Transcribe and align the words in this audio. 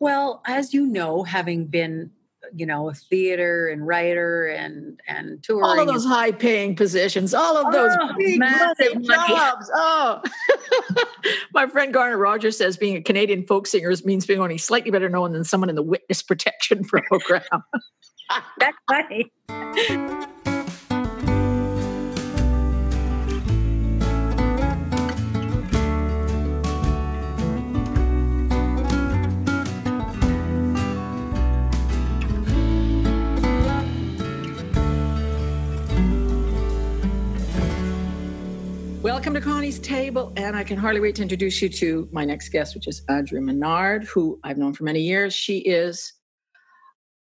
Well, 0.00 0.42
as 0.46 0.74
you 0.74 0.86
know, 0.86 1.22
having 1.22 1.66
been 1.66 2.10
you 2.54 2.66
know 2.66 2.88
a 2.88 2.94
theater 2.94 3.68
and 3.68 3.86
writer 3.86 4.46
and 4.46 5.00
and 5.06 5.42
touring 5.42 5.64
all 5.64 5.78
of 5.78 5.86
those 5.86 6.04
high 6.04 6.32
paying 6.32 6.74
positions 6.74 7.34
all 7.34 7.56
of 7.56 7.72
those 7.72 7.96
oh, 8.00 8.14
big 8.16 8.38
massive 8.38 9.00
jobs 9.02 9.70
oh. 9.74 10.20
My 11.54 11.66
friend 11.66 11.92
garnet 11.92 12.18
rogers 12.18 12.56
says 12.56 12.76
being 12.76 12.96
a 12.96 13.02
canadian 13.02 13.46
folk 13.46 13.66
singer 13.66 13.92
means 14.04 14.26
being 14.26 14.40
only 14.40 14.58
slightly 14.58 14.90
better 14.90 15.08
known 15.08 15.32
than 15.32 15.44
someone 15.44 15.68
in 15.68 15.76
the 15.76 15.82
witness 15.82 16.22
protection 16.30 16.84
program. 16.84 17.42
That's 18.58 18.76
funny 18.88 19.30
Welcome 39.20 39.34
to 39.34 39.40
Connie's 39.42 39.78
Table, 39.78 40.32
and 40.36 40.56
I 40.56 40.64
can 40.64 40.78
hardly 40.78 40.98
wait 40.98 41.16
to 41.16 41.22
introduce 41.22 41.60
you 41.60 41.68
to 41.68 42.08
my 42.10 42.24
next 42.24 42.48
guest, 42.48 42.74
which 42.74 42.88
is 42.88 43.02
Andrea 43.10 43.42
Menard, 43.42 44.04
who 44.04 44.40
I've 44.44 44.56
known 44.56 44.72
for 44.72 44.84
many 44.84 45.00
years. 45.00 45.34
She 45.34 45.58
is 45.58 46.14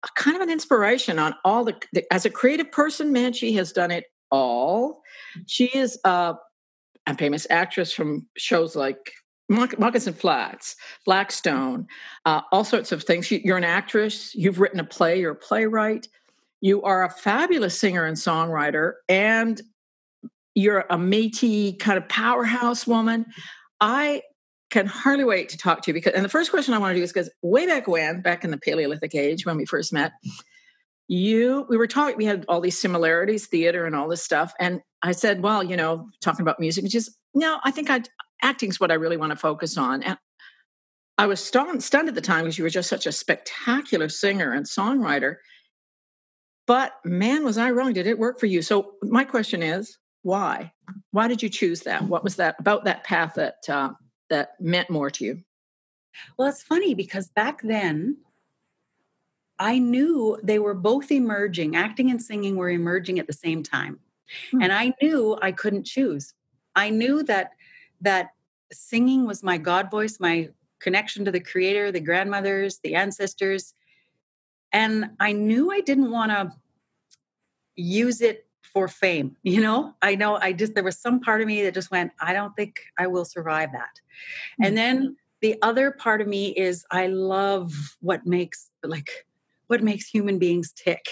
a 0.04 0.08
kind 0.14 0.36
of 0.36 0.42
an 0.42 0.48
inspiration 0.48 1.18
on 1.18 1.34
all 1.44 1.64
the, 1.64 1.74
the 1.92 2.04
as 2.14 2.24
a 2.24 2.30
creative 2.30 2.70
person, 2.70 3.12
man, 3.12 3.32
she 3.32 3.52
has 3.54 3.72
done 3.72 3.90
it 3.90 4.04
all. 4.30 5.02
She 5.48 5.64
is 5.76 5.98
a, 6.04 6.36
a 7.08 7.16
famous 7.16 7.48
actress 7.50 7.92
from 7.92 8.28
shows 8.36 8.76
like 8.76 9.10
Moccasin 9.48 10.14
Flats, 10.14 10.76
Blackstone, 11.04 11.88
uh, 12.24 12.42
all 12.52 12.62
sorts 12.62 12.92
of 12.92 13.02
things. 13.02 13.28
You're 13.28 13.58
an 13.58 13.64
actress. 13.64 14.36
You've 14.36 14.60
written 14.60 14.78
a 14.78 14.84
play. 14.84 15.18
You're 15.18 15.32
a 15.32 15.34
playwright. 15.34 16.06
You 16.60 16.80
are 16.82 17.02
a 17.02 17.10
fabulous 17.10 17.76
singer 17.76 18.04
and 18.04 18.16
songwriter, 18.16 18.92
and 19.08 19.60
you're 20.58 20.80
a 20.90 20.96
Métis 20.96 21.78
kind 21.78 21.96
of 21.96 22.08
powerhouse 22.08 22.84
woman. 22.84 23.26
I 23.80 24.22
can 24.70 24.86
hardly 24.86 25.24
wait 25.24 25.50
to 25.50 25.56
talk 25.56 25.82
to 25.82 25.90
you 25.90 25.94
because, 25.94 26.14
and 26.14 26.24
the 26.24 26.28
first 26.28 26.50
question 26.50 26.74
I 26.74 26.78
want 26.78 26.90
to 26.90 26.98
do 26.98 27.04
is 27.04 27.12
because 27.12 27.30
way 27.42 27.64
back 27.64 27.86
when, 27.86 28.22
back 28.22 28.42
in 28.42 28.50
the 28.50 28.58
Paleolithic 28.58 29.14
age 29.14 29.46
when 29.46 29.56
we 29.56 29.64
first 29.64 29.92
met, 29.92 30.10
you, 31.06 31.64
we 31.68 31.76
were 31.76 31.86
talking, 31.86 32.16
we 32.16 32.24
had 32.24 32.44
all 32.48 32.60
these 32.60 32.76
similarities, 32.76 33.46
theater 33.46 33.86
and 33.86 33.94
all 33.94 34.08
this 34.08 34.24
stuff. 34.24 34.52
And 34.58 34.80
I 35.00 35.12
said, 35.12 35.44
well, 35.44 35.62
you 35.62 35.76
know, 35.76 36.08
talking 36.20 36.42
about 36.42 36.58
music, 36.58 36.82
which 36.82 36.96
is, 36.96 37.16
no, 37.34 37.60
I 37.62 37.70
think 37.70 37.88
I 37.88 38.02
acting 38.42 38.70
is 38.70 38.80
what 38.80 38.90
I 38.90 38.94
really 38.94 39.16
want 39.16 39.30
to 39.30 39.36
focus 39.36 39.78
on. 39.78 40.02
And 40.02 40.18
I 41.18 41.26
was 41.26 41.38
stunned, 41.38 41.84
stunned 41.84 42.08
at 42.08 42.16
the 42.16 42.20
time 42.20 42.44
because 42.44 42.58
you 42.58 42.64
were 42.64 42.70
just 42.70 42.90
such 42.90 43.06
a 43.06 43.12
spectacular 43.12 44.08
singer 44.08 44.52
and 44.52 44.66
songwriter. 44.66 45.36
But 46.66 46.94
man, 47.04 47.44
was 47.44 47.58
I 47.58 47.70
wrong? 47.70 47.92
Did 47.92 48.08
it 48.08 48.18
work 48.18 48.40
for 48.40 48.46
you? 48.46 48.60
So 48.60 48.94
my 49.02 49.22
question 49.22 49.62
is, 49.62 49.96
why? 50.28 50.72
Why 51.10 51.26
did 51.26 51.42
you 51.42 51.48
choose 51.48 51.80
that? 51.80 52.04
What 52.04 52.22
was 52.22 52.36
that 52.36 52.56
about 52.58 52.84
that 52.84 53.02
path 53.02 53.34
that 53.36 53.66
uh, 53.66 53.92
that 54.28 54.60
meant 54.60 54.90
more 54.90 55.10
to 55.10 55.24
you? 55.24 55.42
Well, 56.36 56.48
it's 56.48 56.62
funny 56.62 56.94
because 56.94 57.30
back 57.30 57.62
then 57.62 58.18
I 59.58 59.78
knew 59.78 60.38
they 60.42 60.58
were 60.58 60.74
both 60.74 61.10
emerging. 61.10 61.76
Acting 61.76 62.10
and 62.10 62.20
singing 62.20 62.56
were 62.56 62.68
emerging 62.68 63.18
at 63.18 63.26
the 63.26 63.32
same 63.32 63.62
time. 63.62 64.00
Hmm. 64.50 64.62
And 64.62 64.72
I 64.72 64.92
knew 65.00 65.38
I 65.40 65.50
couldn't 65.50 65.86
choose. 65.86 66.34
I 66.76 66.90
knew 66.90 67.22
that 67.22 67.52
that 68.02 68.32
singing 68.70 69.24
was 69.26 69.42
my 69.42 69.56
God 69.56 69.90
voice, 69.90 70.20
my 70.20 70.50
connection 70.78 71.24
to 71.24 71.32
the 71.32 71.40
creator, 71.40 71.90
the 71.90 72.00
grandmothers, 72.00 72.80
the 72.84 72.96
ancestors. 72.96 73.72
And 74.72 75.12
I 75.18 75.32
knew 75.32 75.72
I 75.72 75.80
didn't 75.80 76.10
want 76.10 76.32
to 76.32 76.52
use 77.76 78.20
it 78.20 78.47
for 78.72 78.88
fame. 78.88 79.36
You 79.42 79.60
know, 79.60 79.94
I 80.02 80.14
know 80.14 80.36
I 80.36 80.52
just, 80.52 80.74
there 80.74 80.84
was 80.84 80.98
some 80.98 81.20
part 81.20 81.40
of 81.40 81.46
me 81.46 81.62
that 81.62 81.74
just 81.74 81.90
went, 81.90 82.12
I 82.20 82.32
don't 82.32 82.54
think 82.54 82.80
I 82.98 83.06
will 83.06 83.24
survive 83.24 83.72
that. 83.72 84.00
Mm-hmm. 84.60 84.64
And 84.64 84.76
then 84.76 85.16
the 85.40 85.56
other 85.62 85.90
part 85.90 86.20
of 86.20 86.28
me 86.28 86.48
is 86.48 86.84
I 86.90 87.06
love 87.06 87.72
what 88.00 88.26
makes, 88.26 88.70
like, 88.82 89.26
what 89.68 89.82
makes 89.82 90.06
human 90.08 90.38
beings 90.38 90.72
tick. 90.72 91.06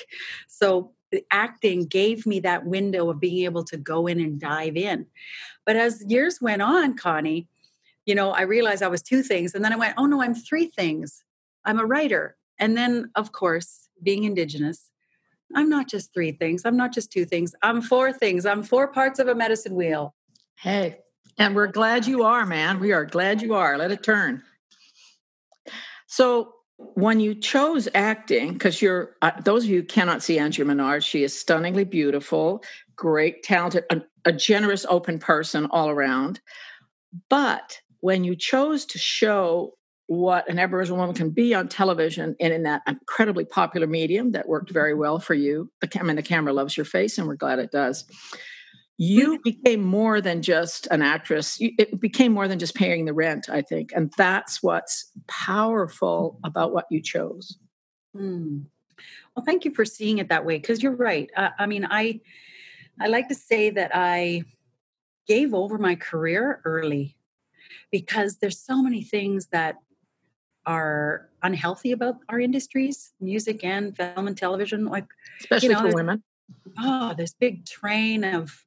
So 0.48 0.92
the 1.10 1.24
acting 1.30 1.86
gave 1.86 2.26
me 2.26 2.40
that 2.40 2.66
window 2.66 3.08
of 3.10 3.20
being 3.20 3.44
able 3.44 3.64
to 3.64 3.76
go 3.76 4.06
in 4.06 4.20
and 4.20 4.40
dive 4.40 4.76
in. 4.76 5.06
But 5.64 5.76
as 5.76 6.04
years 6.06 6.40
went 6.40 6.62
on, 6.62 6.96
Connie, 6.96 7.48
you 8.06 8.14
know, 8.14 8.30
I 8.30 8.42
realized 8.42 8.82
I 8.82 8.88
was 8.88 9.02
two 9.02 9.22
things. 9.22 9.54
And 9.54 9.64
then 9.64 9.72
I 9.72 9.76
went, 9.76 9.94
oh 9.96 10.06
no, 10.06 10.22
I'm 10.22 10.34
three 10.34 10.66
things. 10.66 11.22
I'm 11.64 11.78
a 11.78 11.84
writer. 11.84 12.36
And 12.58 12.76
then, 12.76 13.10
of 13.14 13.32
course, 13.32 13.88
being 14.02 14.24
Indigenous, 14.24 14.90
I'm 15.54 15.68
not 15.68 15.88
just 15.88 16.12
three 16.12 16.32
things. 16.32 16.62
I'm 16.64 16.76
not 16.76 16.92
just 16.92 17.12
two 17.12 17.24
things. 17.24 17.54
I'm 17.62 17.80
four 17.80 18.12
things. 18.12 18.46
I'm 18.46 18.62
four 18.62 18.88
parts 18.88 19.18
of 19.18 19.28
a 19.28 19.34
medicine 19.34 19.74
wheel. 19.74 20.14
Hey, 20.58 20.98
and 21.38 21.54
we're 21.54 21.66
glad 21.66 22.06
you 22.06 22.24
are, 22.24 22.46
man. 22.46 22.80
We 22.80 22.92
are 22.92 23.04
glad 23.04 23.42
you 23.42 23.54
are. 23.54 23.76
Let 23.76 23.90
it 23.90 24.02
turn. 24.02 24.42
So, 26.06 26.52
when 26.78 27.20
you 27.20 27.34
chose 27.34 27.88
acting, 27.94 28.52
because 28.52 28.82
you're, 28.82 29.16
uh, 29.22 29.30
those 29.42 29.64
of 29.64 29.70
you 29.70 29.82
cannot 29.82 30.22
see 30.22 30.38
Andrea 30.38 30.66
Menard, 30.66 31.02
she 31.02 31.22
is 31.22 31.38
stunningly 31.38 31.84
beautiful, 31.84 32.62
great, 32.94 33.42
talented, 33.42 33.84
a, 33.88 34.02
a 34.26 34.32
generous, 34.32 34.84
open 34.90 35.18
person 35.18 35.66
all 35.70 35.88
around. 35.88 36.40
But 37.30 37.80
when 38.00 38.24
you 38.24 38.36
chose 38.36 38.84
to 38.86 38.98
show 38.98 39.72
what 40.06 40.48
an 40.48 40.58
Aboriginal 40.58 40.98
woman 40.98 41.14
can 41.14 41.30
be 41.30 41.54
on 41.54 41.68
television 41.68 42.36
and 42.40 42.52
in 42.52 42.62
that 42.62 42.82
incredibly 42.86 43.44
popular 43.44 43.86
medium 43.86 44.32
that 44.32 44.48
worked 44.48 44.70
very 44.70 44.94
well 44.94 45.18
for 45.18 45.34
you. 45.34 45.70
The 45.80 45.88
camera, 45.88 46.14
the 46.14 46.22
camera 46.22 46.52
loves 46.52 46.76
your 46.76 46.86
face, 46.86 47.18
and 47.18 47.26
we're 47.26 47.34
glad 47.34 47.58
it 47.58 47.72
does. 47.72 48.04
You 48.98 49.40
became 49.42 49.82
more 49.82 50.20
than 50.20 50.42
just 50.42 50.86
an 50.90 51.02
actress. 51.02 51.58
It 51.60 52.00
became 52.00 52.32
more 52.32 52.48
than 52.48 52.58
just 52.58 52.74
paying 52.74 53.04
the 53.04 53.12
rent, 53.12 53.48
I 53.50 53.62
think, 53.62 53.90
and 53.94 54.12
that's 54.16 54.62
what's 54.62 55.10
powerful 55.26 56.38
about 56.44 56.72
what 56.72 56.86
you 56.90 57.02
chose. 57.02 57.58
Mm. 58.16 58.64
Well, 59.34 59.44
thank 59.44 59.66
you 59.66 59.74
for 59.74 59.84
seeing 59.84 60.18
it 60.18 60.28
that 60.28 60.46
way 60.46 60.56
because 60.56 60.82
you're 60.82 60.96
right. 60.96 61.30
Uh, 61.36 61.50
I 61.58 61.66
mean, 61.66 61.86
I 61.90 62.20
I 62.98 63.08
like 63.08 63.28
to 63.28 63.34
say 63.34 63.68
that 63.70 63.90
I 63.92 64.44
gave 65.26 65.52
over 65.52 65.76
my 65.76 65.96
career 65.96 66.62
early 66.64 67.16
because 67.90 68.38
there's 68.38 68.58
so 68.58 68.82
many 68.82 69.02
things 69.02 69.48
that 69.48 69.76
are 70.66 71.28
unhealthy 71.42 71.92
about 71.92 72.16
our 72.28 72.40
industries, 72.40 73.12
music 73.20 73.64
and 73.64 73.96
film 73.96 74.26
and 74.26 74.36
television. 74.36 74.86
Like, 74.86 75.06
especially 75.40 75.68
you 75.68 75.74
know, 75.74 75.80
for 75.80 75.94
women. 75.94 76.22
Oh, 76.78 77.14
this 77.16 77.34
big 77.34 77.64
train 77.64 78.24
of 78.24 78.64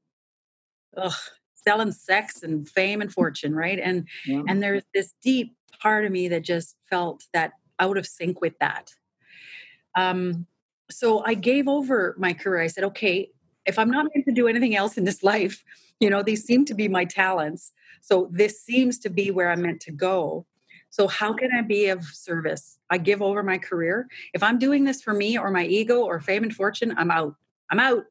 ugh, 0.98 1.14
selling 1.56 1.92
sex 1.92 2.42
and 2.44 2.68
fame 2.68 3.02
and 3.02 3.12
fortune, 3.12 3.54
right? 3.54 3.80
And 3.80 4.08
yeah. 4.26 4.44
and 4.48 4.64
there's 4.64 4.84
this 4.94 5.14
deep 5.22 5.56
part 5.82 6.06
of 6.06 6.12
me 6.12 6.28
that 6.30 6.44
just 6.44 6.76
felt 6.90 7.24
that 7.34 7.54
out 7.80 7.98
of 7.98 8.06
sync 8.06 8.42
with 8.42 8.58
that. 8.60 8.92
Um, 9.96 10.46
so 10.92 11.24
I 11.26 11.34
gave 11.34 11.68
over 11.68 12.16
my 12.18 12.34
career. 12.34 12.62
I 12.62 12.68
said, 12.68 12.84
okay, 12.86 13.30
if 13.66 13.78
I'm 13.78 13.92
not 13.92 14.08
meant 14.14 14.26
to 14.26 14.34
do 14.34 14.48
anything 14.48 14.76
else 14.76 14.98
in 14.98 15.04
this 15.04 15.24
life, 15.24 15.64
you 16.00 16.10
know, 16.10 16.24
these 16.24 16.44
seem 16.44 16.66
to 16.66 16.74
be 16.74 16.88
my 16.88 17.06
talents. 17.06 17.72
So 18.02 18.30
this 18.32 18.62
seems 18.62 18.98
to 19.00 19.10
be 19.10 19.32
where 19.32 19.52
I'm 19.52 19.62
meant 19.62 19.82
to 19.82 19.92
go. 19.92 20.46
So, 20.90 21.08
how 21.08 21.34
can 21.34 21.50
I 21.58 21.62
be 21.62 21.88
of 21.88 22.04
service? 22.04 22.78
I 22.90 22.98
give 22.98 23.22
over 23.22 23.44
my 23.44 23.58
career. 23.58 24.08
If 24.34 24.42
I'm 24.42 24.58
doing 24.58 24.84
this 24.84 25.02
for 25.02 25.14
me 25.14 25.38
or 25.38 25.52
my 25.52 25.66
ego 25.66 26.02
or 26.04 26.20
fame 26.20 26.44
and 26.44 26.56
fortune, 26.56 26.94
I'm 26.98 27.12
out. 27.12 27.36
I'm 27.72 27.80
out. 27.80 28.06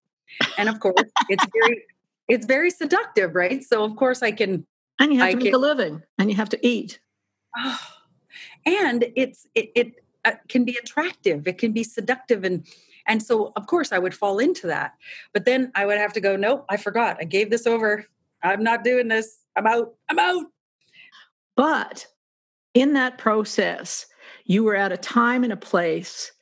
And 0.57 0.69
of 0.69 0.79
course, 0.79 1.03
it's 1.29 1.45
very, 1.53 1.85
it's 2.29 2.47
very 2.47 2.71
seductive, 2.71 3.35
right? 3.35 3.65
So, 3.65 3.85
of 3.85 3.97
course, 3.97 4.23
I 4.23 4.33
can. 4.33 4.67
And 5.01 5.13
you 5.13 5.19
have 5.21 5.29
I 5.29 5.33
to 5.33 5.37
make 5.37 5.47
can, 5.47 5.55
a 5.55 5.59
living, 5.59 6.03
and 6.19 6.31
you 6.31 6.37
have 6.37 6.49
to 6.51 6.67
eat. 6.67 7.01
Oh, 7.57 7.81
and 8.67 9.07
it's 9.17 9.47
it, 9.55 9.71
it 9.75 9.93
uh, 10.25 10.33
can 10.49 10.65
be 10.65 10.77
attractive. 10.77 11.47
It 11.47 11.59
can 11.59 11.73
be 11.73 11.85
seductive, 11.85 12.45
and 12.45 12.67
and 13.07 13.23
so 13.23 13.53
of 13.57 13.67
course 13.67 13.93
I 13.93 13.99
would 13.99 14.15
fall 14.15 14.39
into 14.39 14.67
that. 14.69 14.95
But 15.33 15.45
then 15.45 15.73
I 15.75 15.87
would 15.87 15.99
have 15.99 16.13
to 16.15 16.21
go. 16.21 16.37
Nope, 16.37 16.65
I 16.69 16.77
forgot. 16.77 17.17
I 17.21 17.25
gave 17.25 17.51
this 17.51 17.67
over. 17.67 18.05
I'm 18.43 18.63
not 18.63 18.85
doing 18.85 19.09
this. 19.09 19.45
I'm 19.57 19.67
out. 19.67 19.95
I'm 20.09 20.19
out. 20.19 20.47
But 21.57 22.07
in 22.79 22.93
that 22.95 23.19
process, 23.19 24.07
you 24.45 24.65
were 24.65 24.77
at 24.77 24.93
a 24.93 24.97
time 24.97 25.45
and 25.45 25.53
a 25.53 25.57
place 25.57 26.33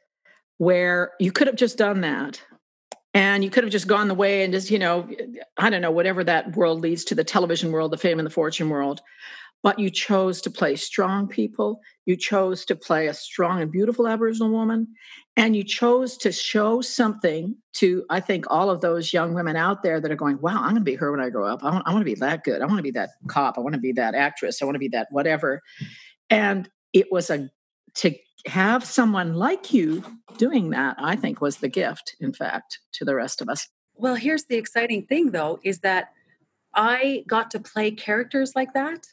where 0.59 1.13
you 1.21 1.33
could 1.33 1.47
have 1.47 1.57
just 1.57 1.79
done 1.79 2.01
that. 2.03 2.41
And 3.15 3.43
you 3.43 3.49
could 3.49 3.65
have 3.65 3.73
just 3.73 3.89
gone 3.89 4.09
the 4.09 4.15
way 4.15 4.45
and 4.45 4.53
just, 4.53 4.71
you 4.71 4.79
know, 4.79 5.09
I 5.57 5.71
don't 5.71 5.81
know, 5.81 5.91
whatever 5.91 6.23
that 6.25 6.55
world 6.55 6.81
leads 6.83 7.03
to 7.05 7.15
the 7.15 7.25
television 7.25 7.73
world, 7.73 7.91
the 7.91 7.97
fame 7.97 8.19
and 8.19 8.27
the 8.27 8.31
fortune 8.31 8.69
world. 8.69 9.01
But 9.63 9.79
you 9.79 9.89
chose 9.89 10.43
to 10.43 10.51
play 10.51 10.77
strong 10.77 11.27
people. 11.27 11.81
You 12.05 12.17
chose 12.17 12.67
to 12.67 12.77
play 12.77 13.07
a 13.07 13.15
strong 13.15 13.63
and 13.63 13.73
beautiful 13.73 14.07
Aboriginal 14.07 14.51
woman. 14.51 14.89
And 15.35 15.57
you 15.57 15.65
chose 15.65 16.19
to 16.19 16.31
show 16.31 16.83
something 16.83 17.57
to, 17.75 18.05
I 18.11 18.21
think, 18.21 18.45
all 18.51 18.71
of 18.71 18.83
those 18.83 19.15
young 19.15 19.33
women 19.35 19.57
out 19.57 19.83
there 19.83 19.99
that 19.99 20.11
are 20.11 20.17
going, 20.17 20.39
wow, 20.43 20.57
I'm 20.57 20.71
going 20.71 20.75
to 20.77 20.81
be 20.83 20.95
her 20.95 21.11
when 21.11 21.21
I 21.21 21.31
grow 21.31 21.47
up. 21.47 21.65
I 21.65 21.71
want, 21.71 21.89
I 21.89 21.93
want 21.93 22.03
to 22.03 22.13
be 22.13 22.21
that 22.21 22.45
good. 22.45 22.61
I 22.61 22.67
want 22.67 22.77
to 22.77 22.83
be 22.83 22.91
that 22.93 23.11
cop. 23.29 23.57
I 23.57 23.63
want 23.63 23.75
to 23.75 23.81
be 23.81 23.93
that 23.93 24.15
actress. 24.15 24.61
I 24.61 24.67
want 24.67 24.75
to 24.75 24.81
be 24.81 24.89
that 24.89 25.09
whatever. 25.11 25.63
And 26.31 26.69
it 26.93 27.11
was 27.11 27.31
a 27.31 27.51
to 27.97 28.15
have 28.47 28.85
someone 28.85 29.35
like 29.35 29.73
you 29.73 30.05
doing 30.39 30.71
that, 30.71 30.97
I 30.99 31.17
think 31.17 31.41
was 31.41 31.59
the 31.59 31.69
gift, 31.69 32.17
in 32.21 32.33
fact, 32.33 32.81
to 32.93 33.05
the 33.05 33.15
rest 33.15 33.41
of 33.41 33.49
us. 33.49 33.69
Well, 33.95 34.15
here's 34.15 34.45
the 34.45 34.57
exciting 34.57 35.07
thing 35.07 35.31
though, 35.31 35.59
is 35.63 35.81
that 35.81 36.13
I 36.75 37.25
got 37.27 37.51
to 37.53 37.61
play 37.61 37.91
characters 37.91 38.53
like 38.55 38.75
that 38.75 39.07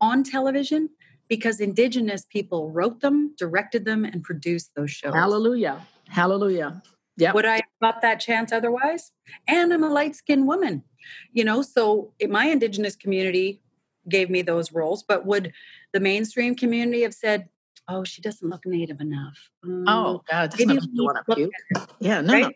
on 0.00 0.24
television 0.24 0.90
because 1.28 1.60
indigenous 1.60 2.24
people 2.24 2.70
wrote 2.70 3.00
them, 3.00 3.34
directed 3.38 3.84
them, 3.84 4.04
and 4.04 4.22
produced 4.22 4.70
those 4.74 4.90
shows. 4.90 5.14
Hallelujah. 5.14 5.86
Hallelujah. 6.08 6.82
Yeah. 7.16 7.32
Would 7.32 7.46
I 7.46 7.56
have 7.56 7.62
got 7.82 8.00
that 8.02 8.20
chance 8.20 8.52
otherwise? 8.52 9.12
And 9.46 9.72
I'm 9.72 9.84
a 9.84 9.90
light 9.90 10.16
skinned 10.16 10.46
woman, 10.46 10.84
you 11.32 11.44
know, 11.44 11.62
so 11.62 12.12
my 12.28 12.46
indigenous 12.46 12.96
community 12.96 13.60
gave 14.08 14.30
me 14.30 14.42
those 14.42 14.72
roles, 14.72 15.02
but 15.02 15.26
would 15.26 15.52
the 15.98 16.04
mainstream 16.04 16.54
community 16.54 17.02
have 17.02 17.12
said, 17.12 17.48
oh, 17.88 18.04
she 18.04 18.22
doesn't 18.22 18.48
look 18.48 18.64
native 18.64 19.00
enough? 19.00 19.36
Um, 19.64 19.84
oh, 19.88 20.22
God, 20.30 20.50
doesn't 20.50 20.90
want 20.94 21.18
to 21.26 21.34
puke. 21.34 21.50
Yeah, 21.98 22.20
no, 22.20 22.32
right? 22.32 22.42
no. 22.42 22.50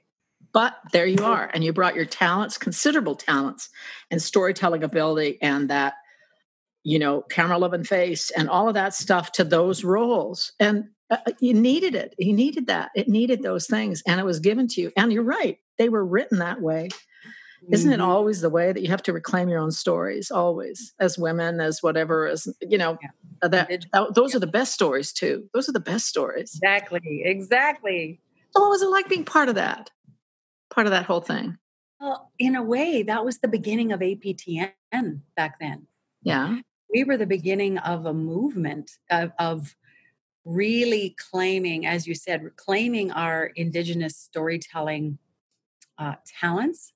But 0.53 0.77
there 0.93 1.07
you 1.07 1.25
are. 1.25 1.51
And 1.53 1.65
you 1.65 1.73
brought 1.73 1.97
your 1.97 2.05
talents, 2.05 2.57
considerable 2.57 3.17
talents, 3.17 3.69
and 4.13 4.23
storytelling 4.23 4.85
ability 4.85 5.39
and 5.43 5.71
that, 5.71 5.95
you 6.85 7.01
know, 7.01 7.23
camera 7.23 7.59
loving 7.59 7.83
face 7.83 8.31
and 8.31 8.49
all 8.49 8.69
of 8.69 8.75
that 8.75 8.95
stuff 8.95 9.33
to 9.33 9.45
those 9.45 9.83
roles. 9.83 10.53
And 10.61 10.85
uh, 11.11 11.17
uh, 11.27 11.33
you 11.41 11.55
needed 11.55 11.97
it. 11.97 12.15
You 12.19 12.35
needed 12.35 12.69
that. 12.69 12.91
It 12.95 13.09
needed 13.09 13.43
those 13.43 13.67
things. 13.67 14.05
And 14.07 14.21
it 14.21 14.25
was 14.25 14.39
given 14.39 14.69
to 14.69 14.81
you. 14.81 14.93
And 14.97 15.13
you're 15.13 15.25
right. 15.25 15.59
They 15.79 15.89
were 15.89 16.05
written 16.05 16.39
that 16.39 16.61
way. 16.61 16.91
Isn't 17.71 17.93
mm-hmm. 17.93 18.01
it 18.01 18.05
always 18.05 18.41
the 18.41 18.51
way 18.51 18.73
that 18.73 18.83
you 18.83 18.89
have 18.89 19.03
to 19.05 19.13
reclaim 19.13 19.49
your 19.49 19.61
own 19.61 19.71
stories, 19.71 20.31
always, 20.31 20.95
as 20.99 21.17
women, 21.17 21.61
as 21.61 21.83
whatever, 21.83 22.27
as, 22.27 22.49
you 22.61 22.77
know, 22.77 22.99
yeah. 23.01 23.11
Uh, 23.41 23.49
that, 23.49 23.69
that, 23.93 24.15
those 24.15 24.33
yeah. 24.33 24.37
are 24.37 24.41
the 24.41 24.47
best 24.47 24.73
stories 24.73 25.13
too. 25.13 25.49
Those 25.55 25.69
are 25.69 25.73
the 25.73 25.81
best 25.81 26.07
stories. 26.07 26.55
Exactly. 26.55 27.23
Exactly. 27.25 28.21
So 28.51 28.61
what 28.61 28.71
was 28.71 28.83
it 28.83 28.91
like 28.91 29.09
being 29.09 29.25
part 29.25 29.49
of 29.49 29.55
that? 29.55 29.91
part 30.73 30.87
of 30.87 30.91
that 30.91 31.05
whole 31.05 31.21
thing? 31.21 31.59
Well, 32.01 32.33
in 32.39 32.57
a 32.57 32.63
way, 32.63 33.03
that 33.05 33.25
was 33.25 33.39
the 33.39 33.49
beginning 33.49 33.93
of 33.93 34.01
APTN 34.01 34.73
back 35.37 35.61
then. 35.61 35.87
Yeah. 36.23 36.59
We 36.93 37.05
were 37.05 37.17
the 37.17 37.27
beginning 37.27 37.79
of 37.79 38.07
a 38.07 38.13
movement 38.13 38.91
of, 39.11 39.33
of 39.39 39.77
really 40.45 41.15
claiming, 41.31 41.87
as 41.87 42.07
you 42.07 42.15
said, 42.15 42.43
claiming 42.57 43.13
our 43.13 43.47
Indigenous 43.55 44.17
storytelling 44.17 45.19
uh, 45.99 46.15
talents 46.41 46.92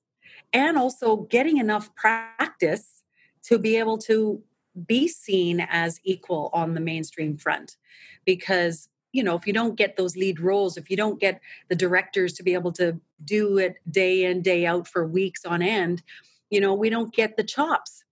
and 0.53 0.77
also 0.77 1.17
getting 1.17 1.57
enough 1.57 1.93
practice 1.95 3.03
to 3.43 3.57
be 3.57 3.77
able 3.77 3.97
to 3.97 4.41
be 4.85 5.07
seen 5.07 5.65
as 5.69 5.99
equal 6.03 6.49
on 6.53 6.73
the 6.73 6.81
mainstream 6.81 7.37
front. 7.37 7.77
Because 8.25 8.89
you 9.13 9.23
know, 9.23 9.35
if 9.35 9.47
you 9.47 9.53
don't 9.53 9.75
get 9.75 9.97
those 9.97 10.15
lead 10.15 10.39
roles, 10.39 10.77
if 10.77 10.91
you 10.91 10.97
don't 10.97 11.19
get 11.19 11.41
the 11.69 11.75
directors 11.75 12.33
to 12.33 12.43
be 12.43 12.53
able 12.53 12.71
to 12.73 12.99
do 13.23 13.57
it 13.57 13.77
day 13.89 14.25
in, 14.25 14.41
day 14.41 14.65
out 14.65 14.87
for 14.87 15.07
weeks 15.07 15.45
on 15.45 15.61
end, 15.61 16.03
you 16.49 16.59
know, 16.59 16.73
we 16.73 16.89
don't 16.89 17.13
get 17.13 17.35
the 17.35 17.43
chops 17.43 18.03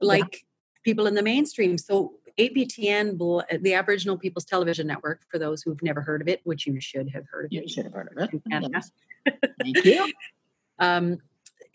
like 0.00 0.32
yeah. 0.32 0.38
people 0.82 1.06
in 1.06 1.14
the 1.14 1.22
mainstream. 1.22 1.76
So 1.76 2.14
APTN, 2.38 3.18
the 3.62 3.74
Aboriginal 3.74 4.16
People's 4.16 4.44
Television 4.44 4.86
Network, 4.86 5.22
for 5.30 5.38
those 5.38 5.62
who've 5.62 5.82
never 5.82 6.00
heard 6.00 6.22
of 6.22 6.28
it, 6.28 6.40
which 6.44 6.66
you 6.66 6.80
should 6.80 7.10
have 7.10 7.24
heard 7.30 7.46
of 7.46 7.52
you 7.52 7.60
it. 7.60 7.62
You 7.64 7.68
should 7.68 7.84
have 7.84 7.92
heard 7.92 8.08
of 8.10 8.22
it. 8.22 8.30
Thank 9.62 9.84
you. 9.84 10.12
um, 10.78 11.18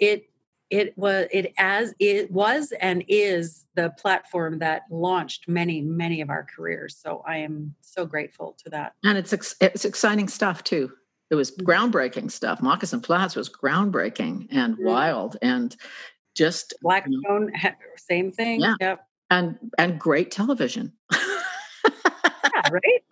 it 0.01 0.27
it 0.69 0.97
was 0.97 1.27
it 1.31 1.53
as 1.57 1.93
it 1.99 2.31
was 2.31 2.73
and 2.81 3.03
is 3.07 3.65
the 3.75 3.91
platform 3.91 4.59
that 4.59 4.83
launched 4.89 5.47
many 5.47 5.81
many 5.81 6.19
of 6.19 6.29
our 6.29 6.45
careers. 6.53 6.97
So 6.97 7.23
i 7.25 7.37
am 7.37 7.75
so 7.81 8.05
grateful 8.05 8.57
to 8.63 8.69
that. 8.71 8.95
And 9.03 9.17
it's 9.17 9.33
it's 9.61 9.85
exciting 9.85 10.27
stuff 10.27 10.63
too. 10.63 10.91
It 11.29 11.35
was 11.35 11.51
mm-hmm. 11.51 11.69
groundbreaking 11.69 12.31
stuff. 12.31 12.61
Moccasin 12.61 13.01
flats 13.01 13.35
was 13.35 13.49
groundbreaking 13.49 14.47
and 14.51 14.73
mm-hmm. 14.73 14.85
wild 14.85 15.37
and 15.41 15.75
just 16.35 16.73
blackstone 16.81 17.51
you 17.53 17.63
know, 17.63 17.71
same 17.97 18.31
thing 18.31 18.61
yeah. 18.61 18.75
yep. 18.81 19.07
and 19.29 19.57
and 19.77 19.99
great 19.99 20.31
television. 20.31 20.91
Yeah 21.13 21.19
right? 22.71 23.03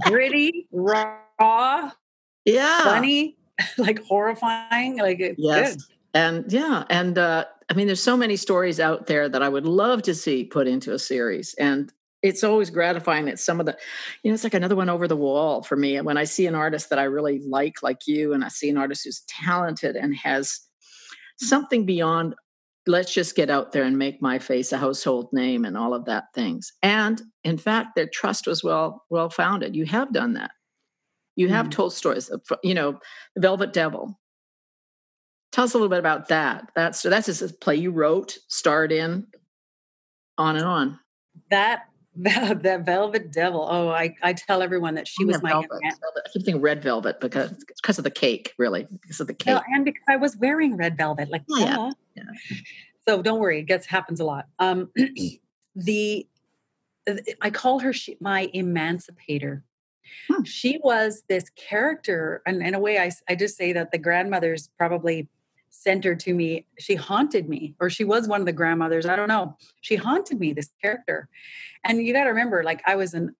Gritty 0.00 0.66
raw 0.72 1.90
yeah. 2.44 2.82
funny 2.82 3.36
like 3.78 4.02
horrifying 4.04 4.98
like 4.98 5.20
it's 5.20 5.38
yes. 5.38 5.76
good 5.76 5.84
and 6.14 6.50
yeah 6.52 6.84
and 6.90 7.18
uh, 7.18 7.44
i 7.70 7.74
mean 7.74 7.86
there's 7.86 8.02
so 8.02 8.16
many 8.16 8.36
stories 8.36 8.80
out 8.80 9.06
there 9.06 9.28
that 9.28 9.42
i 9.42 9.48
would 9.48 9.66
love 9.66 10.02
to 10.02 10.14
see 10.14 10.44
put 10.44 10.66
into 10.66 10.92
a 10.92 10.98
series 10.98 11.54
and 11.58 11.92
it's 12.20 12.42
always 12.42 12.70
gratifying 12.70 13.26
that 13.26 13.38
some 13.38 13.60
of 13.60 13.66
the 13.66 13.76
you 14.22 14.30
know 14.30 14.34
it's 14.34 14.44
like 14.44 14.54
another 14.54 14.76
one 14.76 14.88
over 14.88 15.06
the 15.06 15.16
wall 15.16 15.62
for 15.62 15.76
me 15.76 15.96
and 15.96 16.06
when 16.06 16.16
i 16.16 16.24
see 16.24 16.46
an 16.46 16.54
artist 16.54 16.90
that 16.90 16.98
i 16.98 17.04
really 17.04 17.40
like 17.46 17.82
like 17.82 18.06
you 18.06 18.32
and 18.32 18.44
i 18.44 18.48
see 18.48 18.68
an 18.68 18.78
artist 18.78 19.04
who's 19.04 19.22
talented 19.28 19.96
and 19.96 20.16
has 20.16 20.60
something 21.38 21.86
beyond 21.86 22.34
let's 22.88 23.12
just 23.12 23.36
get 23.36 23.50
out 23.50 23.70
there 23.70 23.84
and 23.84 23.98
make 23.98 24.20
my 24.22 24.38
face 24.38 24.72
a 24.72 24.78
household 24.78 25.28
name 25.32 25.64
and 25.64 25.76
all 25.76 25.92
of 25.92 26.06
that 26.06 26.24
things. 26.34 26.72
And 26.82 27.22
in 27.44 27.58
fact 27.58 27.94
their 27.94 28.08
trust 28.08 28.46
was 28.46 28.64
well 28.64 29.04
well 29.10 29.30
founded. 29.30 29.76
You 29.76 29.84
have 29.84 30.12
done 30.12 30.32
that. 30.32 30.50
You 31.36 31.48
have 31.50 31.66
mm. 31.66 31.70
told 31.70 31.92
stories 31.92 32.30
of, 32.30 32.42
you 32.64 32.74
know 32.74 32.98
velvet 33.36 33.72
devil 33.72 34.18
Tell 35.58 35.64
us 35.64 35.74
a 35.74 35.76
little 35.76 35.88
bit 35.88 35.98
about 35.98 36.28
that. 36.28 36.70
That's 36.76 37.02
that's 37.02 37.26
just 37.26 37.42
a 37.42 37.48
play 37.48 37.74
you 37.74 37.90
wrote, 37.90 38.38
starred 38.46 38.92
in, 38.92 39.26
on 40.38 40.54
and 40.54 40.64
on. 40.64 41.00
That 41.50 41.88
that, 42.14 42.62
that 42.62 42.86
Velvet 42.86 43.32
Devil. 43.32 43.66
Oh, 43.68 43.88
I, 43.88 44.14
I 44.22 44.34
tell 44.34 44.62
everyone 44.62 44.94
that 44.94 45.08
she 45.08 45.24
was 45.24 45.42
my 45.42 45.50
velvet, 45.50 45.68
velvet. 45.70 46.22
I 46.24 46.28
keep 46.32 46.44
thinking 46.44 46.62
red 46.62 46.80
velvet 46.80 47.18
because 47.18 47.50
because 47.76 47.98
of 47.98 48.04
the 48.04 48.10
cake, 48.12 48.54
really, 48.56 48.86
because 49.02 49.18
of 49.18 49.26
the 49.26 49.34
cake, 49.34 49.54
well, 49.54 49.64
and 49.66 49.84
because 49.84 50.04
I 50.08 50.14
was 50.14 50.36
wearing 50.36 50.76
red 50.76 50.96
velvet. 50.96 51.28
Like, 51.28 51.42
oh, 51.50 51.58
yeah. 51.58 51.90
yeah. 52.14 52.58
So 53.08 53.20
don't 53.20 53.40
worry, 53.40 53.58
it 53.58 53.64
gets 53.64 53.84
happens 53.84 54.20
a 54.20 54.24
lot. 54.24 54.46
Um, 54.60 54.92
the 55.74 56.24
I 57.40 57.50
call 57.50 57.80
her 57.80 57.92
she, 57.92 58.16
my 58.20 58.48
emancipator 58.54 59.64
hmm. 60.30 60.44
she 60.44 60.78
was 60.84 61.24
this 61.28 61.50
character 61.50 62.42
and 62.46 62.62
in 62.62 62.74
a 62.74 62.78
way 62.78 62.98
I, 62.98 63.10
I 63.28 63.34
just 63.34 63.56
say 63.56 63.72
that 63.72 63.90
the 63.90 63.98
grandmothers 63.98 64.70
probably 64.78 65.26
sent 65.70 66.04
her 66.04 66.14
to 66.14 66.34
me. 66.34 66.66
She 66.78 66.94
haunted 66.94 67.48
me, 67.48 67.74
or 67.80 67.90
she 67.90 68.04
was 68.04 68.28
one 68.28 68.40
of 68.40 68.46
the 68.46 68.52
grandmothers. 68.52 69.06
I 69.06 69.16
don't 69.16 69.28
know. 69.28 69.56
She 69.80 69.96
haunted 69.96 70.38
me, 70.40 70.52
this 70.52 70.70
character. 70.82 71.28
And 71.84 72.02
you 72.04 72.12
got 72.12 72.24
to 72.24 72.30
remember, 72.30 72.62
like, 72.62 72.82
I 72.86 72.96
was 72.96 73.14
an, 73.14 73.34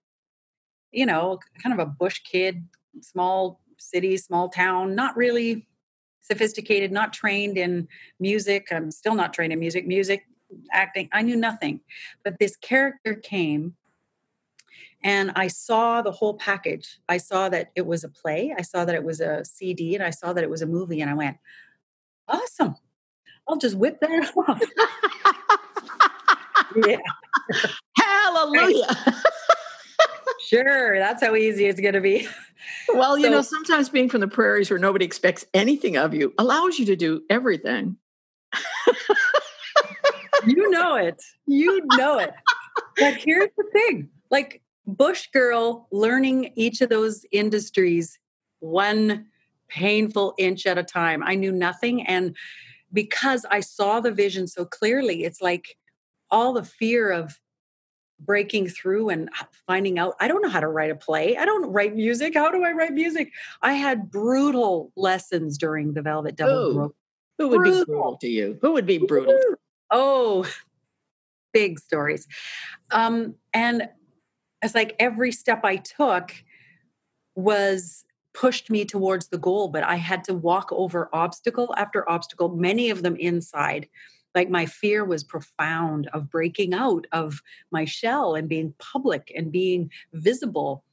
you 0.92 1.06
know, 1.06 1.38
kind 1.62 1.78
of 1.78 1.86
a 1.86 1.90
bush 1.90 2.20
kid, 2.20 2.66
small 3.00 3.60
city, 3.78 4.16
small 4.16 4.48
town, 4.48 4.94
not 4.94 5.16
really 5.16 5.66
sophisticated, 6.20 6.92
not 6.92 7.12
trained 7.12 7.56
in 7.56 7.88
music. 8.20 8.68
I'm 8.70 8.90
still 8.90 9.14
not 9.14 9.32
trained 9.32 9.52
in 9.52 9.58
music, 9.58 9.86
music, 9.86 10.26
acting. 10.72 11.08
I 11.12 11.22
knew 11.22 11.36
nothing. 11.36 11.80
But 12.24 12.38
this 12.38 12.56
character 12.56 13.14
came 13.14 13.74
and 15.02 15.30
I 15.36 15.48
saw 15.48 16.02
the 16.02 16.10
whole 16.10 16.34
package. 16.34 16.98
I 17.08 17.18
saw 17.18 17.48
that 17.50 17.70
it 17.76 17.86
was 17.86 18.04
a 18.04 18.08
play, 18.08 18.54
I 18.56 18.62
saw 18.62 18.84
that 18.84 18.94
it 18.94 19.04
was 19.04 19.20
a 19.20 19.44
CD, 19.44 19.94
and 19.94 20.02
I 20.02 20.10
saw 20.10 20.32
that 20.32 20.42
it 20.42 20.50
was 20.50 20.62
a 20.62 20.66
movie. 20.66 21.00
And 21.00 21.10
I 21.10 21.14
went, 21.14 21.36
awesome. 22.28 22.76
I'll 23.48 23.56
just 23.56 23.76
whip 23.76 23.98
that 24.00 24.32
off. 24.36 24.62
yeah. 26.86 26.98
Hallelujah. 27.96 28.86
sure. 30.46 30.98
That's 30.98 31.22
how 31.22 31.34
easy 31.34 31.66
it's 31.66 31.80
going 31.80 31.94
to 31.94 32.00
be. 32.00 32.28
Well, 32.92 33.16
you 33.16 33.24
so, 33.24 33.30
know, 33.30 33.42
sometimes 33.42 33.88
being 33.88 34.08
from 34.08 34.20
the 34.20 34.28
prairies 34.28 34.70
where 34.70 34.78
nobody 34.78 35.04
expects 35.04 35.44
anything 35.54 35.96
of 35.96 36.14
you 36.14 36.34
allows 36.38 36.78
you 36.78 36.86
to 36.86 36.96
do 36.96 37.22
everything. 37.30 37.96
you 40.46 40.70
know 40.70 40.96
it. 40.96 41.22
You 41.46 41.82
know 41.96 42.18
it. 42.18 42.32
But 42.98 43.14
here's 43.14 43.50
the 43.56 43.64
thing 43.72 44.10
like, 44.30 44.62
Bush 44.86 45.28
Girl 45.34 45.86
learning 45.92 46.50
each 46.56 46.80
of 46.80 46.88
those 46.88 47.26
industries 47.30 48.18
one 48.60 49.26
painful 49.68 50.34
inch 50.38 50.66
at 50.66 50.78
a 50.78 50.82
time. 50.82 51.22
I 51.22 51.34
knew 51.34 51.52
nothing. 51.52 52.06
And 52.06 52.36
because 52.92 53.44
I 53.50 53.60
saw 53.60 54.00
the 54.00 54.10
vision 54.10 54.46
so 54.46 54.64
clearly, 54.64 55.24
it's 55.24 55.40
like 55.40 55.76
all 56.30 56.52
the 56.52 56.64
fear 56.64 57.10
of 57.10 57.38
breaking 58.20 58.68
through 58.68 59.08
and 59.10 59.30
finding 59.66 59.98
out 59.98 60.14
I 60.18 60.26
don't 60.26 60.42
know 60.42 60.48
how 60.48 60.60
to 60.60 60.68
write 60.68 60.90
a 60.90 60.96
play. 60.96 61.36
I 61.36 61.44
don't 61.44 61.70
write 61.70 61.94
music. 61.94 62.34
How 62.34 62.50
do 62.50 62.64
I 62.64 62.72
write 62.72 62.92
music? 62.92 63.32
I 63.62 63.74
had 63.74 64.10
brutal 64.10 64.92
lessons 64.96 65.56
during 65.56 65.94
the 65.94 66.02
Velvet 66.02 66.36
Devil. 66.36 66.54
Ooh, 66.54 66.94
who 67.38 67.48
would 67.48 67.58
brutal. 67.58 67.80
be 67.80 67.84
brutal 67.84 68.16
to 68.16 68.28
you? 68.28 68.58
Who 68.60 68.72
would 68.72 68.86
be 68.86 68.98
brutal? 68.98 69.38
Oh, 69.90 70.46
big 71.52 71.78
stories. 71.78 72.26
Um, 72.90 73.36
and 73.54 73.88
it's 74.62 74.74
like 74.74 74.96
every 74.98 75.32
step 75.32 75.64
I 75.64 75.76
took 75.76 76.34
was 77.36 78.04
pushed 78.34 78.70
me 78.70 78.84
towards 78.84 79.28
the 79.28 79.38
goal, 79.38 79.68
but 79.68 79.84
I 79.84 79.96
had 79.96 80.24
to 80.24 80.34
walk 80.34 80.68
over 80.70 81.08
obstacle 81.12 81.74
after 81.76 82.08
obstacle, 82.08 82.50
many 82.50 82.90
of 82.90 83.02
them 83.02 83.16
inside. 83.16 83.88
Like 84.34 84.50
my 84.50 84.66
fear 84.66 85.04
was 85.04 85.24
profound 85.24 86.08
of 86.12 86.30
breaking 86.30 86.74
out 86.74 87.06
of 87.12 87.42
my 87.70 87.84
shell 87.84 88.34
and 88.34 88.48
being 88.48 88.74
public 88.78 89.32
and 89.34 89.50
being 89.50 89.90
visible. 90.12 90.84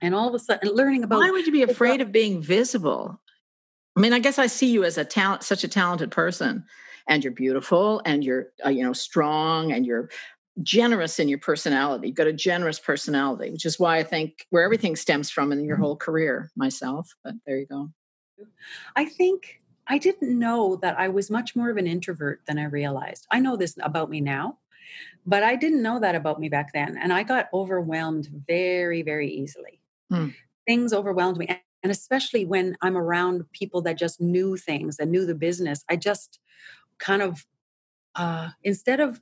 and 0.00 0.14
all 0.14 0.28
of 0.28 0.34
a 0.34 0.38
sudden 0.38 0.74
learning 0.74 1.04
about 1.04 1.20
why 1.20 1.30
would 1.30 1.46
you 1.46 1.52
be 1.52 1.62
afraid 1.62 2.00
of 2.00 2.10
being 2.10 2.42
visible 2.42 3.20
i 3.96 4.00
mean 4.00 4.12
i 4.12 4.18
guess 4.18 4.38
i 4.38 4.48
see 4.48 4.70
you 4.72 4.82
as 4.82 4.98
a 4.98 5.04
talent 5.04 5.44
such 5.44 5.62
a 5.62 5.68
talented 5.68 6.10
person 6.10 6.64
and 7.06 7.22
you're 7.22 7.32
beautiful 7.32 8.02
and 8.04 8.24
you're 8.24 8.48
uh, 8.64 8.68
you 8.68 8.82
know 8.82 8.92
strong 8.92 9.70
and 9.70 9.86
you're 9.86 10.10
generous 10.62 11.18
in 11.18 11.28
your 11.28 11.38
personality 11.38 12.08
you've 12.08 12.16
got 12.16 12.26
a 12.26 12.32
generous 12.32 12.78
personality 12.78 13.50
which 13.50 13.64
is 13.64 13.78
why 13.78 13.96
i 13.98 14.02
think 14.02 14.46
where 14.50 14.64
everything 14.64 14.96
stems 14.96 15.30
from 15.30 15.50
in 15.50 15.64
your 15.64 15.76
mm-hmm. 15.76 15.84
whole 15.84 15.96
career 15.96 16.50
myself 16.56 17.14
but 17.24 17.34
there 17.46 17.58
you 17.58 17.66
go 17.66 17.88
i 18.96 19.04
think 19.04 19.62
i 19.86 19.96
didn't 19.96 20.38
know 20.38 20.76
that 20.76 20.98
i 20.98 21.08
was 21.08 21.30
much 21.30 21.56
more 21.56 21.70
of 21.70 21.78
an 21.78 21.86
introvert 21.86 22.42
than 22.46 22.58
i 22.58 22.64
realized 22.64 23.26
i 23.30 23.40
know 23.40 23.56
this 23.56 23.78
about 23.82 24.10
me 24.10 24.20
now 24.20 24.58
but 25.24 25.42
i 25.42 25.56
didn't 25.56 25.82
know 25.82 25.98
that 25.98 26.14
about 26.14 26.38
me 26.38 26.50
back 26.50 26.70
then 26.74 26.98
and 26.98 27.14
i 27.14 27.22
got 27.22 27.48
overwhelmed 27.54 28.28
very 28.46 29.00
very 29.00 29.30
easily 29.30 29.80
Hmm. 30.12 30.28
Things 30.66 30.92
overwhelmed 30.92 31.38
me. 31.38 31.48
And 31.82 31.90
especially 31.90 32.44
when 32.44 32.76
I'm 32.82 32.96
around 32.96 33.50
people 33.52 33.80
that 33.82 33.98
just 33.98 34.20
knew 34.20 34.56
things 34.56 34.98
and 34.98 35.10
knew 35.10 35.26
the 35.26 35.34
business, 35.34 35.84
I 35.88 35.96
just 35.96 36.38
kind 36.98 37.22
of, 37.22 37.46
uh, 38.14 38.50
instead 38.62 39.00
of 39.00 39.20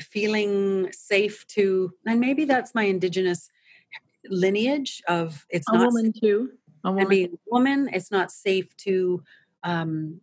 feeling 0.00 0.90
safe 0.92 1.46
to, 1.48 1.92
and 2.06 2.20
maybe 2.20 2.44
that's 2.44 2.74
my 2.74 2.84
indigenous 2.84 3.50
lineage 4.28 5.02
of 5.08 5.46
it's 5.50 5.68
a 5.68 5.72
not 5.72 5.86
woman 5.86 6.12
too. 6.12 6.52
A 6.84 6.90
woman. 6.90 7.08
being 7.08 7.32
a 7.32 7.50
woman, 7.50 7.90
it's 7.92 8.10
not 8.10 8.30
safe 8.30 8.76
to 8.78 9.22
um, 9.62 10.20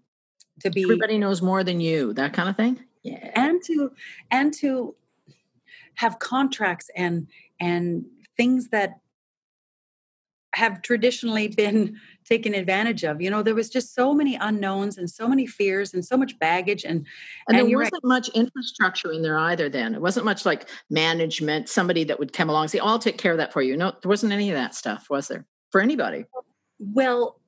to 0.61 0.69
be. 0.69 0.83
Everybody 0.83 1.17
knows 1.17 1.41
more 1.41 1.63
than 1.63 1.79
you. 1.79 2.13
That 2.13 2.33
kind 2.33 2.49
of 2.49 2.57
thing. 2.57 2.79
Yeah, 3.03 3.31
and 3.35 3.63
to 3.63 3.91
and 4.29 4.53
to 4.55 4.95
have 5.95 6.19
contracts 6.19 6.89
and 6.95 7.27
and 7.59 8.05
things 8.37 8.69
that 8.69 8.99
have 10.55 10.81
traditionally 10.81 11.47
been 11.47 11.99
taken 12.29 12.53
advantage 12.53 13.03
of. 13.03 13.21
You 13.21 13.29
know, 13.29 13.41
there 13.41 13.55
was 13.55 13.69
just 13.69 13.95
so 13.95 14.13
many 14.13 14.35
unknowns 14.35 14.97
and 14.97 15.09
so 15.09 15.27
many 15.27 15.47
fears 15.47 15.93
and 15.93 16.05
so 16.05 16.15
much 16.15 16.37
baggage 16.39 16.83
and 16.83 17.05
and, 17.47 17.57
and 17.57 17.69
there 17.69 17.77
wasn't 17.77 18.03
right. 18.03 18.09
much 18.09 18.29
infrastructure 18.29 19.11
in 19.11 19.21
there 19.21 19.37
either 19.37 19.69
then. 19.69 19.95
It 19.95 20.01
wasn't 20.01 20.25
much 20.25 20.45
like 20.45 20.69
management, 20.89 21.69
somebody 21.69 22.03
that 22.05 22.19
would 22.19 22.33
come 22.33 22.49
along 22.49 22.63
and 22.63 22.71
say, 22.71 22.79
oh, 22.79 22.87
I'll 22.87 22.99
take 22.99 23.17
care 23.17 23.31
of 23.31 23.37
that 23.37 23.53
for 23.53 23.61
you. 23.61 23.75
No, 23.75 23.91
there 24.01 24.09
wasn't 24.09 24.33
any 24.33 24.49
of 24.49 24.55
that 24.55 24.75
stuff, 24.75 25.09
was 25.09 25.27
there? 25.27 25.45
For 25.71 25.81
anybody. 25.81 26.25
Well, 26.79 27.39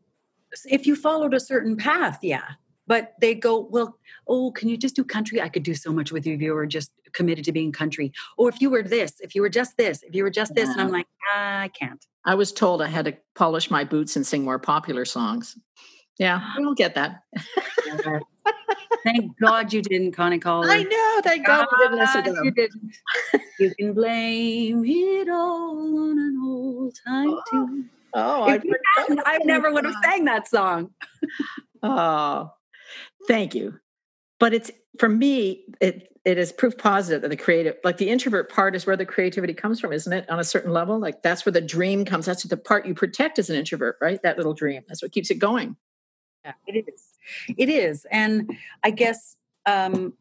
if 0.65 0.85
you 0.85 0.95
followed 0.95 1.33
a 1.33 1.39
certain 1.39 1.77
path, 1.77 2.19
yeah 2.21 2.43
but 2.91 3.13
they 3.21 3.33
go 3.33 3.57
well 3.71 3.97
oh 4.27 4.51
can 4.51 4.67
you 4.67 4.75
just 4.75 4.97
do 4.97 5.03
country 5.03 5.41
i 5.41 5.47
could 5.47 5.63
do 5.63 5.73
so 5.73 5.93
much 5.93 6.11
with 6.11 6.25
you 6.25 6.35
if 6.35 6.41
you 6.41 6.53
were 6.53 6.65
just 6.65 6.91
committed 7.13 7.45
to 7.45 7.53
being 7.53 7.71
country 7.71 8.11
or 8.37 8.49
if 8.49 8.59
you 8.59 8.69
were 8.69 8.83
this 8.83 9.13
if 9.21 9.33
you 9.33 9.41
were 9.41 9.53
just 9.59 9.77
this 9.77 10.03
if 10.03 10.13
you 10.13 10.23
were 10.23 10.29
just 10.29 10.53
this 10.55 10.65
yeah. 10.65 10.73
and 10.73 10.81
i'm 10.81 10.91
like 10.91 11.07
i 11.33 11.71
can't 11.79 12.05
i 12.25 12.35
was 12.35 12.51
told 12.51 12.81
i 12.81 12.87
had 12.87 13.05
to 13.05 13.15
polish 13.33 13.71
my 13.71 13.85
boots 13.85 14.17
and 14.17 14.27
sing 14.27 14.43
more 14.43 14.59
popular 14.59 15.05
songs 15.05 15.57
yeah 16.17 16.41
we 16.57 16.63
don't 16.63 16.77
get 16.77 16.93
that 16.95 17.21
thank 19.05 19.39
god 19.39 19.71
you 19.71 19.81
didn't 19.81 20.11
connie 20.11 20.37
Caller. 20.37 20.67
i 20.69 20.83
know 20.83 21.21
thank 21.23 21.45
god, 21.45 21.67
god 21.71 21.77
didn't 21.79 21.97
listen 21.97 22.23
to 22.25 22.33
them 22.33 22.43
you, 22.43 22.51
didn't. 22.51 22.91
you 23.57 23.75
can 23.75 23.93
blame 23.93 24.83
it 24.85 25.29
all 25.29 26.09
on 26.09 26.19
an 26.19 26.37
old 26.43 26.93
time 27.07 27.29
oh. 27.29 27.41
tune 27.49 27.89
Oh, 28.13 28.43
I, 28.43 28.59
I 29.25 29.39
never 29.45 29.71
would 29.71 29.85
have 29.85 29.95
sang 30.03 30.25
that 30.25 30.45
song. 30.45 30.91
oh, 31.81 32.51
Thank 33.27 33.55
you. 33.55 33.79
But 34.39 34.53
it's 34.53 34.71
for 34.99 35.09
me, 35.09 35.65
it 35.79 36.07
it 36.23 36.37
is 36.37 36.51
proof 36.51 36.77
positive 36.77 37.21
that 37.23 37.29
the 37.29 37.37
creative, 37.37 37.77
like 37.83 37.97
the 37.97 38.09
introvert 38.09 38.51
part, 38.51 38.75
is 38.75 38.85
where 38.85 38.97
the 38.97 39.05
creativity 39.05 39.53
comes 39.53 39.79
from, 39.79 39.91
isn't 39.91 40.13
it? 40.13 40.29
On 40.29 40.39
a 40.39 40.43
certain 40.43 40.71
level, 40.71 40.99
like 40.99 41.23
that's 41.23 41.45
where 41.45 41.53
the 41.53 41.61
dream 41.61 42.05
comes. 42.05 42.25
That's 42.25 42.43
the 42.43 42.57
part 42.57 42.85
you 42.85 42.93
protect 42.93 43.39
as 43.39 43.49
an 43.49 43.55
introvert, 43.55 43.97
right? 44.01 44.21
That 44.21 44.37
little 44.37 44.53
dream. 44.53 44.83
That's 44.87 45.01
what 45.01 45.11
keeps 45.11 45.31
it 45.31 45.39
going. 45.39 45.75
Yeah, 46.45 46.53
it 46.67 46.87
is. 46.87 47.07
It 47.57 47.69
is, 47.69 48.05
and 48.11 48.57
I 48.83 48.91
guess 48.91 49.35
um, 49.65 50.13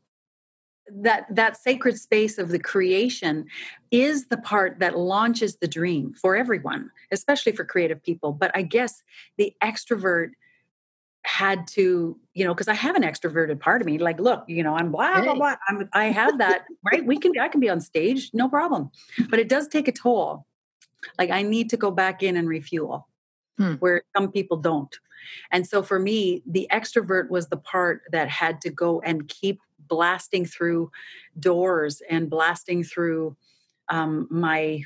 that 0.90 1.26
that 1.30 1.56
sacred 1.56 1.98
space 1.98 2.38
of 2.38 2.48
the 2.48 2.58
creation 2.58 3.46
is 3.90 4.26
the 4.26 4.36
part 4.36 4.78
that 4.80 4.98
launches 4.98 5.56
the 5.56 5.68
dream 5.68 6.14
for 6.14 6.36
everyone, 6.36 6.90
especially 7.10 7.52
for 7.52 7.64
creative 7.64 8.02
people. 8.02 8.32
But 8.32 8.50
I 8.54 8.62
guess 8.62 9.02
the 9.36 9.54
extrovert 9.62 10.30
had 11.24 11.66
to, 11.68 12.18
you 12.34 12.44
know, 12.44 12.54
because 12.54 12.68
I 12.68 12.74
have 12.74 12.96
an 12.96 13.02
extroverted 13.02 13.60
part 13.60 13.80
of 13.80 13.86
me. 13.86 13.98
Like, 13.98 14.18
look, 14.20 14.44
you 14.48 14.62
know, 14.62 14.74
I'm 14.74 14.90
blah 14.90 15.22
blah 15.22 15.34
blah. 15.34 15.56
I'm, 15.68 15.88
I 15.92 16.06
have 16.06 16.38
that, 16.38 16.64
right? 16.90 17.04
We 17.04 17.18
can, 17.18 17.38
I 17.38 17.48
can 17.48 17.60
be 17.60 17.68
on 17.68 17.80
stage, 17.80 18.30
no 18.32 18.48
problem. 18.48 18.90
But 19.28 19.38
it 19.38 19.48
does 19.48 19.68
take 19.68 19.88
a 19.88 19.92
toll. 19.92 20.46
Like, 21.18 21.30
I 21.30 21.42
need 21.42 21.70
to 21.70 21.76
go 21.76 21.90
back 21.90 22.22
in 22.22 22.36
and 22.36 22.48
refuel, 22.48 23.08
hmm. 23.58 23.74
where 23.74 24.02
some 24.16 24.30
people 24.30 24.56
don't. 24.58 24.94
And 25.50 25.66
so 25.66 25.82
for 25.82 25.98
me, 25.98 26.42
the 26.46 26.66
extrovert 26.72 27.30
was 27.30 27.48
the 27.48 27.56
part 27.56 28.02
that 28.12 28.28
had 28.28 28.60
to 28.62 28.70
go 28.70 29.00
and 29.00 29.28
keep 29.28 29.60
blasting 29.78 30.46
through 30.46 30.90
doors 31.38 32.02
and 32.08 32.30
blasting 32.30 32.82
through 32.84 33.36
um, 33.88 34.26
my 34.30 34.82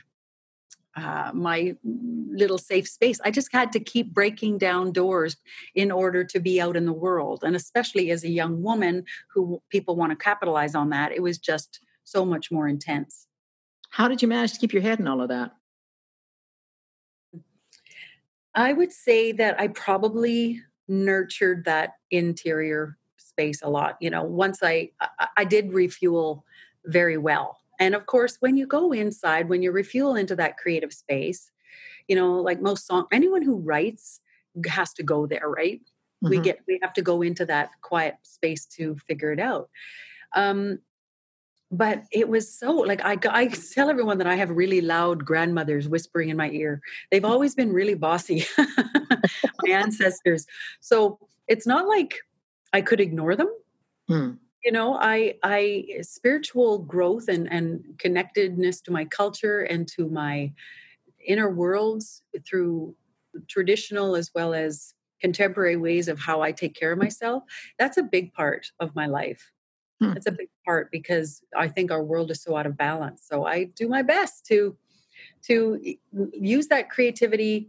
uh, 0.96 1.30
my 1.34 1.76
little 1.84 2.58
safe 2.58 2.88
space. 2.88 3.20
I 3.24 3.30
just 3.30 3.52
had 3.52 3.72
to 3.72 3.80
keep 3.80 4.12
breaking 4.12 4.58
down 4.58 4.92
doors 4.92 5.36
in 5.74 5.90
order 5.90 6.24
to 6.24 6.40
be 6.40 6.60
out 6.60 6.76
in 6.76 6.86
the 6.86 6.92
world. 6.92 7.42
And 7.44 7.56
especially 7.56 8.10
as 8.10 8.24
a 8.24 8.28
young 8.28 8.62
woman 8.62 9.04
who 9.32 9.60
people 9.70 9.96
want 9.96 10.10
to 10.10 10.16
capitalize 10.16 10.74
on 10.74 10.90
that, 10.90 11.12
it 11.12 11.22
was 11.22 11.38
just 11.38 11.80
so 12.04 12.24
much 12.24 12.50
more 12.50 12.68
intense. 12.68 13.26
How 13.90 14.08
did 14.08 14.22
you 14.22 14.28
manage 14.28 14.52
to 14.52 14.58
keep 14.58 14.72
your 14.72 14.82
head 14.82 15.00
in 15.00 15.08
all 15.08 15.20
of 15.20 15.28
that? 15.28 15.52
I 18.54 18.72
would 18.72 18.92
say 18.92 19.32
that 19.32 19.60
I 19.60 19.68
probably 19.68 20.62
nurtured 20.86 21.64
that 21.64 21.94
interior 22.10 22.98
space 23.16 23.62
a 23.62 23.68
lot. 23.68 23.96
You 24.00 24.10
know, 24.10 24.22
once 24.22 24.60
I 24.62 24.90
I, 25.00 25.28
I 25.38 25.44
did 25.44 25.72
refuel 25.72 26.44
very 26.84 27.18
well 27.18 27.58
and 27.78 27.94
of 27.94 28.06
course, 28.06 28.36
when 28.40 28.56
you 28.56 28.66
go 28.66 28.92
inside, 28.92 29.48
when 29.48 29.62
you 29.62 29.72
refuel 29.72 30.16
into 30.16 30.36
that 30.36 30.56
creative 30.56 30.92
space, 30.92 31.50
you 32.08 32.16
know, 32.16 32.34
like 32.34 32.60
most 32.60 32.86
song, 32.86 33.06
anyone 33.12 33.42
who 33.42 33.56
writes 33.56 34.20
has 34.66 34.92
to 34.94 35.02
go 35.02 35.26
there, 35.26 35.48
right? 35.48 35.80
Mm-hmm. 36.22 36.28
We 36.28 36.38
get 36.38 36.60
we 36.66 36.78
have 36.82 36.92
to 36.94 37.02
go 37.02 37.22
into 37.22 37.44
that 37.46 37.70
quiet 37.82 38.16
space 38.22 38.66
to 38.76 38.96
figure 39.08 39.32
it 39.32 39.40
out. 39.40 39.68
Um, 40.34 40.80
but 41.70 42.04
it 42.12 42.28
was 42.28 42.52
so 42.52 42.72
like 42.72 43.04
I, 43.04 43.18
I 43.30 43.46
tell 43.74 43.90
everyone 43.90 44.18
that 44.18 44.26
I 44.26 44.36
have 44.36 44.50
really 44.50 44.80
loud 44.80 45.24
grandmothers 45.24 45.88
whispering 45.88 46.28
in 46.28 46.36
my 46.36 46.50
ear. 46.50 46.80
They've 47.10 47.24
always 47.24 47.54
been 47.54 47.72
really 47.72 47.94
bossy, 47.94 48.46
my 48.58 49.68
ancestors. 49.68 50.46
So 50.80 51.18
it's 51.48 51.66
not 51.66 51.88
like 51.88 52.20
I 52.72 52.80
could 52.80 53.00
ignore 53.00 53.34
them. 53.34 53.48
Hmm 54.08 54.32
you 54.64 54.72
know 54.72 54.94
i 54.94 55.34
i 55.42 55.86
spiritual 56.00 56.78
growth 56.78 57.28
and 57.28 57.50
and 57.52 57.84
connectedness 57.98 58.80
to 58.80 58.90
my 58.90 59.04
culture 59.04 59.60
and 59.60 59.86
to 59.86 60.08
my 60.08 60.52
inner 61.26 61.50
worlds 61.50 62.22
through 62.48 62.94
traditional 63.48 64.16
as 64.16 64.30
well 64.34 64.54
as 64.54 64.94
contemporary 65.20 65.76
ways 65.76 66.08
of 66.08 66.18
how 66.18 66.40
i 66.40 66.50
take 66.50 66.74
care 66.74 66.92
of 66.92 66.98
myself 66.98 67.42
that's 67.78 67.96
a 67.96 68.02
big 68.02 68.32
part 68.32 68.70
of 68.80 68.94
my 68.94 69.06
life 69.06 69.52
hmm. 70.00 70.12
that's 70.12 70.26
a 70.26 70.32
big 70.32 70.48
part 70.64 70.90
because 70.90 71.42
i 71.56 71.68
think 71.68 71.90
our 71.90 72.02
world 72.02 72.30
is 72.30 72.42
so 72.42 72.56
out 72.56 72.66
of 72.66 72.76
balance 72.76 73.22
so 73.24 73.46
i 73.46 73.64
do 73.64 73.88
my 73.88 74.02
best 74.02 74.46
to 74.46 74.76
to 75.42 75.78
use 76.32 76.68
that 76.68 76.90
creativity 76.90 77.68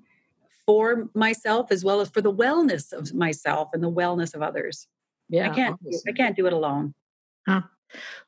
for 0.65 1.09
myself 1.13 1.71
as 1.71 1.83
well 1.83 2.01
as 2.01 2.09
for 2.09 2.21
the 2.21 2.33
wellness 2.33 2.91
of 2.91 3.13
myself 3.13 3.69
and 3.73 3.83
the 3.83 3.91
wellness 3.91 4.33
of 4.33 4.41
others 4.41 4.87
yeah, 5.29 5.51
I 5.51 5.55
can't. 5.55 5.79
I 6.07 6.11
can't 6.11 6.35
do 6.35 6.45
it 6.45 6.53
alone. 6.53 6.93
Huh. 7.47 7.61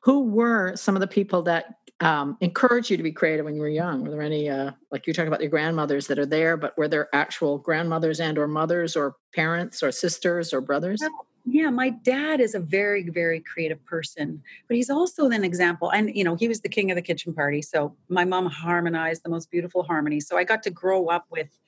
Who 0.00 0.24
were 0.24 0.76
some 0.76 0.96
of 0.96 1.00
the 1.00 1.06
people 1.06 1.42
that 1.42 1.74
um, 2.00 2.36
encouraged 2.40 2.90
you 2.90 2.96
to 2.96 3.02
be 3.02 3.12
creative 3.12 3.44
when 3.44 3.54
you 3.54 3.60
were 3.60 3.68
young? 3.68 4.02
Were 4.02 4.10
there 4.10 4.22
any, 4.22 4.48
uh, 4.48 4.72
like 4.90 5.06
you 5.06 5.12
talk 5.12 5.26
about 5.26 5.40
your 5.40 5.50
grandmothers 5.50 6.06
that 6.06 6.18
are 6.18 6.26
there, 6.26 6.56
but 6.56 6.76
were 6.78 6.88
there 6.88 7.08
actual 7.12 7.58
grandmothers 7.58 8.20
and 8.20 8.38
or 8.38 8.46
mothers 8.46 8.96
or 8.96 9.16
parents 9.34 9.82
or 9.82 9.90
sisters 9.90 10.52
or 10.52 10.60
brothers? 10.60 11.00
Well, 11.00 11.26
yeah, 11.44 11.70
my 11.70 11.90
dad 11.90 12.40
is 12.40 12.54
a 12.54 12.60
very, 12.60 13.08
very 13.08 13.40
creative 13.40 13.84
person, 13.84 14.42
but 14.68 14.76
he's 14.76 14.90
also 14.90 15.28
an 15.28 15.44
example. 15.44 15.90
And 15.90 16.14
you 16.14 16.22
know, 16.22 16.34
he 16.34 16.46
was 16.46 16.60
the 16.60 16.68
king 16.68 16.90
of 16.90 16.94
the 16.94 17.02
kitchen 17.02 17.32
party. 17.32 17.62
So 17.62 17.96
my 18.08 18.24
mom 18.24 18.46
harmonized 18.46 19.22
the 19.24 19.30
most 19.30 19.50
beautiful 19.50 19.82
harmony. 19.82 20.20
So 20.20 20.36
I 20.36 20.44
got 20.44 20.62
to 20.64 20.70
grow 20.70 21.06
up 21.06 21.26
with, 21.30 21.58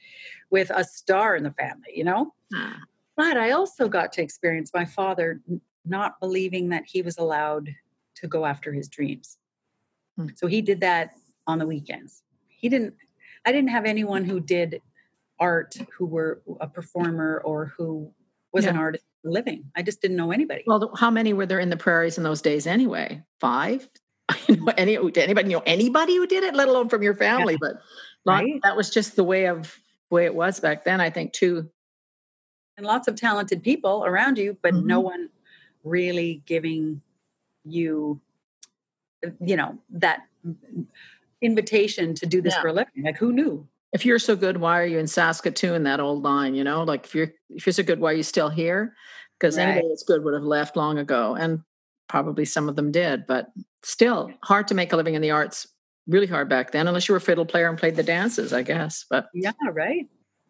with 0.51 0.71
a 0.71 0.85
star 0.85 1.35
in 1.35 1.45
the 1.45 1.53
family. 1.53 1.93
You 1.95 2.05
know. 2.05 2.35
Ah. 2.55 2.77
But 3.21 3.37
I 3.37 3.51
also 3.51 3.87
got 3.89 4.13
to 4.15 4.23
experience 4.23 4.71
my 4.73 4.87
father 4.87 5.41
not 5.85 6.19
believing 6.21 6.71
that 6.71 6.85
he 6.87 7.03
was 7.03 7.19
allowed 7.19 7.75
to 8.17 8.27
go 8.27 8.47
after 8.47 8.73
his 8.73 8.89
dreams. 8.89 9.37
Hmm. 10.17 10.29
So 10.37 10.47
he 10.47 10.63
did 10.63 10.81
that 10.81 11.13
on 11.47 11.59
the 11.59 11.67
weekends. 11.67 12.23
He 12.49 12.71
didn't, 12.71 12.95
I 13.45 13.53
didn't 13.53 13.71
have 13.71 13.85
anyone 13.85 14.25
who 14.25 14.41
did 14.41 14.81
art 15.39 15.77
who 15.97 16.07
were 16.07 16.41
a 16.61 16.67
performer 16.67 17.43
or 17.45 17.75
who 17.77 18.11
was 18.53 18.65
yeah. 18.65 18.71
an 18.71 18.77
artist 18.77 19.05
living. 19.23 19.65
I 19.77 19.83
just 19.83 20.01
didn't 20.01 20.17
know 20.17 20.33
anybody. 20.33 20.65
Well, 20.67 20.91
how 20.97 21.11
many 21.11 21.35
were 21.35 21.47
there 21.47 21.61
in 21.61 21.69
the 21.69 21.77
prairies 21.77 22.17
in 22.17 22.25
those 22.25 22.41
days 22.41 22.67
anyway? 22.67 23.23
Five? 23.39 23.89
You 24.49 24.57
know, 24.57 24.73
any, 24.79 24.97
anybody 24.97 25.49
know 25.49 25.63
anybody 25.67 26.17
who 26.17 26.27
did 26.27 26.45
it, 26.45 26.55
let 26.55 26.69
alone 26.69 26.89
from 26.89 27.03
your 27.03 27.15
family, 27.15 27.55
yeah. 27.55 27.59
but 27.61 27.81
right? 28.25 28.61
That 28.63 28.77
was 28.77 28.89
just 28.89 29.17
the 29.17 29.25
way 29.25 29.47
of 29.47 29.77
way 30.09 30.25
it 30.25 30.35
was 30.35 30.61
back 30.61 30.85
then, 30.85 31.01
I 31.01 31.11
think, 31.11 31.33
too. 31.33 31.69
And 32.81 32.87
lots 32.87 33.09
of 33.09 33.15
talented 33.15 33.63
people 33.63 34.07
around 34.07 34.39
you, 34.39 34.57
but 34.63 34.73
mm-hmm. 34.73 34.87
no 34.87 35.01
one 35.01 35.29
really 35.85 36.43
giving 36.47 37.03
you, 37.63 38.23
you 39.39 39.55
know, 39.55 39.77
that 39.91 40.21
invitation 41.43 42.15
to 42.15 42.25
do 42.25 42.41
this 42.41 42.55
yeah. 42.55 42.63
for 42.63 42.69
a 42.69 42.73
living. 42.73 43.05
Like, 43.05 43.19
who 43.19 43.35
knew? 43.35 43.69
If 43.93 44.07
you're 44.07 44.19
so 44.19 44.35
good, 44.35 44.57
why 44.57 44.81
are 44.81 44.87
you 44.87 44.99
in 44.99 45.07
Saskatoon? 45.07 45.83
That 45.83 46.01
old 46.01 46.23
line, 46.23 46.55
you 46.55 46.65
know, 46.65 46.83
like 46.83 47.05
if 47.05 47.15
you're 47.15 47.35
if 47.51 47.67
you're 47.67 47.75
so 47.75 47.83
good, 47.83 48.01
why 48.01 48.13
are 48.13 48.17
you 48.17 48.23
still 48.23 48.49
here? 48.49 48.95
Because 49.39 49.59
right. 49.59 49.65
anybody 49.65 49.89
that's 49.91 50.05
good 50.05 50.25
would 50.25 50.33
have 50.33 50.43
left 50.43 50.75
long 50.75 50.97
ago, 50.97 51.35
and 51.35 51.61
probably 52.09 52.47
some 52.47 52.67
of 52.67 52.77
them 52.77 52.91
did. 52.91 53.27
But 53.27 53.51
still, 53.83 54.31
hard 54.43 54.69
to 54.69 54.75
make 54.75 54.95
a 54.95 54.97
living 54.97 55.17
in 55.17 55.21
the 55.21 55.33
arts 55.33 55.67
really 56.07 56.29
hard 56.29 56.49
back 56.49 56.71
then, 56.71 56.89
unless 56.89 57.11
you 57.11 57.13
were 57.13 57.19
a 57.19 57.21
fiddle 57.21 57.45
player 57.45 57.69
and 57.69 57.77
played 57.77 57.97
the 57.97 58.03
dances, 58.03 58.55
I 58.55 58.63
guess. 58.63 59.05
But 59.11 59.29
yeah, 59.35 59.53
right. 59.71 60.09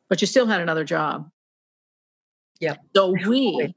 But 0.09 0.21
you 0.21 0.29
still 0.29 0.47
had 0.47 0.61
another 0.61 0.85
job. 0.85 1.29
Yeah. 2.61 2.77
So 2.95 3.15
we, 3.27 3.75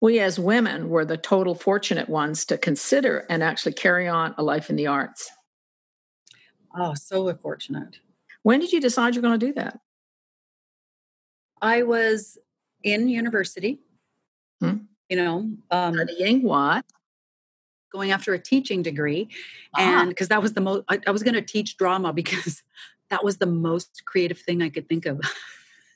we 0.00 0.20
as 0.20 0.38
women 0.38 0.88
were 0.88 1.04
the 1.04 1.16
total 1.16 1.54
fortunate 1.54 2.08
ones 2.08 2.44
to 2.46 2.58
consider 2.58 3.26
and 3.28 3.42
actually 3.42 3.74
carry 3.74 4.08
on 4.08 4.34
a 4.38 4.42
life 4.42 4.70
in 4.70 4.76
the 4.76 4.86
arts. 4.86 5.30
Oh, 6.76 6.94
so 6.94 7.32
fortunate. 7.34 7.98
When 8.42 8.60
did 8.60 8.72
you 8.72 8.80
decide 8.80 9.14
you're 9.14 9.22
going 9.22 9.38
to 9.38 9.46
do 9.46 9.52
that? 9.54 9.78
I 11.62 11.82
was 11.82 12.36
in 12.82 13.08
university. 13.08 13.80
Hmm. 14.60 14.78
You 15.08 15.16
know, 15.16 15.50
um, 15.70 15.94
studying 15.94 16.42
what? 16.42 16.84
going 17.94 18.10
after 18.10 18.34
a 18.34 18.38
teaching 18.38 18.82
degree 18.82 19.28
uh-huh. 19.74 19.82
and 19.82 20.08
because 20.08 20.26
that 20.26 20.42
was 20.42 20.52
the 20.54 20.60
most 20.60 20.82
I, 20.88 20.98
I 21.06 21.12
was 21.12 21.22
going 21.22 21.34
to 21.34 21.42
teach 21.42 21.76
drama 21.76 22.12
because 22.20 22.62
that 23.08 23.24
was 23.24 23.38
the 23.38 23.46
most 23.46 24.02
creative 24.04 24.38
thing 24.38 24.62
i 24.62 24.68
could 24.68 24.88
think 24.88 25.06
of 25.06 25.20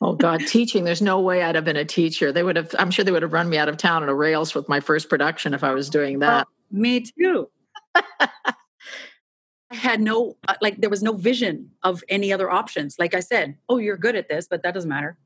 oh 0.00 0.14
god 0.14 0.40
teaching 0.46 0.84
there's 0.84 1.02
no 1.02 1.20
way 1.20 1.42
i'd 1.42 1.54
have 1.54 1.64
been 1.64 1.76
a 1.76 1.84
teacher 1.84 2.32
they 2.32 2.42
would 2.42 2.56
have 2.56 2.74
i'm 2.78 2.90
sure 2.90 3.04
they 3.04 3.12
would 3.12 3.22
have 3.22 3.32
run 3.32 3.48
me 3.48 3.58
out 3.58 3.68
of 3.68 3.76
town 3.76 4.02
on 4.02 4.08
a 4.08 4.14
rails 4.14 4.54
with 4.54 4.68
my 4.68 4.80
first 4.80 5.08
production 5.08 5.54
if 5.54 5.64
i 5.64 5.72
was 5.72 5.90
doing 5.90 6.18
that 6.18 6.46
me 6.70 7.00
too 7.00 7.48
I 9.70 9.74
had 9.74 10.00
no 10.00 10.36
uh, 10.46 10.54
like 10.62 10.80
there 10.80 10.90
was 10.90 11.02
no 11.02 11.12
vision 11.12 11.70
of 11.82 12.02
any 12.08 12.32
other 12.32 12.50
options. 12.50 12.96
Like 12.98 13.14
I 13.14 13.20
said, 13.20 13.56
oh, 13.68 13.76
you're 13.78 13.98
good 13.98 14.16
at 14.16 14.28
this, 14.28 14.46
but 14.48 14.62
that 14.62 14.72
doesn't 14.72 14.88
matter. 14.88 15.18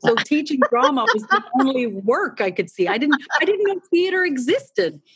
So 0.00 0.14
teaching 0.24 0.60
drama 0.70 1.06
was 1.12 1.22
the 1.24 1.42
only 1.60 1.86
work 1.86 2.40
I 2.40 2.50
could 2.50 2.70
see. 2.70 2.88
I 2.88 2.98
didn't 2.98 3.22
I 3.40 3.44
didn't 3.44 3.66
know 3.66 3.80
theater 3.90 4.24
existed. 4.24 5.00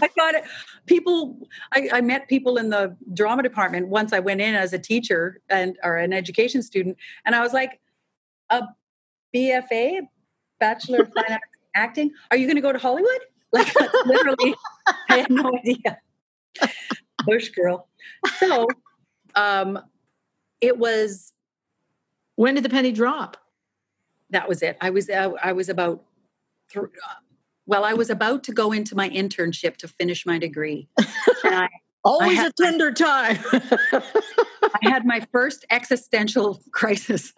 I 0.00 0.08
got 0.16 0.34
it. 0.34 0.44
People, 0.88 1.38
I, 1.72 1.88
I, 1.92 2.00
met 2.00 2.28
people 2.28 2.56
in 2.56 2.70
the 2.70 2.96
drama 3.12 3.42
department 3.42 3.88
once 3.88 4.12
I 4.12 4.18
went 4.18 4.40
in 4.40 4.54
as 4.54 4.72
a 4.72 4.78
teacher 4.78 5.40
and 5.48 5.78
or 5.84 5.96
an 5.96 6.12
education 6.12 6.62
student, 6.62 6.96
and 7.24 7.34
I 7.34 7.40
was 7.40 7.52
like, 7.52 7.80
a 8.50 8.62
BFA, 9.34 10.00
Bachelor 10.58 11.02
of 11.02 11.12
Fine 11.12 11.32
Arts 11.32 11.44
Acting. 11.74 12.10
Are 12.30 12.36
you 12.36 12.46
going 12.46 12.56
to 12.56 12.62
go 12.62 12.72
to 12.72 12.78
Hollywood? 12.78 13.10
Like 13.50 13.74
literally, 14.04 14.54
I 15.08 15.16
had 15.16 15.30
no 15.30 15.50
idea. 15.56 15.98
Bush 17.24 17.48
girl. 17.48 17.88
So, 18.38 18.66
um, 19.34 19.78
it 20.60 20.76
was 20.76 21.32
when 22.36 22.54
did 22.56 22.64
the 22.64 22.68
penny 22.68 22.92
drop? 22.92 23.38
That 24.28 24.50
was 24.50 24.62
it. 24.62 24.76
I 24.82 24.90
was 24.90 25.08
uh, 25.08 25.30
I 25.42 25.52
was 25.52 25.70
about 25.70 26.04
th- 26.70 26.84
well, 27.68 27.84
I 27.84 27.92
was 27.92 28.08
about 28.08 28.44
to 28.44 28.52
go 28.52 28.72
into 28.72 28.96
my 28.96 29.10
internship 29.10 29.76
to 29.76 29.88
finish 29.88 30.24
my 30.24 30.38
degree. 30.38 30.88
I, 31.44 31.68
Always 32.04 32.38
a 32.38 32.50
tender 32.52 32.90
time. 32.92 33.38
I 33.52 34.78
had 34.80 35.04
my 35.04 35.26
first 35.32 35.66
existential 35.70 36.62
crisis. 36.72 37.34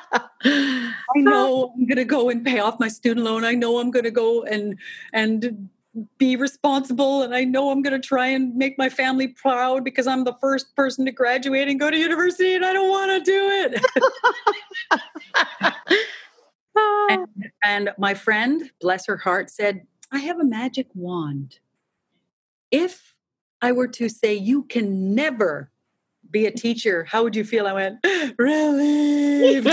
I 0.00 0.20
know 1.14 1.72
I'm 1.76 1.86
going 1.86 1.98
to 1.98 2.04
go 2.04 2.28
and 2.28 2.44
pay 2.44 2.58
off 2.58 2.80
my 2.80 2.88
student 2.88 3.24
loan. 3.24 3.44
I 3.44 3.52
know 3.52 3.78
I'm 3.78 3.92
going 3.92 4.06
to 4.06 4.10
go 4.10 4.42
and 4.42 4.76
and 5.12 5.68
be 6.18 6.34
responsible 6.34 7.22
and 7.22 7.34
I 7.34 7.44
know 7.44 7.70
I'm 7.70 7.82
going 7.82 8.00
to 8.00 8.06
try 8.06 8.26
and 8.26 8.56
make 8.56 8.78
my 8.78 8.88
family 8.88 9.28
proud 9.28 9.84
because 9.84 10.06
I'm 10.06 10.24
the 10.24 10.36
first 10.40 10.74
person 10.74 11.04
to 11.04 11.12
graduate 11.12 11.68
and 11.68 11.78
go 11.78 11.90
to 11.90 11.96
university 11.96 12.54
and 12.54 12.64
I 12.64 12.72
don't 12.72 12.88
want 12.88 13.24
to 13.24 13.30
do 13.30 13.78
it. 14.92 15.84
And, 16.76 17.26
and 17.62 17.90
my 17.98 18.14
friend, 18.14 18.70
bless 18.80 19.06
her 19.06 19.16
heart, 19.16 19.50
said, 19.50 19.86
I 20.12 20.18
have 20.20 20.40
a 20.40 20.44
magic 20.44 20.88
wand. 20.94 21.58
If 22.70 23.14
I 23.62 23.72
were 23.72 23.88
to 23.88 24.08
say 24.08 24.34
you 24.34 24.62
can 24.64 25.14
never 25.14 25.70
be 26.30 26.46
a 26.46 26.50
teacher, 26.50 27.04
how 27.04 27.22
would 27.22 27.36
you 27.36 27.44
feel? 27.44 27.66
I 27.66 27.72
went, 27.72 27.98
relieved. 28.38 29.66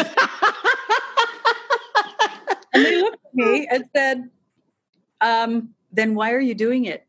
and 2.74 2.86
they 2.86 3.02
looked 3.02 3.26
at 3.26 3.34
me 3.34 3.68
and 3.70 3.86
said, 3.96 4.30
um, 5.22 5.70
then 5.92 6.16
why 6.16 6.32
are 6.32 6.40
you 6.40 6.54
doing 6.54 6.86
it? 6.86 7.06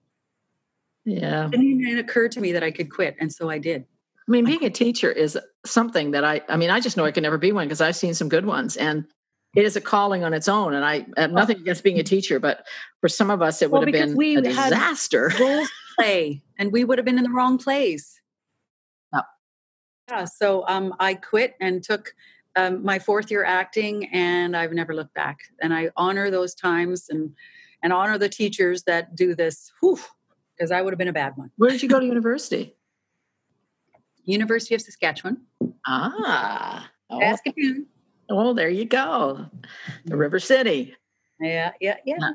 Yeah. 1.05 1.45
And 1.45 1.55
it 1.55 1.85
didn't 1.85 1.99
occur 1.99 2.29
to 2.29 2.41
me 2.41 2.53
that 2.53 2.63
I 2.63 2.71
could 2.71 2.91
quit. 2.91 3.17
And 3.19 3.33
so 3.33 3.49
I 3.49 3.59
did. 3.59 3.87
I 4.29 4.31
mean, 4.31 4.45
being 4.45 4.65
a 4.65 4.71
teacher 4.71 5.11
is 5.11 5.39
something 5.65 6.11
that 6.11 6.23
I, 6.23 6.43
I 6.49 6.59
mean, 6.59 6.69
I 6.69 6.81
just 6.81 6.99
know 6.99 7.07
I 7.07 7.13
could 7.13 7.23
never 7.23 7.39
be 7.39 7.51
one 7.51 7.67
because 7.67 7.81
I've 7.81 7.97
seen 7.97 8.13
some 8.13 8.29
good 8.29 8.45
ones 8.45 8.77
and 8.77 9.07
it 9.55 9.65
is 9.65 9.77
a 9.77 9.81
calling 9.81 10.25
on 10.25 10.35
its 10.35 10.49
own. 10.49 10.75
And 10.75 10.85
I 10.85 11.07
have 11.17 11.33
nothing 11.33 11.57
against 11.59 11.83
being 11.83 11.99
a 11.99 12.03
teacher, 12.03 12.39
but 12.39 12.67
for 13.01 13.09
some 13.09 13.31
of 13.31 13.43
us, 13.43 13.63
it 13.63 13.71
would 13.71 13.79
well, 13.79 13.87
have 13.87 14.09
been 14.09 14.17
we 14.17 14.37
a 14.37 14.43
disaster. 14.43 15.33
Roles 15.41 15.69
play 15.99 16.43
and 16.59 16.73
we 16.73 16.85
would 16.85 16.99
have 16.99 17.05
been 17.05 17.19
in 17.19 17.25
the 17.25 17.31
wrong 17.31 17.59
place. 17.59 18.21
Oh. 19.15 19.23
Yeah. 20.11 20.25
So 20.27 20.65
um, 20.69 20.95
I 21.01 21.15
quit 21.15 21.55
and 21.61 21.83
took 21.83 22.15
um, 22.57 22.85
my 22.85 22.99
fourth 22.99 23.31
year 23.31 23.45
acting 23.45 24.07
and 24.13 24.57
I've 24.57 24.73
never 24.73 24.95
looked 24.95 25.15
back. 25.15 25.39
And 25.61 25.73
I 25.73 25.91
honor 25.97 26.31
those 26.31 26.55
times 26.55 27.07
and, 27.09 27.33
and 27.83 27.93
honor 27.93 28.19
the 28.19 28.29
teachers 28.29 28.83
that 28.85 29.17
do 29.17 29.35
this. 29.35 29.73
because 29.81 30.71
I 30.71 30.83
would 30.83 30.93
have 30.93 30.99
been 30.99 31.09
a 31.09 31.13
bad 31.13 31.37
one. 31.37 31.51
Where 31.57 31.71
did 31.71 31.83
you 31.83 31.89
go 31.89 32.01
to 32.01 32.07
university? 32.07 32.75
University 34.25 34.75
of 34.75 34.83
Saskatchewan. 34.83 35.39
Ah, 35.87 36.91
oh. 37.09 37.19
Saskatoon. 37.19 37.87
Oh, 38.31 38.53
there 38.53 38.69
you 38.69 38.85
go, 38.85 39.47
the 40.05 40.17
River 40.17 40.39
City. 40.39 40.95
Yeah, 41.41 41.73
yeah, 41.81 41.97
yeah. 42.05 42.31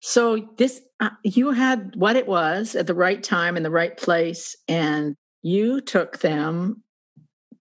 So 0.00 0.48
this, 0.56 0.80
uh, 1.00 1.10
you 1.22 1.50
had 1.50 1.94
what 1.96 2.16
it 2.16 2.26
was 2.26 2.74
at 2.74 2.86
the 2.86 2.94
right 2.94 3.22
time 3.22 3.56
in 3.56 3.62
the 3.62 3.70
right 3.70 3.96
place, 3.96 4.56
and 4.68 5.16
you 5.42 5.80
took 5.80 6.18
them 6.18 6.82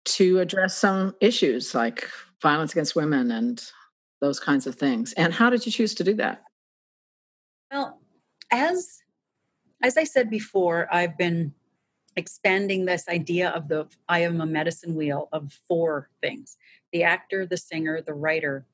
to 0.03 0.39
address 0.39 0.77
some 0.77 1.15
issues 1.21 1.75
like 1.75 2.09
violence 2.41 2.71
against 2.71 2.95
women 2.95 3.31
and 3.31 3.63
those 4.19 4.39
kinds 4.39 4.67
of 4.67 4.75
things. 4.75 5.13
And 5.13 5.33
how 5.33 5.49
did 5.49 5.65
you 5.65 5.71
choose 5.71 5.95
to 5.95 6.03
do 6.03 6.13
that? 6.15 6.43
Well, 7.71 7.99
as 8.51 8.99
as 9.83 9.97
I 9.97 10.03
said 10.03 10.29
before, 10.29 10.87
I've 10.93 11.17
been 11.17 11.53
expanding 12.15 12.85
this 12.85 13.07
idea 13.07 13.49
of 13.49 13.67
the 13.67 13.87
I 14.07 14.19
am 14.19 14.41
a 14.41 14.45
medicine 14.45 14.95
wheel 14.95 15.29
of 15.31 15.53
four 15.67 16.09
things: 16.21 16.57
the 16.91 17.03
actor, 17.03 17.45
the 17.45 17.57
singer, 17.57 18.01
the 18.01 18.13
writer, 18.13 18.65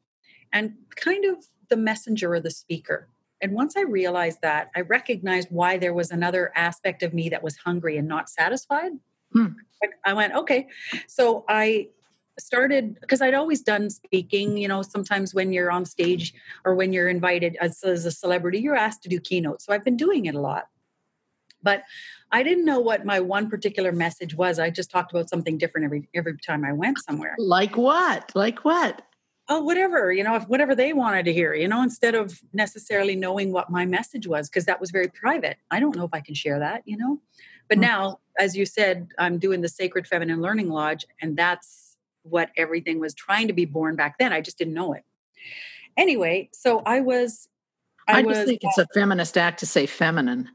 and 0.52 0.74
kind 0.96 1.26
of 1.26 1.46
the 1.70 1.78
messenger 1.78 2.34
or 2.34 2.40
the 2.40 2.52
speaker. 2.52 3.10
And 3.42 3.52
once 3.52 3.78
I 3.78 3.82
realized 3.82 4.40
that, 4.42 4.72
I 4.76 4.82
recognized 4.82 5.50
why 5.52 5.78
there 5.78 5.94
was 5.94 6.10
another 6.10 6.52
aspect 6.56 7.04
of 7.04 7.14
me 7.14 7.30
that 7.30 7.44
was 7.44 7.58
hungry 7.58 7.98
and 7.98 8.08
not 8.08 8.30
satisfied. 8.30 8.94
Hmm. 9.32 9.48
I 10.04 10.14
went, 10.14 10.34
okay. 10.34 10.68
So 11.08 11.46
I 11.48 11.90
started 12.40 13.00
because 13.00 13.22
I'd 13.22 13.34
always 13.34 13.62
done 13.62 13.90
speaking. 13.90 14.58
You 14.58 14.68
know, 14.68 14.82
sometimes 14.82 15.34
when 15.34 15.54
you're 15.54 15.72
on 15.72 15.86
stage 15.86 16.34
or 16.66 16.76
when 16.76 16.94
you're 16.94 17.10
invited 17.10 17.58
as, 17.60 17.84
as, 17.84 18.06
a 18.06 18.12
celebrity, 18.12 18.60
you're 18.60 18.76
asked 18.76 19.04
to 19.04 19.10
do 19.10 19.20
keynotes. 19.20 19.66
So 19.66 19.74
I've 19.74 19.84
been 19.84 19.98
doing 19.98 20.26
it 20.26 20.36
a 20.36 20.42
lot. 20.42 20.68
But 21.64 21.84
I 22.32 22.44
didn't 22.44 22.66
know 22.66 22.80
what 22.80 23.06
my 23.06 23.20
one 23.20 23.50
particular 23.50 23.92
message 23.92 24.36
was. 24.36 24.60
I 24.60 24.70
just 24.70 24.92
talked 24.92 25.12
about 25.12 25.30
something 25.30 25.58
different 25.58 25.86
every 25.86 26.10
every 26.14 26.38
time 26.38 26.64
I 26.64 26.74
went 26.74 27.00
somewhere. 27.00 27.36
Like 27.38 27.78
what? 27.78 28.32
Like 28.36 28.64
what? 28.66 29.02
Oh, 29.50 29.62
whatever, 29.62 30.12
you 30.12 30.26
know, 30.26 30.36
if 30.36 30.44
whatever 30.50 30.76
they 30.76 30.92
wanted 30.92 31.24
to 31.24 31.34
hear, 31.34 31.54
you 31.54 31.70
know, 31.70 31.82
instead 31.82 32.16
of 32.16 32.42
necessarily 32.52 33.16
knowing 33.16 33.54
what 33.54 33.70
my 33.70 33.86
message 33.86 34.28
was, 34.28 34.50
because 34.50 34.66
that 34.66 34.82
was 34.82 34.92
very 34.92 35.08
private. 35.08 35.56
I 35.72 35.80
don't 35.80 35.96
know 35.96 36.04
if 36.04 36.14
I 36.14 36.20
can 36.20 36.36
share 36.36 36.60
that, 36.60 36.84
you 36.86 36.98
know. 36.98 37.22
But 37.70 37.76
mm-hmm. 37.76 37.88
now, 37.88 38.20
as 38.38 38.58
you 38.58 38.66
said, 38.66 39.08
I'm 39.18 39.40
doing 39.40 39.62
the 39.62 39.70
Sacred 39.70 40.06
Feminine 40.06 40.42
Learning 40.42 40.70
Lodge, 40.70 41.06
and 41.22 41.38
that's 41.38 41.96
what 42.24 42.50
everything 42.58 43.00
was 43.00 43.14
trying 43.14 43.48
to 43.48 43.54
be 43.54 43.64
born 43.64 43.96
back 43.96 44.18
then. 44.18 44.34
I 44.34 44.42
just 44.42 44.58
didn't 44.58 44.74
know 44.74 44.92
it. 44.92 45.04
Anyway, 45.96 46.50
so 46.52 46.82
I 46.86 47.00
was. 47.00 47.48
I, 48.06 48.20
I 48.20 48.22
just 48.24 48.40
was, 48.40 48.48
think 48.48 48.62
it's 48.64 48.78
a 48.78 48.88
feminist 48.94 49.38
act 49.38 49.60
to 49.60 49.66
say 49.66 49.86
feminine. 49.86 50.50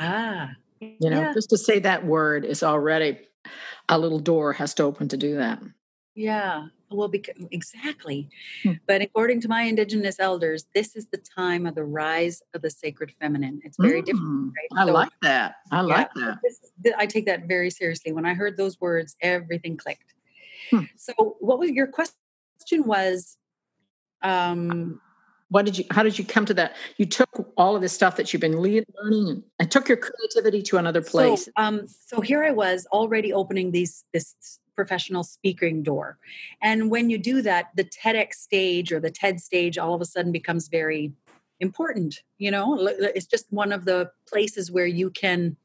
Ah. 0.00 0.52
You 0.80 1.10
know, 1.10 1.20
yeah. 1.20 1.34
just 1.34 1.50
to 1.50 1.58
say 1.58 1.78
that 1.80 2.06
word 2.06 2.44
is 2.44 2.62
already 2.62 3.18
a 3.88 3.98
little 3.98 4.18
door 4.18 4.52
has 4.54 4.72
to 4.74 4.84
open 4.84 5.08
to 5.08 5.16
do 5.16 5.36
that. 5.36 5.60
Yeah. 6.14 6.66
well, 6.90 7.08
because, 7.08 7.34
exactly. 7.50 8.28
Hmm. 8.62 8.72
But 8.86 9.02
according 9.02 9.40
to 9.42 9.48
my 9.48 9.62
indigenous 9.62 10.18
elders, 10.18 10.66
this 10.74 10.96
is 10.96 11.06
the 11.06 11.18
time 11.18 11.66
of 11.66 11.74
the 11.74 11.84
rise 11.84 12.42
of 12.54 12.62
the 12.62 12.70
sacred 12.70 13.12
feminine. 13.20 13.60
It's 13.64 13.76
very 13.78 14.02
mm, 14.02 14.06
different. 14.06 14.52
Right? 14.56 14.82
I 14.82 14.86
so, 14.86 14.92
like 14.92 15.12
that. 15.22 15.56
I 15.70 15.76
yeah, 15.76 15.82
like 15.82 16.14
that. 16.14 16.38
This, 16.42 16.94
I 16.96 17.06
take 17.06 17.26
that 17.26 17.46
very 17.46 17.70
seriously. 17.70 18.12
When 18.12 18.26
I 18.26 18.34
heard 18.34 18.56
those 18.56 18.80
words, 18.80 19.16
everything 19.20 19.76
clicked. 19.76 20.14
Hmm. 20.70 20.84
So, 20.96 21.36
what 21.40 21.58
was 21.58 21.70
your 21.70 21.86
question? 21.86 22.14
Was 22.84 23.36
um, 24.22 25.00
what 25.50 25.64
did 25.66 25.76
you? 25.76 25.84
How 25.90 26.02
did 26.02 26.18
you 26.18 26.24
come 26.24 26.46
to 26.46 26.54
that? 26.54 26.76
You 26.96 27.06
took 27.06 27.52
all 27.56 27.74
of 27.74 27.82
this 27.82 27.92
stuff 27.92 28.16
that 28.16 28.32
you've 28.32 28.40
been 28.40 28.58
learning 28.60 29.42
and 29.58 29.70
took 29.70 29.88
your 29.88 29.98
creativity 29.98 30.62
to 30.62 30.78
another 30.78 31.02
place. 31.02 31.46
So, 31.46 31.52
um, 31.56 31.86
so 31.88 32.20
here 32.20 32.44
I 32.44 32.52
was 32.52 32.86
already 32.92 33.32
opening 33.32 33.72
these 33.72 34.04
this 34.12 34.34
professional 34.76 35.24
speaking 35.24 35.82
door. 35.82 36.18
And 36.62 36.90
when 36.90 37.10
you 37.10 37.18
do 37.18 37.42
that, 37.42 37.70
the 37.74 37.84
TEDx 37.84 38.34
stage 38.34 38.92
or 38.92 39.00
the 39.00 39.10
TED 39.10 39.40
stage 39.40 39.76
all 39.76 39.92
of 39.92 40.00
a 40.00 40.04
sudden 40.04 40.32
becomes 40.32 40.68
very 40.68 41.12
important. 41.58 42.22
You 42.38 42.52
know, 42.52 42.78
it's 42.88 43.26
just 43.26 43.46
one 43.50 43.72
of 43.72 43.84
the 43.84 44.10
places 44.26 44.70
where 44.70 44.86
you 44.86 45.10
can 45.10 45.56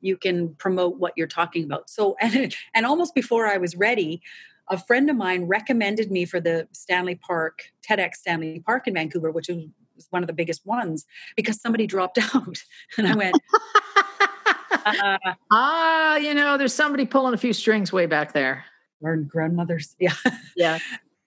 you 0.00 0.16
can 0.16 0.54
promote 0.54 0.98
what 0.98 1.12
you're 1.16 1.26
talking 1.26 1.64
about. 1.64 1.90
So 1.90 2.16
and 2.20 2.54
and 2.74 2.86
almost 2.86 3.14
before 3.14 3.46
I 3.46 3.58
was 3.58 3.74
ready, 3.74 4.22
a 4.70 4.78
friend 4.78 5.10
of 5.10 5.16
mine 5.16 5.44
recommended 5.44 6.10
me 6.10 6.24
for 6.24 6.40
the 6.40 6.68
Stanley 6.72 7.16
Park 7.16 7.64
TEDx 7.88 8.14
Stanley 8.14 8.62
Park 8.64 8.86
in 8.86 8.94
Vancouver, 8.94 9.30
which 9.30 9.48
was 9.48 10.06
one 10.10 10.22
of 10.22 10.28
the 10.28 10.32
biggest 10.32 10.64
ones, 10.64 11.06
because 11.36 11.60
somebody 11.60 11.86
dropped 11.86 12.18
out, 12.34 12.62
and 12.96 13.06
I 13.06 13.14
went. 13.14 13.36
uh, 14.86 15.18
ah, 15.50 16.16
you 16.16 16.32
know, 16.34 16.56
there's 16.56 16.74
somebody 16.74 17.04
pulling 17.04 17.34
a 17.34 17.38
few 17.38 17.52
strings 17.52 17.92
way 17.92 18.06
back 18.06 18.32
there. 18.32 18.64
Our 19.04 19.16
grandmothers. 19.16 19.96
Yeah. 20.00 20.14
Yeah. 20.56 20.78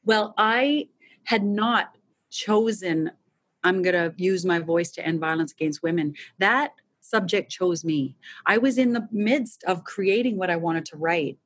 well, 0.06 0.34
I 0.38 0.88
had 1.26 1.44
not 1.44 1.96
chosen, 2.30 3.12
I'm 3.64 3.82
going 3.82 3.96
to 3.96 4.14
use 4.18 4.46
my 4.46 4.60
voice 4.60 4.92
to 4.92 5.06
end 5.06 5.20
violence 5.20 5.52
against 5.52 5.84
women. 5.84 6.16
That 6.40 6.74
subject 7.02 7.52
chose 7.52 7.84
me. 7.84 8.16
I 8.46 8.58
was 8.58 8.78
in 8.78 8.94
the 8.94 9.08
midst 9.12 9.64
of 9.66 9.84
creating 9.84 10.38
what 10.38 10.50
I 10.50 10.56
wanted 10.56 10.86
to 10.88 10.98
write. 10.98 11.38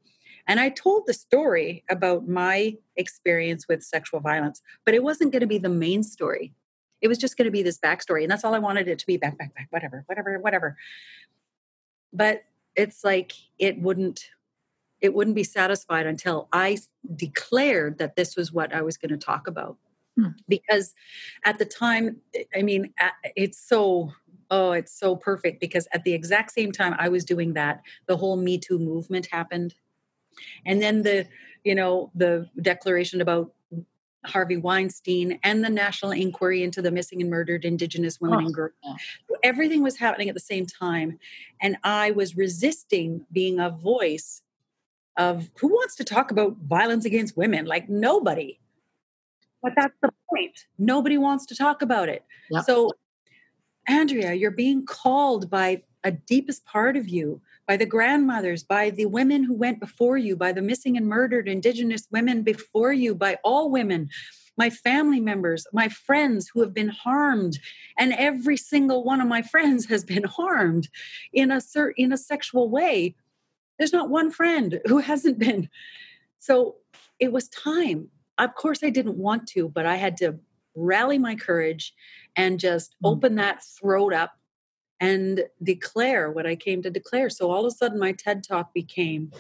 And 0.48 0.60
I 0.60 0.70
told 0.70 1.04
the 1.06 1.14
story 1.14 1.84
about 1.90 2.28
my 2.28 2.78
experience 2.96 3.68
with 3.68 3.84
sexual 3.84 4.20
violence, 4.20 4.62
but 4.86 4.94
it 4.94 5.04
wasn't 5.04 5.32
going 5.32 5.42
to 5.42 5.48
be 5.48 5.58
the 5.58 5.70
main 5.70 6.04
story. 6.04 6.54
It 7.02 7.08
was 7.08 7.18
just 7.18 7.38
going 7.38 7.46
to 7.46 7.52
be 7.52 7.62
this 7.62 7.78
backstory. 7.78 8.24
And 8.24 8.32
that's 8.32 8.44
all 8.44 8.56
I 8.56 8.60
wanted 8.60 8.88
it 8.88 8.98
to 9.00 9.06
be 9.06 9.18
back, 9.18 9.38
back, 9.38 9.54
back, 9.54 9.68
whatever, 9.70 10.04
whatever, 10.08 10.40
whatever 10.40 10.78
but 12.14 12.44
it's 12.76 13.04
like 13.04 13.34
it 13.60 13.80
wouldn't 13.80 14.30
it 15.00 15.14
wouldn't 15.14 15.36
be 15.36 15.44
satisfied 15.44 16.06
until 16.06 16.48
i 16.52 16.78
declared 17.16 17.98
that 17.98 18.16
this 18.16 18.36
was 18.36 18.52
what 18.52 18.74
i 18.74 18.82
was 18.82 18.98
going 18.98 19.12
to 19.12 19.18
talk 19.18 19.48
about 19.48 19.78
hmm. 20.18 20.30
because 20.48 20.94
at 21.46 21.60
the 21.60 21.66
time 21.66 22.18
i 22.56 22.62
mean 22.62 22.94
it's 23.36 23.60
so 23.60 24.12
oh 24.50 24.72
it's 24.72 24.98
so 24.98 25.16
perfect 25.16 25.60
because 25.60 25.88
at 25.94 26.04
the 26.04 26.14
exact 26.14 26.52
same 26.52 26.72
time 26.72 26.96
i 26.98 27.10
was 27.10 27.26
doing 27.26 27.54
that 27.54 27.82
the 28.08 28.18
whole 28.18 28.38
me 28.38 28.58
too 28.58 28.80
movement 28.80 29.28
happened 29.28 29.76
and 30.66 30.82
then 30.82 31.04
the 31.04 31.28
you 31.64 31.76
know 31.76 32.12
the 32.16 32.50
declaration 32.62 33.22
about 33.22 33.52
Harvey 34.26 34.58
Weinstein 34.58 35.40
and 35.44 35.64
the 35.64 35.70
national 35.70 36.12
inquiry 36.12 36.64
into 36.64 36.82
the 36.82 36.92
missing 36.92 37.22
and 37.22 37.30
murdered 37.30 37.66
Indigenous 37.66 38.20
women 38.20 38.40
oh, 38.42 38.46
and 38.46 38.54
girls. 38.54 38.74
Everything 39.44 39.84
was 39.84 39.98
happening 39.98 40.28
at 40.28 40.34
the 40.34 40.42
same 40.42 40.66
time. 40.66 41.18
And 41.62 41.78
I 41.84 42.12
was 42.12 42.36
resisting 42.36 43.26
being 43.32 43.60
a 43.60 43.70
voice 43.70 44.42
of 45.18 45.50
who 45.60 45.68
wants 45.68 45.96
to 45.96 46.04
talk 46.04 46.32
about 46.32 46.56
violence 46.58 47.04
against 47.04 47.36
women? 47.36 47.66
Like 47.66 47.90
nobody. 47.90 48.60
But 49.62 49.74
that's 49.76 49.96
the 50.02 50.12
point. 50.30 50.66
Nobody 50.78 51.18
wants 51.18 51.46
to 51.48 51.56
talk 51.56 51.82
about 51.82 52.08
it. 52.10 52.24
Yep. 52.52 52.66
So, 52.66 52.92
Andrea, 53.88 54.34
you're 54.34 54.52
being 54.52 54.86
called 54.86 55.50
by 55.50 55.84
a 56.08 56.12
deepest 56.12 56.66
part 56.66 56.96
of 56.96 57.10
you 57.10 57.42
by 57.68 57.76
the 57.76 57.86
grandmothers, 57.86 58.64
by 58.64 58.90
the 58.90 59.06
women 59.06 59.44
who 59.44 59.54
went 59.54 59.78
before 59.80 60.18
you, 60.18 60.38
by 60.38 60.54
the 60.54 60.62
missing 60.62 60.96
and 60.96 61.06
murdered 61.06 61.50
Indigenous 61.50 62.08
women 62.10 62.44
before 62.44 62.94
you, 62.94 63.14
by 63.14 63.38
all 63.44 63.70
women, 63.70 64.10
my 64.58 64.70
family 64.70 65.20
members, 65.20 65.68
my 65.74 65.90
friends 65.90 66.50
who 66.52 66.62
have 66.62 66.74
been 66.74 66.88
harmed, 66.88 67.60
and 67.98 68.14
every 68.14 68.56
single 68.56 69.04
one 69.04 69.20
of 69.20 69.28
my 69.28 69.42
friends 69.42 69.86
has 69.88 70.06
been 70.06 70.24
harmed 70.24 70.88
in 71.34 71.52
a 71.52 71.62
in 71.98 72.14
a 72.14 72.18
sexual 72.18 72.70
way. 72.70 73.14
There's 73.78 73.94
not 73.94 74.10
one 74.10 74.32
friend 74.32 74.80
who 74.86 75.00
hasn't 75.00 75.38
been. 75.38 75.70
So 76.40 76.78
it 77.20 77.34
was 77.34 77.50
time. 77.50 78.08
Of 78.38 78.56
course, 78.56 78.82
I 78.82 78.92
didn't 78.92 79.18
want 79.18 79.48
to, 79.50 79.68
but 79.68 79.86
I 79.86 79.98
had 79.98 80.16
to 80.18 80.40
rally 80.74 81.18
my 81.18 81.36
courage 81.36 81.94
and 82.36 82.60
just 82.60 82.92
mm. 82.92 83.12
open 83.12 83.36
that 83.36 83.64
throat 83.64 84.14
up 84.14 84.38
and 85.00 85.44
declare 85.62 86.32
what 86.32 86.46
I 86.46 86.56
came 86.56 86.82
to 86.82 86.90
declare. 86.90 87.30
So 87.30 87.52
all 87.52 87.66
of 87.66 87.72
a 87.72 87.76
sudden, 87.76 88.00
my 88.00 88.12
TED 88.12 88.44
Talk 88.44 88.74
became 88.74 89.32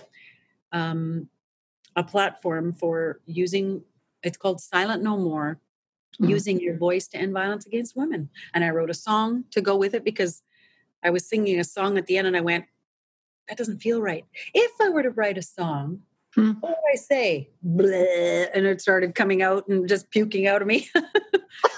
um, 0.72 1.30
a 1.96 2.04
platform 2.04 2.74
for 2.74 3.20
using, 3.26 3.84
it's 4.24 4.38
called 4.38 4.62
Silent 4.62 5.04
No 5.04 5.18
More, 5.18 5.60
mm-hmm. 6.22 6.30
using 6.30 6.60
your 6.60 6.78
voice 6.78 7.08
to 7.10 7.18
end 7.18 7.34
violence 7.34 7.66
against 7.66 7.96
women. 7.96 8.30
And 8.54 8.64
I 8.64 8.70
wrote 8.70 8.90
a 8.90 8.96
song 8.96 9.46
to 9.52 9.62
go 9.62 9.76
with 9.76 9.94
it 9.94 10.04
because 10.04 10.44
I 11.04 11.10
was 11.10 11.28
singing 11.28 11.60
a 11.60 11.64
song 11.64 11.98
at 11.98 12.06
the 12.06 12.18
end 12.18 12.28
and 12.28 12.38
I 12.38 12.42
went, 12.42 12.66
that 13.48 13.58
doesn't 13.58 13.80
feel 13.80 14.02
right. 14.02 14.26
If 14.54 14.72
I 14.82 14.90
were 14.90 15.04
to 15.04 15.10
write 15.10 15.38
a 15.38 15.42
song, 15.42 16.02
hmm. 16.36 16.52
what 16.60 16.72
would 16.72 16.94
I 16.94 16.98
say? 16.98 17.50
Bleh, 17.66 18.48
and 18.54 18.66
it 18.66 18.82
started 18.82 19.16
coming 19.16 19.42
out 19.42 19.68
and 19.68 19.88
just 19.88 20.12
puking 20.12 20.48
out 20.48 20.62
of 20.62 20.68
me. 20.68 20.90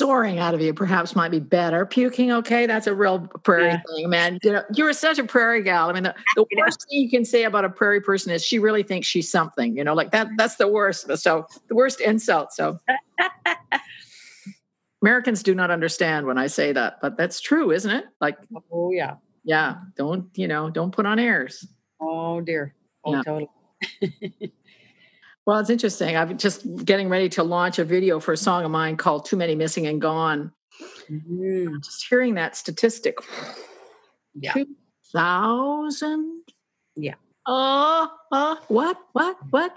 soaring 0.00 0.38
out 0.38 0.54
of 0.54 0.62
you 0.62 0.72
perhaps 0.72 1.14
might 1.14 1.30
be 1.30 1.40
better. 1.40 1.84
Puking, 1.84 2.32
okay, 2.32 2.64
that's 2.64 2.86
a 2.86 2.94
real 2.94 3.20
prairie 3.42 3.66
yeah. 3.66 3.82
thing, 3.86 4.08
man. 4.08 4.38
You 4.42 4.52
know, 4.52 4.62
you 4.72 4.84
were 4.84 4.94
such 4.94 5.18
a 5.18 5.24
prairie 5.24 5.62
gal. 5.62 5.90
I 5.90 5.92
mean, 5.92 6.04
the, 6.04 6.14
the 6.36 6.46
worst 6.56 6.86
thing 6.88 7.00
you 7.02 7.10
can 7.10 7.26
say 7.26 7.44
about 7.44 7.66
a 7.66 7.68
prairie 7.68 8.00
person 8.00 8.32
is 8.32 8.42
she 8.42 8.58
really 8.58 8.82
thinks 8.82 9.06
she's 9.06 9.30
something. 9.30 9.76
You 9.76 9.84
know, 9.84 9.92
like 9.92 10.10
that. 10.12 10.28
That's 10.38 10.56
the 10.56 10.68
worst. 10.68 11.14
So 11.18 11.46
the 11.68 11.74
worst 11.74 12.00
insult. 12.00 12.54
So 12.54 12.78
Americans 15.02 15.42
do 15.42 15.54
not 15.54 15.70
understand 15.70 16.26
when 16.26 16.38
I 16.38 16.46
say 16.46 16.72
that, 16.72 16.98
but 17.02 17.18
that's 17.18 17.38
true, 17.38 17.70
isn't 17.70 17.90
it? 17.90 18.06
Like, 18.22 18.38
oh 18.72 18.92
yeah, 18.92 19.16
yeah. 19.44 19.76
Don't 19.96 20.30
you 20.34 20.48
know? 20.48 20.70
Don't 20.70 20.92
put 20.92 21.04
on 21.04 21.18
airs. 21.18 21.68
Oh 22.00 22.40
dear. 22.40 22.74
Oh 23.04 23.16
yeah. 23.16 23.22
totally. 23.22 23.50
Well, 25.46 25.58
it's 25.58 25.70
interesting. 25.70 26.16
I'm 26.16 26.36
just 26.38 26.84
getting 26.84 27.08
ready 27.08 27.28
to 27.30 27.42
launch 27.42 27.78
a 27.78 27.84
video 27.84 28.20
for 28.20 28.32
a 28.32 28.36
song 28.36 28.64
of 28.64 28.70
mine 28.70 28.96
called 28.96 29.24
Too 29.24 29.36
Many 29.36 29.54
Missing 29.54 29.86
and 29.86 30.00
Gone. 30.00 30.52
Mm-hmm. 31.10 31.78
Just 31.82 32.06
hearing 32.08 32.34
that 32.34 32.56
statistic. 32.56 33.16
Yeah. 34.34 34.52
2,000? 34.52 36.42
Yeah. 36.96 37.14
Oh, 37.46 38.10
uh, 38.30 38.56
what? 38.68 38.98
What? 39.12 39.38
What? 39.50 39.76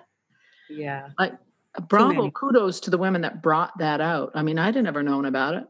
Yeah. 0.69 1.09
Like, 1.17 1.33
bravo, 1.87 2.29
kudos 2.31 2.79
to 2.81 2.89
the 2.89 2.97
women 2.97 3.21
that 3.21 3.41
brought 3.41 3.77
that 3.79 4.01
out. 4.01 4.31
I 4.35 4.43
mean, 4.43 4.59
I'd 4.59 4.75
never 4.75 5.01
known 5.01 5.25
about 5.25 5.55
it. 5.55 5.65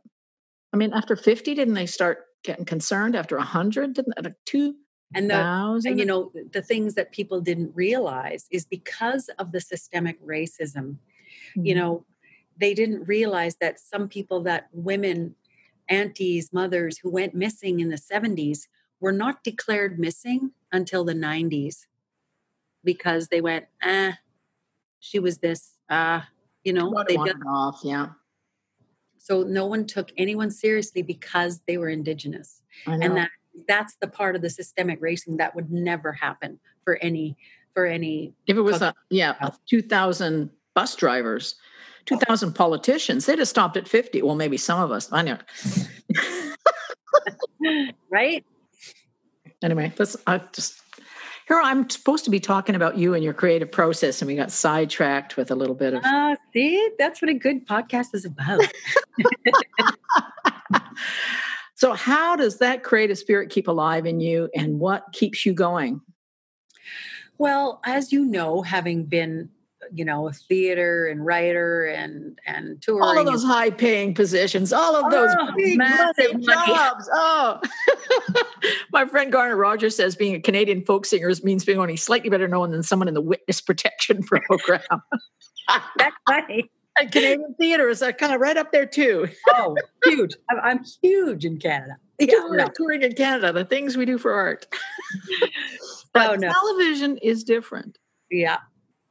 I 0.74 0.78
mean, 0.78 0.92
after 0.94 1.16
50, 1.16 1.54
didn't 1.54 1.76
they 1.76 1.86
start 1.86 2.26
getting 2.44 2.66
concerned? 2.66 3.16
After 3.16 3.38
100, 3.38 3.94
didn't 3.94 4.16
like 4.22 4.34
two? 4.46 4.76
And 5.16 5.30
the 5.30 5.94
you 5.96 6.06
know 6.06 6.32
the 6.52 6.62
things 6.62 6.96
that 6.96 7.12
people 7.12 7.42
didn't 7.42 7.72
realize 7.76 8.48
is 8.52 8.66
because 8.66 9.30
of 9.40 9.52
the 9.52 9.62
systemic 9.62 10.24
racism 10.26 10.98
mm-hmm. 11.56 11.66
you 11.66 11.76
know 11.76 12.06
they 12.58 12.74
didn't 12.74 13.08
realize 13.08 13.56
that 13.58 13.80
some 13.80 14.08
people 14.08 14.42
that 14.42 14.68
women 14.72 15.36
aunties 15.90 16.54
mothers 16.54 16.98
who 16.98 17.10
went 17.10 17.34
missing 17.34 17.80
in 17.80 17.90
the 17.90 17.98
70s 17.98 18.68
were 19.00 19.12
not 19.12 19.44
declared 19.44 20.00
missing 20.00 20.52
until 20.72 21.04
the 21.04 21.14
90s 21.14 21.86
because 22.84 23.28
they 23.28 23.42
went 23.42 23.66
ah 23.84 24.18
she 25.00 25.20
was 25.20 25.40
this 25.40 25.74
uh 25.90 26.22
you 26.64 26.74
know 26.74 27.04
they 27.08 27.18
did 27.18 27.38
off 27.48 27.82
yeah. 27.84 28.08
So 29.24 29.44
no 29.44 29.66
one 29.68 29.86
took 29.86 30.12
anyone 30.18 30.52
seriously 30.52 31.02
because 31.02 31.62
they 31.66 31.78
were 31.78 31.88
indigenous. 31.88 32.62
And 32.86 33.16
that 33.16 33.30
that's 33.68 33.96
the 34.02 34.08
part 34.08 34.36
of 34.36 34.42
the 34.42 34.50
systemic 34.50 35.02
racing 35.02 35.38
that 35.38 35.56
would 35.56 35.72
never 35.72 36.12
happen 36.12 36.60
for 36.84 36.98
any 36.98 37.38
for 37.74 37.86
any 37.86 38.34
if 38.48 38.58
it 38.58 38.62
was 38.62 38.82
a 38.82 38.94
yeah 39.10 39.50
2000 39.68 40.50
bus 40.74 40.96
drivers 40.96 41.56
2000 42.06 42.54
politicians 42.54 43.26
they'd 43.26 43.40
have 43.40 43.48
stopped 43.48 43.78
at 43.78 43.88
50 43.88 44.22
well 44.22 44.36
maybe 44.36 44.58
some 44.58 44.80
of 44.80 44.92
us 44.92 45.12
i 45.12 45.22
know. 45.22 45.38
Right? 48.10 48.44
Anyway 49.62 49.94
let's 49.98 50.18
i 50.28 50.40
just 50.52 50.82
here 51.48 51.60
i'm 51.64 51.90
supposed 51.90 52.26
to 52.26 52.32
be 52.32 52.40
talking 52.40 52.76
about 52.76 52.98
you 52.98 53.14
and 53.14 53.24
your 53.24 53.34
creative 53.34 53.72
process 53.72 54.22
and 54.22 54.28
we 54.28 54.36
got 54.36 54.52
sidetracked 54.52 55.38
with 55.38 55.50
a 55.52 55.56
little 55.56 55.76
bit 55.76 55.94
of 55.94 56.04
uh, 56.04 56.36
see? 56.52 56.90
That's 57.00 57.22
what 57.22 57.30
a 57.30 57.34
good 57.34 57.66
podcast 57.68 58.14
is 58.14 58.26
about 58.26 58.62
So, 61.84 61.92
how 61.92 62.38
does 62.38 62.60
that 62.60 62.82
creative 62.82 63.18
spirit 63.18 63.50
keep 63.50 63.68
alive 63.68 64.06
in 64.06 64.22
you 64.22 64.50
and 64.56 64.80
what 64.80 65.04
keeps 65.12 65.46
you 65.46 65.52
going? 65.52 66.00
Well, 67.38 67.82
as 67.84 68.14
you 68.14 68.24
know, 68.24 68.62
having 68.62 69.04
been 69.04 69.50
you 69.92 70.06
know, 70.06 70.30
a 70.30 70.32
theater 70.32 71.08
and 71.08 71.26
writer 71.26 71.84
and 71.84 72.40
and 72.48 72.82
touring. 72.82 73.04
All 73.04 73.20
of 73.20 73.26
those 73.26 73.44
high 73.44 73.70
paying 73.70 74.14
positions, 74.14 74.72
all 74.72 74.96
of 74.96 75.12
those 75.12 75.30
oh, 75.38 75.52
big 75.58 75.78
money 75.78 76.46
jobs. 76.46 77.10
Oh, 77.12 77.60
my 78.94 79.06
friend 79.06 79.30
Garnet 79.30 79.58
Rogers 79.58 79.98
says 79.98 80.16
being 80.16 80.36
a 80.36 80.40
Canadian 80.40 80.86
folk 80.86 81.06
singer 81.06 81.30
means 81.44 81.66
being 81.66 81.80
only 81.80 81.98
slightly 81.98 82.30
better 82.30 82.48
known 82.48 82.72
than 82.72 82.82
someone 82.84 83.10
in 83.10 83.14
the 83.14 83.20
witness 83.20 83.60
protection 83.60 84.24
program. 84.48 84.80
That's 85.98 86.16
funny. 86.30 86.72
And 87.00 87.12
Canadian 87.12 87.56
theater 87.60 87.90
is 87.90 88.02
uh, 88.02 88.12
kind 88.12 88.34
of 88.34 88.42
right 88.42 88.58
up 88.58 88.72
there 88.72 88.86
too. 88.86 89.28
oh, 89.50 89.76
huge! 90.06 90.36
I'm, 90.50 90.60
I'm, 90.60 90.86
huge 91.02 91.44
in 91.44 91.58
Canada. 91.58 91.98
Yeah, 92.20 92.28
touring, 92.28 92.68
touring 92.76 93.02
in 93.04 93.14
Canada, 93.14 93.52
the 93.52 93.66
things 93.66 93.98
we 93.98 94.06
do 94.06 94.18
for 94.18 94.34
art. 94.34 94.68
but 96.14 96.32
oh, 96.32 96.36
no. 96.36 96.52
television 96.52 97.18
is 97.18 97.44
different. 97.44 97.98
Yeah, 98.30 98.58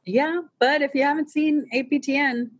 yeah, 0.05 0.41
but 0.59 0.81
if 0.81 0.91
you 0.95 1.03
haven't 1.03 1.29
seen 1.29 1.65
APTN, 1.73 2.51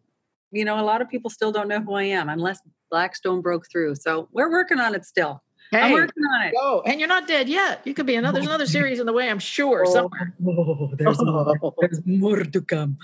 you 0.52 0.66
know, 0.66 0.80
a 0.80 0.84
lot 0.84 1.02
of 1.02 1.10
people 1.10 1.30
still 1.30 1.52
don't 1.52 1.68
know 1.68 1.80
who 1.80 1.94
I 1.94 2.04
am 2.04 2.30
unless 2.30 2.60
Blackstone 2.92 3.42
broke 3.42 3.70
through. 3.72 3.96
So 3.96 4.30
we're 4.32 4.52
working 4.52 4.80
on 4.80 4.94
it 4.94 5.06
still. 5.06 5.42
Hey, 5.72 5.80
I'm 5.80 5.94
working 5.94 6.24
on 6.24 6.48
it. 6.48 6.54
Oh, 6.60 6.84
and 6.86 7.00
you're 7.00 7.10
not 7.10 7.28
dead 7.28 7.50
yet. 7.50 7.82
You 7.86 7.96
could 7.96 8.06
be 8.06 8.16
another. 8.16 8.36
There's 8.36 8.46
another 8.46 8.68
series 8.68 9.00
in 9.00 9.08
the 9.08 9.14
way, 9.14 9.30
I'm 9.30 9.40
sure. 9.40 9.84
Oh, 9.88 9.94
somewhere. 9.94 10.36
Oh, 10.46 10.92
there's, 10.96 11.20
oh. 11.20 11.56
More, 11.60 11.74
there's 11.80 12.02
more 12.06 12.44
to 12.44 12.62
come. 12.62 12.98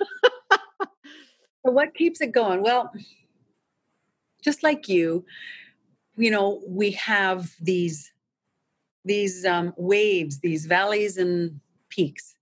so 1.64 1.72
what 1.72 1.94
keeps 1.94 2.20
it 2.20 2.32
going? 2.32 2.62
Well, 2.62 2.92
just 4.42 4.62
like 4.62 4.88
you, 4.88 5.24
you 6.16 6.30
know, 6.30 6.62
we 6.66 6.92
have 6.92 7.54
these 7.60 8.12
these 9.04 9.46
um, 9.46 9.72
waves, 9.78 10.40
these 10.40 10.66
valleys 10.66 11.16
and 11.16 11.60
peaks 11.88 12.34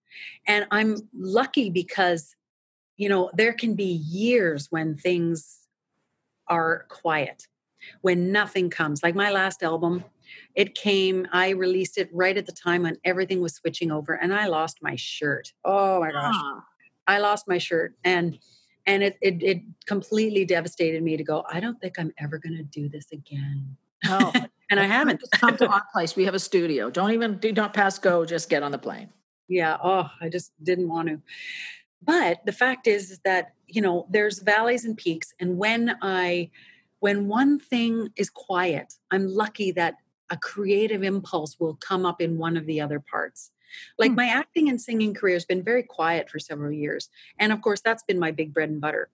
and 0.46 0.66
I'm 0.70 0.96
lucky 1.14 1.70
because, 1.70 2.34
you 2.96 3.08
know, 3.08 3.30
there 3.34 3.52
can 3.52 3.74
be 3.74 3.84
years 3.84 4.68
when 4.70 4.96
things 4.96 5.60
are 6.48 6.86
quiet, 6.88 7.46
when 8.00 8.32
nothing 8.32 8.70
comes. 8.70 9.02
Like 9.02 9.14
my 9.14 9.30
last 9.30 9.62
album, 9.62 10.04
it 10.54 10.74
came, 10.74 11.26
I 11.32 11.50
released 11.50 11.98
it 11.98 12.08
right 12.12 12.36
at 12.36 12.46
the 12.46 12.52
time 12.52 12.82
when 12.82 12.96
everything 13.04 13.40
was 13.40 13.54
switching 13.54 13.90
over 13.90 14.14
and 14.14 14.34
I 14.34 14.46
lost 14.46 14.78
my 14.82 14.96
shirt. 14.96 15.52
Oh 15.64 16.00
my 16.00 16.10
gosh. 16.10 16.34
Ah. 16.36 16.64
I 17.06 17.18
lost 17.18 17.48
my 17.48 17.58
shirt. 17.58 17.94
And 18.04 18.38
and 18.88 19.02
it, 19.02 19.18
it, 19.20 19.42
it 19.42 19.62
completely 19.86 20.44
devastated 20.46 21.02
me 21.02 21.16
to 21.16 21.22
go 21.22 21.44
i 21.52 21.60
don't 21.60 21.80
think 21.80 21.98
i'm 21.98 22.12
ever 22.18 22.38
going 22.38 22.56
to 22.56 22.64
do 22.64 22.88
this 22.88 23.12
again. 23.12 23.76
Oh 24.06 24.32
and 24.70 24.80
i 24.80 24.84
haven't. 24.84 25.22
Come 25.32 25.56
to 25.58 25.68
our 25.68 25.84
place. 25.92 26.16
We 26.16 26.24
have 26.24 26.34
a 26.34 26.38
studio. 26.38 26.90
Don't 26.90 27.12
even 27.12 27.38
do 27.38 27.52
not 27.52 27.74
pass 27.74 27.98
go. 27.98 28.24
Just 28.24 28.48
get 28.48 28.62
on 28.62 28.72
the 28.72 28.78
plane. 28.78 29.10
Yeah. 29.48 29.76
Oh 29.82 30.08
i 30.20 30.28
just 30.28 30.52
didn't 30.62 30.88
want 30.88 31.08
to. 31.08 31.20
But 32.02 32.46
the 32.46 32.52
fact 32.52 32.86
is, 32.86 33.10
is 33.10 33.18
that 33.24 33.54
you 33.66 33.82
know 33.82 34.06
there's 34.10 34.38
valleys 34.40 34.84
and 34.84 34.96
peaks. 34.96 35.34
And 35.38 35.58
when 35.58 35.96
i 36.02 36.50
when 37.00 37.28
one 37.28 37.60
thing 37.60 38.08
is 38.16 38.30
quiet 38.30 38.94
i'm 39.10 39.28
lucky 39.28 39.70
that 39.72 39.94
a 40.30 40.36
creative 40.36 41.02
impulse 41.02 41.56
will 41.60 41.74
come 41.76 42.04
up 42.04 42.20
in 42.20 42.38
one 42.38 42.56
of 42.56 42.66
the 42.66 42.80
other 42.80 43.00
parts 43.00 43.50
like 43.98 44.10
hmm. 44.10 44.16
my 44.16 44.26
acting 44.26 44.68
and 44.68 44.80
singing 44.80 45.14
career 45.14 45.34
has 45.34 45.44
been 45.44 45.62
very 45.62 45.82
quiet 45.82 46.28
for 46.28 46.38
several 46.38 46.72
years 46.72 47.08
and 47.38 47.52
of 47.52 47.62
course 47.62 47.80
that's 47.80 48.02
been 48.02 48.18
my 48.18 48.30
big 48.30 48.52
bread 48.52 48.68
and 48.68 48.80
butter 48.80 49.08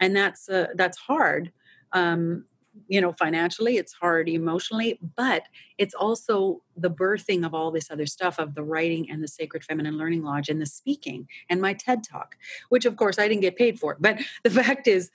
and 0.00 0.16
that's 0.16 0.48
uh, 0.48 0.68
that's 0.74 0.98
hard 0.98 1.52
um, 1.92 2.44
you 2.88 3.00
know 3.00 3.12
financially 3.12 3.76
it's 3.76 3.92
hard 3.92 4.28
emotionally 4.28 4.98
but 5.16 5.44
it's 5.78 5.94
also 5.94 6.62
the 6.76 6.90
birthing 6.90 7.44
of 7.44 7.54
all 7.54 7.70
this 7.70 7.90
other 7.90 8.06
stuff 8.06 8.38
of 8.38 8.54
the 8.54 8.62
writing 8.62 9.10
and 9.10 9.22
the 9.22 9.28
sacred 9.28 9.62
feminine 9.62 9.98
learning 9.98 10.22
lodge 10.22 10.48
and 10.48 10.60
the 10.60 10.66
speaking 10.66 11.28
and 11.50 11.60
my 11.60 11.74
ted 11.74 12.02
talk 12.02 12.36
which 12.70 12.84
of 12.84 12.96
course 12.96 13.18
i 13.18 13.28
didn't 13.28 13.42
get 13.42 13.56
paid 13.56 13.78
for 13.78 13.96
but 14.00 14.18
the 14.42 14.50
fact 14.62 14.86
is 14.86 15.10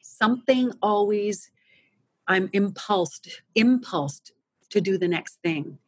something 0.00 0.72
always 0.80 1.50
i'm 2.28 2.48
impulsed 2.52 3.42
impulsed 3.54 4.32
to 4.76 4.80
do 4.80 4.98
the 4.98 5.08
next 5.08 5.38
thing 5.42 5.78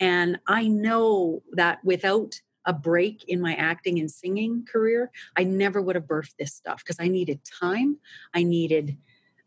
and 0.00 0.38
i 0.46 0.66
know 0.66 1.42
that 1.52 1.82
without 1.84 2.40
a 2.64 2.72
break 2.72 3.24
in 3.26 3.40
my 3.40 3.54
acting 3.54 3.98
and 3.98 4.10
singing 4.10 4.64
career 4.70 5.10
i 5.36 5.42
never 5.42 5.80
would 5.80 5.96
have 5.96 6.04
birthed 6.04 6.36
this 6.38 6.54
stuff 6.54 6.78
because 6.84 6.98
i 7.00 7.08
needed 7.08 7.40
time 7.44 7.98
i 8.34 8.42
needed 8.42 8.96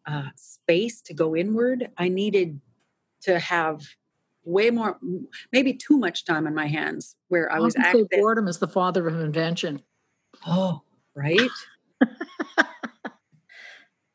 uh, 0.06 0.30
space 0.36 1.02
to 1.02 1.14
go 1.14 1.36
inward. 1.36 1.90
I 1.98 2.10
needed 2.10 2.60
to 3.22 3.40
have 3.40 3.82
way 4.44 4.70
more, 4.70 5.00
maybe 5.52 5.74
too 5.74 5.98
much 5.98 6.26
time 6.26 6.46
on 6.46 6.54
my 6.54 6.68
hands 6.68 7.16
where 7.30 7.52
I 7.52 7.60
was 7.60 7.76
active. 7.76 8.08
Boredom 8.12 8.48
is 8.48 8.60
the 8.60 8.68
father 8.68 9.08
of 9.08 9.20
invention. 9.20 9.82
Oh, 10.46 10.84
right. 11.16 11.50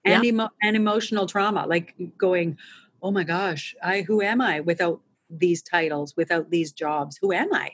and, 0.05 0.25
emo- 0.25 0.51
and 0.63 0.77
emotional 0.77 1.27
trauma, 1.27 1.67
like 1.67 1.97
going, 2.17 2.57
oh 3.03 3.11
my 3.11 3.25
gosh, 3.25 3.75
I 3.83 4.03
who 4.03 4.23
am 4.23 4.41
I 4.41 4.61
without 4.61 5.01
these 5.29 5.63
titles, 5.63 6.17
without 6.17 6.51
these 6.51 6.73
jobs? 6.73 7.19
Who 7.21 7.33
am 7.33 7.53
I? 7.53 7.73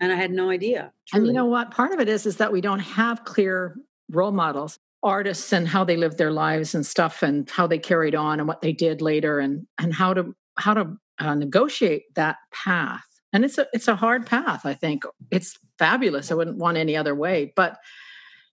And 0.00 0.12
I 0.12 0.16
had 0.16 0.32
no 0.32 0.50
idea. 0.50 0.92
Truly. 1.06 1.20
And 1.20 1.26
you 1.26 1.32
know 1.32 1.46
what? 1.46 1.70
Part 1.70 1.92
of 1.92 2.00
it 2.00 2.08
is 2.08 2.26
is 2.26 2.36
that 2.38 2.52
we 2.52 2.60
don't 2.60 2.80
have 2.80 3.24
clear 3.24 3.76
role 4.10 4.32
models 4.32 4.78
artists 5.02 5.52
and 5.52 5.66
how 5.66 5.84
they 5.84 5.96
lived 5.96 6.18
their 6.18 6.30
lives 6.30 6.74
and 6.74 6.86
stuff 6.86 7.22
and 7.22 7.50
how 7.50 7.66
they 7.66 7.78
carried 7.78 8.14
on 8.14 8.38
and 8.38 8.46
what 8.46 8.60
they 8.60 8.72
did 8.72 9.02
later 9.02 9.40
and 9.40 9.66
and 9.78 9.92
how 9.92 10.14
to 10.14 10.34
how 10.58 10.74
to 10.74 10.96
uh, 11.18 11.34
negotiate 11.34 12.04
that 12.14 12.36
path 12.52 13.04
and 13.32 13.44
it's 13.44 13.58
a 13.58 13.66
it's 13.72 13.88
a 13.88 13.96
hard 13.96 14.26
path 14.26 14.64
i 14.64 14.74
think 14.74 15.02
it's 15.30 15.58
fabulous 15.78 16.30
i 16.30 16.34
wouldn't 16.34 16.58
want 16.58 16.76
any 16.76 16.96
other 16.96 17.14
way 17.14 17.52
but 17.56 17.78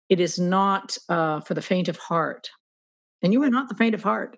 it 0.10 0.20
is 0.20 0.40
not 0.40 0.98
uh, 1.08 1.40
for 1.42 1.54
the 1.54 1.62
faint 1.62 1.88
of 1.88 1.98
heart 1.98 2.50
and 3.22 3.32
you 3.32 3.44
are 3.44 3.50
not 3.50 3.70
the 3.70 3.76
faint 3.76 3.94
of 3.94 4.02
heart 4.02 4.38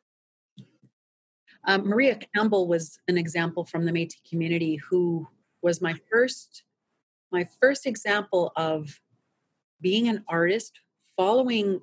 um, 1.65 1.87
maria 1.87 2.17
campbell 2.35 2.67
was 2.67 2.99
an 3.07 3.17
example 3.17 3.65
from 3.65 3.85
the 3.85 3.91
metis 3.91 4.21
community 4.29 4.75
who 4.75 5.27
was 5.61 5.81
my 5.81 5.95
first 6.11 6.63
my 7.31 7.47
first 7.61 7.85
example 7.85 8.51
of 8.55 8.99
being 9.81 10.07
an 10.07 10.23
artist 10.27 10.79
following 11.17 11.81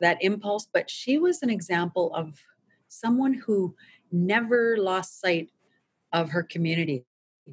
that 0.00 0.18
impulse, 0.20 0.68
but 0.72 0.90
she 0.90 1.18
was 1.18 1.42
an 1.42 1.50
example 1.50 2.12
of 2.14 2.38
someone 2.88 3.34
who 3.34 3.74
never 4.12 4.76
lost 4.78 5.20
sight 5.20 5.50
of 6.12 6.30
her 6.30 6.42
community. 6.42 7.04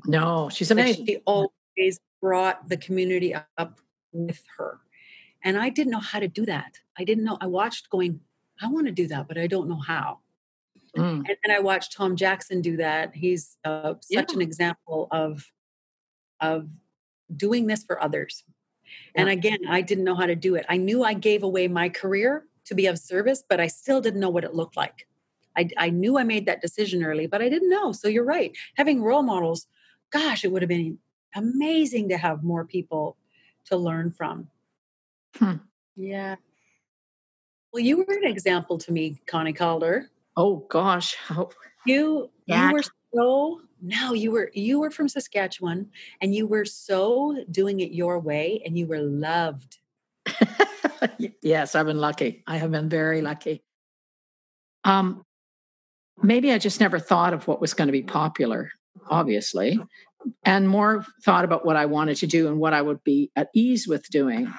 No, 0.06 0.50
she's 0.50 0.72
amazing. 0.72 1.06
She 1.06 1.18
always 1.26 2.00
brought 2.22 2.68
the 2.70 2.78
community 2.78 3.34
up 3.58 3.80
with 4.12 4.42
her. 4.58 4.80
And 5.44 5.58
I 5.58 5.70
didn't 5.70 5.92
know 5.92 6.00
how 6.00 6.20
to 6.20 6.28
do 6.28 6.46
that. 6.46 6.80
I 6.98 7.04
didn't 7.04 7.24
know. 7.24 7.38
I 7.40 7.48
watched 7.48 7.90
going, 7.90 8.20
I 8.62 8.68
want 8.68 8.88
to 8.88 8.92
do 8.92 9.08
that, 9.08 9.28
but 9.28 9.38
I 9.38 9.48
don't 9.48 9.70
know 9.70 9.80
how. 9.80 10.20
Mm. 10.96 11.28
And 11.28 11.38
then 11.44 11.56
I 11.56 11.60
watched 11.60 11.94
Tom 11.94 12.16
Jackson 12.16 12.62
do 12.62 12.78
that. 12.78 13.16
He's 13.16 13.58
uh, 13.64 13.96
such 14.02 14.30
yeah. 14.30 14.36
an 14.36 14.42
example 14.42 15.08
of 15.12 15.52
of 16.42 16.68
doing 17.36 17.68
this 17.68 17.84
for 17.84 18.02
others. 18.02 18.44
And 19.16 19.30
again, 19.30 19.60
I 19.68 19.82
didn't 19.82 20.04
know 20.04 20.16
how 20.16 20.26
to 20.26 20.36
do 20.36 20.56
it. 20.56 20.66
I 20.70 20.78
knew 20.78 21.04
I 21.04 21.14
gave 21.14 21.44
away 21.44 21.68
my 21.68 21.90
career 21.90 22.46
to 22.66 22.76
be 22.76 22.86
of 22.88 23.00
service, 23.00 23.44
but 23.48 23.60
I 23.60 23.68
still 23.68 24.02
didn't 24.02 24.20
know 24.20 24.30
what 24.30 24.44
it 24.44 24.54
looked 24.54 24.78
like. 24.78 25.08
I, 25.58 25.70
I 25.78 25.90
knew 25.90 26.18
I 26.18 26.24
made 26.24 26.46
that 26.46 26.62
decision 26.62 27.04
early, 27.04 27.28
but 27.28 27.42
I 27.42 27.50
didn't 27.50 27.70
know. 27.70 27.92
So 27.94 28.08
you're 28.08 28.26
right. 28.26 28.56
Having 28.76 29.02
role 29.02 29.24
models, 29.24 29.68
gosh, 30.12 30.44
it 30.44 30.52
would 30.52 30.62
have 30.62 30.70
been 30.70 31.00
amazing 31.36 32.10
to 32.10 32.18
have 32.18 32.44
more 32.44 32.66
people 32.66 33.18
to 33.66 33.78
learn 33.78 34.12
from. 34.12 34.48
Hmm. 35.38 35.56
Yeah. 35.96 36.36
Well, 37.72 37.84
you 37.84 37.98
were 37.98 38.06
an 38.14 38.26
example 38.26 38.78
to 38.80 38.92
me, 38.92 39.22
Connie 39.28 39.54
Kaldor. 39.54 40.06
Oh 40.36 40.66
gosh. 40.70 41.16
You 41.88 42.32
you 42.48 42.72
were 42.72 42.82
so 43.14 43.62
no, 43.80 44.14
you 44.14 44.32
were 44.32 44.50
you 44.56 44.80
were 44.80 44.90
from 44.90 45.08
Saskatchewan 45.08 45.92
and 46.20 46.34
you 46.34 46.48
were 46.48 46.66
so 46.66 47.46
doing 47.52 47.80
it 47.80 47.92
your 47.92 48.20
way 48.20 48.60
and 48.66 48.76
you 48.76 48.88
were 48.88 49.02
loved. 49.02 49.78
yes, 51.44 51.76
I've 51.76 51.86
been 51.86 52.00
lucky. 52.00 52.44
I 52.48 52.58
have 52.58 52.72
been 52.72 52.90
very 52.90 53.22
lucky. 53.22 53.64
Um 54.84 55.24
maybe 56.22 56.52
I 56.52 56.58
just 56.58 56.80
never 56.80 57.00
thought 57.00 57.34
of 57.34 57.48
what 57.48 57.62
was 57.62 57.74
going 57.74 57.88
to 57.88 57.92
be 57.92 58.04
popular, 58.04 58.72
obviously, 59.10 59.80
and 60.44 60.68
more 60.68 61.06
thought 61.24 61.46
about 61.46 61.66
what 61.66 61.76
I 61.76 61.86
wanted 61.86 62.18
to 62.18 62.28
do 62.28 62.48
and 62.48 62.60
what 62.60 62.74
I 62.74 62.82
would 62.82 63.04
be 63.04 63.32
at 63.36 63.50
ease 63.54 63.88
with 63.88 64.10
doing. 64.10 64.52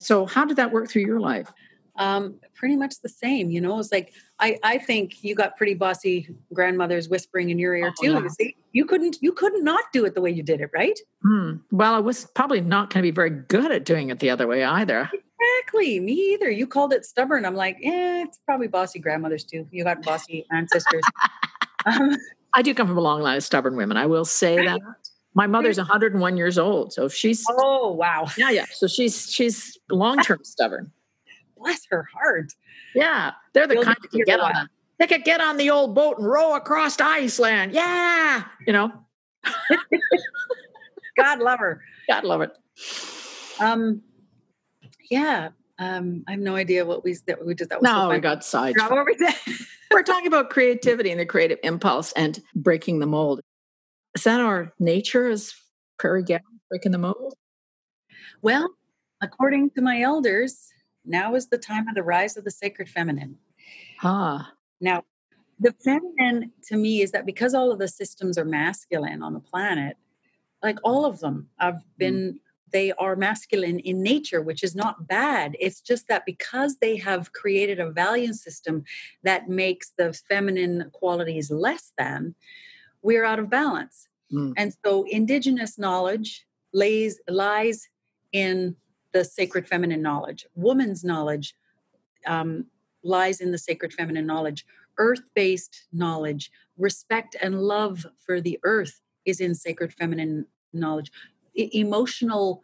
So, 0.00 0.26
how 0.26 0.44
did 0.44 0.58
that 0.58 0.72
work 0.72 0.90
through 0.90 1.02
your 1.02 1.20
life? 1.20 1.50
Um, 1.98 2.36
pretty 2.54 2.76
much 2.76 3.00
the 3.02 3.08
same. 3.08 3.50
You 3.50 3.60
know, 3.60 3.78
it's 3.78 3.92
like 3.92 4.12
I, 4.38 4.58
I 4.62 4.78
think 4.78 5.22
you 5.22 5.34
got 5.34 5.56
pretty 5.56 5.74
bossy 5.74 6.34
grandmothers 6.52 7.08
whispering 7.08 7.50
in 7.50 7.58
your 7.58 7.74
ear 7.74 7.92
oh, 7.98 8.02
too. 8.02 8.12
Yeah. 8.12 8.22
You 8.22 8.28
see, 8.30 8.56
you 8.72 8.84
couldn't 8.84 9.18
you 9.20 9.32
couldn't 9.32 9.64
not 9.64 9.84
do 9.92 10.04
it 10.04 10.14
the 10.14 10.20
way 10.20 10.30
you 10.30 10.42
did 10.42 10.60
it, 10.60 10.70
right? 10.74 10.98
Hmm. 11.22 11.56
Well, 11.70 11.94
I 11.94 11.98
was 11.98 12.26
probably 12.34 12.60
not 12.60 12.90
going 12.90 13.02
to 13.02 13.06
be 13.06 13.14
very 13.14 13.30
good 13.30 13.70
at 13.70 13.84
doing 13.84 14.10
it 14.10 14.20
the 14.20 14.30
other 14.30 14.46
way 14.46 14.64
either. 14.64 15.10
Exactly, 15.12 16.00
me 16.00 16.12
either. 16.34 16.50
You 16.50 16.66
called 16.66 16.92
it 16.92 17.04
stubborn. 17.04 17.44
I'm 17.44 17.54
like, 17.54 17.76
eh, 17.82 18.22
it's 18.22 18.38
probably 18.46 18.68
bossy 18.68 18.98
grandmothers 18.98 19.44
too. 19.44 19.66
You 19.70 19.84
got 19.84 20.02
bossy 20.02 20.46
ancestors. 20.50 21.02
um, 21.86 22.16
I 22.54 22.62
do 22.62 22.74
come 22.74 22.86
from 22.86 22.98
a 22.98 23.02
long 23.02 23.20
line 23.20 23.36
of 23.36 23.44
stubborn 23.44 23.76
women. 23.76 23.96
I 23.96 24.06
will 24.06 24.24
say 24.24 24.56
that. 24.56 24.80
My 25.34 25.46
mother's 25.46 25.76
101 25.76 26.38
years 26.38 26.58
old, 26.58 26.94
so 26.94 27.08
she's 27.08 27.44
oh 27.50 27.92
wow, 27.92 28.26
yeah, 28.38 28.48
yeah. 28.48 28.64
So 28.72 28.86
she's 28.86 29.30
she's 29.30 29.78
long 29.90 30.22
term 30.22 30.38
stubborn. 30.42 30.90
Bless 31.66 31.84
her 31.90 32.08
heart. 32.14 32.52
Yeah, 32.94 33.32
they're 33.52 33.66
the 33.66 33.74
You'll 33.74 33.82
kind 33.82 33.96
that 34.00 34.10
can 34.10 34.22
get 34.24 34.38
on. 34.38 34.52
The, 34.52 34.68
they 35.00 35.06
could 35.08 35.24
get 35.24 35.40
on 35.40 35.56
the 35.56 35.70
old 35.70 35.96
boat 35.96 36.18
and 36.18 36.26
row 36.26 36.54
across 36.54 37.00
Iceland. 37.00 37.72
Yeah, 37.72 38.44
you 38.64 38.72
know. 38.72 38.92
God 41.16 41.40
love 41.40 41.58
her. 41.58 41.82
God 42.08 42.22
love 42.22 42.42
it. 42.42 42.52
Um, 43.58 44.02
yeah. 45.10 45.48
Um, 45.80 46.22
I 46.28 46.32
have 46.32 46.40
no 46.40 46.54
idea 46.54 46.86
what 46.86 47.02
we 47.02 47.16
that 47.26 47.44
we 47.44 47.54
did. 47.54 47.68
That 47.70 47.80
was 47.80 47.90
no, 47.90 48.08
so 48.08 48.10
we 48.10 48.20
got 48.20 48.44
sidetracked. 48.44 48.92
We're 49.90 50.02
talking 50.04 50.28
about 50.28 50.50
creativity 50.50 51.10
and 51.10 51.18
the 51.18 51.26
creative 51.26 51.58
impulse 51.64 52.12
and 52.12 52.40
breaking 52.54 53.00
the 53.00 53.06
mold. 53.06 53.40
Is 54.14 54.22
that 54.22 54.40
our 54.40 54.72
nature 54.78 55.28
as 55.28 55.52
prairie 55.98 56.22
gal 56.22 56.38
breaking 56.68 56.92
the 56.92 56.98
mold? 56.98 57.34
Well, 58.40 58.70
according 59.20 59.70
to 59.70 59.82
my 59.82 60.00
elders, 60.00 60.68
now 61.06 61.34
is 61.34 61.48
the 61.48 61.58
time 61.58 61.88
of 61.88 61.94
the 61.94 62.02
rise 62.02 62.36
of 62.36 62.44
the 62.44 62.50
sacred 62.50 62.88
feminine. 62.88 63.36
Ah. 64.02 64.52
Now, 64.80 65.04
the 65.58 65.74
feminine 65.82 66.52
to 66.68 66.76
me 66.76 67.02
is 67.02 67.12
that 67.12 67.26
because 67.26 67.54
all 67.54 67.72
of 67.72 67.78
the 67.78 67.88
systems 67.88 68.36
are 68.36 68.44
masculine 68.44 69.22
on 69.22 69.32
the 69.32 69.40
planet, 69.40 69.96
like 70.62 70.78
all 70.84 71.04
of 71.04 71.20
them 71.20 71.48
have 71.58 71.74
mm. 71.76 71.82
been 71.98 72.40
they 72.72 72.92
are 72.92 73.14
masculine 73.16 73.78
in 73.78 74.02
nature, 74.02 74.42
which 74.42 74.64
is 74.64 74.74
not 74.74 75.06
bad. 75.06 75.56
It's 75.60 75.80
just 75.80 76.08
that 76.08 76.26
because 76.26 76.76
they 76.76 76.96
have 76.96 77.32
created 77.32 77.78
a 77.78 77.90
value 77.90 78.32
system 78.32 78.84
that 79.22 79.48
makes 79.48 79.92
the 79.96 80.12
feminine 80.28 80.90
qualities 80.92 81.50
less 81.50 81.92
than, 81.96 82.34
we're 83.02 83.24
out 83.24 83.38
of 83.38 83.48
balance. 83.48 84.08
Mm. 84.32 84.54
And 84.56 84.74
so 84.84 85.04
indigenous 85.08 85.78
knowledge 85.78 86.44
lays 86.72 87.20
lies 87.28 87.88
in 88.32 88.76
the 89.16 89.24
sacred 89.24 89.66
feminine 89.66 90.02
knowledge. 90.02 90.46
Woman's 90.54 91.02
knowledge 91.04 91.54
um, 92.26 92.66
lies 93.02 93.40
in 93.40 93.50
the 93.50 93.58
sacred 93.58 93.92
feminine 93.92 94.26
knowledge. 94.26 94.66
Earth 94.98 95.22
based 95.34 95.86
knowledge, 95.92 96.50
respect 96.78 97.36
and 97.40 97.60
love 97.60 98.06
for 98.18 98.40
the 98.40 98.58
earth 98.62 99.00
is 99.24 99.40
in 99.40 99.54
sacred 99.54 99.92
feminine 99.92 100.46
knowledge 100.72 101.10
emotional 101.56 102.62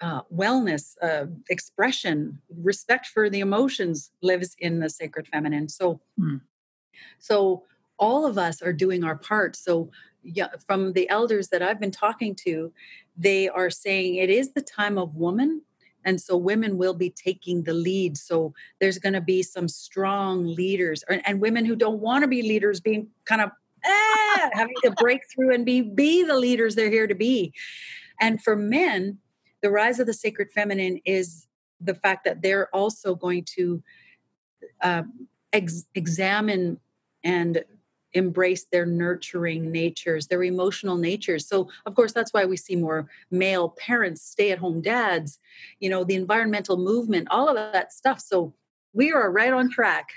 uh, 0.00 0.22
wellness, 0.34 0.96
uh, 1.02 1.26
expression, 1.48 2.40
respect 2.62 3.06
for 3.06 3.30
the 3.30 3.40
emotions 3.40 4.10
lives 4.22 4.56
in 4.58 4.80
the 4.80 4.90
sacred 4.90 5.26
feminine. 5.28 5.68
So, 5.68 6.00
mm. 6.20 6.40
so 7.18 7.62
all 7.98 8.26
of 8.26 8.36
us 8.36 8.60
are 8.60 8.72
doing 8.72 9.04
our 9.04 9.16
part. 9.16 9.56
So, 9.56 9.90
yeah, 10.22 10.48
from 10.66 10.94
the 10.94 11.08
elders 11.08 11.48
that 11.48 11.62
I've 11.62 11.80
been 11.80 11.90
talking 11.90 12.34
to, 12.46 12.72
they 13.16 13.48
are 13.48 13.70
saying 13.70 14.16
it 14.16 14.30
is 14.30 14.52
the 14.52 14.62
time 14.62 14.98
of 14.98 15.14
woman. 15.14 15.62
And 16.04 16.20
so 16.20 16.36
women 16.36 16.76
will 16.76 16.94
be 16.94 17.10
taking 17.10 17.62
the 17.62 17.74
lead. 17.74 18.16
So 18.16 18.54
there's 18.80 18.98
going 18.98 19.14
to 19.14 19.20
be 19.20 19.42
some 19.42 19.68
strong 19.68 20.46
leaders 20.46 21.04
and, 21.08 21.22
and 21.26 21.40
women 21.40 21.64
who 21.64 21.76
don't 21.76 22.00
want 22.00 22.22
to 22.22 22.28
be 22.28 22.42
leaders 22.42 22.80
being 22.80 23.08
kind 23.24 23.40
of 23.40 23.50
eh, 23.84 24.50
having 24.52 24.74
to 24.84 24.90
break 24.92 25.22
through 25.32 25.54
and 25.54 25.64
be 25.64 25.80
be 25.80 26.24
the 26.24 26.36
leaders 26.36 26.74
they're 26.74 26.90
here 26.90 27.06
to 27.06 27.14
be. 27.14 27.52
And 28.20 28.42
for 28.42 28.56
men, 28.56 29.18
the 29.62 29.70
rise 29.70 29.98
of 29.98 30.06
the 30.06 30.14
sacred 30.14 30.50
feminine 30.52 31.00
is 31.04 31.46
the 31.80 31.94
fact 31.94 32.24
that 32.24 32.42
they're 32.42 32.74
also 32.74 33.14
going 33.14 33.44
to 33.56 33.82
uh, 34.82 35.02
ex- 35.52 35.86
examine 35.94 36.78
and 37.22 37.64
embrace 38.14 38.64
their 38.70 38.86
nurturing 38.86 39.70
natures, 39.70 40.28
their 40.28 40.42
emotional 40.42 40.96
natures. 40.96 41.46
So, 41.46 41.68
of 41.86 41.94
course, 41.94 42.12
that's 42.12 42.32
why 42.32 42.44
we 42.44 42.56
see 42.56 42.76
more 42.76 43.08
male 43.30 43.70
parents, 43.70 44.22
stay 44.22 44.50
at 44.52 44.58
home 44.58 44.80
dads, 44.80 45.38
you 45.80 45.90
know, 45.90 46.04
the 46.04 46.14
environmental 46.14 46.76
movement, 46.76 47.28
all 47.30 47.48
of 47.48 47.56
that 47.56 47.92
stuff. 47.92 48.20
So, 48.20 48.54
we 48.94 49.12
are 49.12 49.30
right 49.30 49.52
on 49.52 49.70
track. 49.70 50.08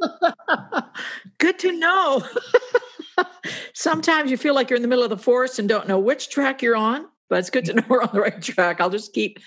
Good 1.38 1.58
to 1.60 1.72
know. 1.72 2.26
Sometimes 3.74 4.30
you 4.30 4.36
feel 4.36 4.54
like 4.54 4.70
you're 4.70 4.76
in 4.76 4.82
the 4.82 4.88
middle 4.88 5.04
of 5.04 5.10
the 5.10 5.18
forest 5.18 5.58
and 5.58 5.68
don't 5.68 5.86
know 5.86 5.98
which 5.98 6.30
track 6.30 6.62
you're 6.62 6.76
on, 6.76 7.06
but 7.28 7.38
it's 7.38 7.50
good 7.50 7.64
to 7.66 7.72
know 7.74 7.82
we're 7.88 8.02
on 8.02 8.10
the 8.12 8.20
right 8.20 8.42
track. 8.42 8.80
I'll 8.80 8.90
just 8.90 9.12
keep 9.12 9.38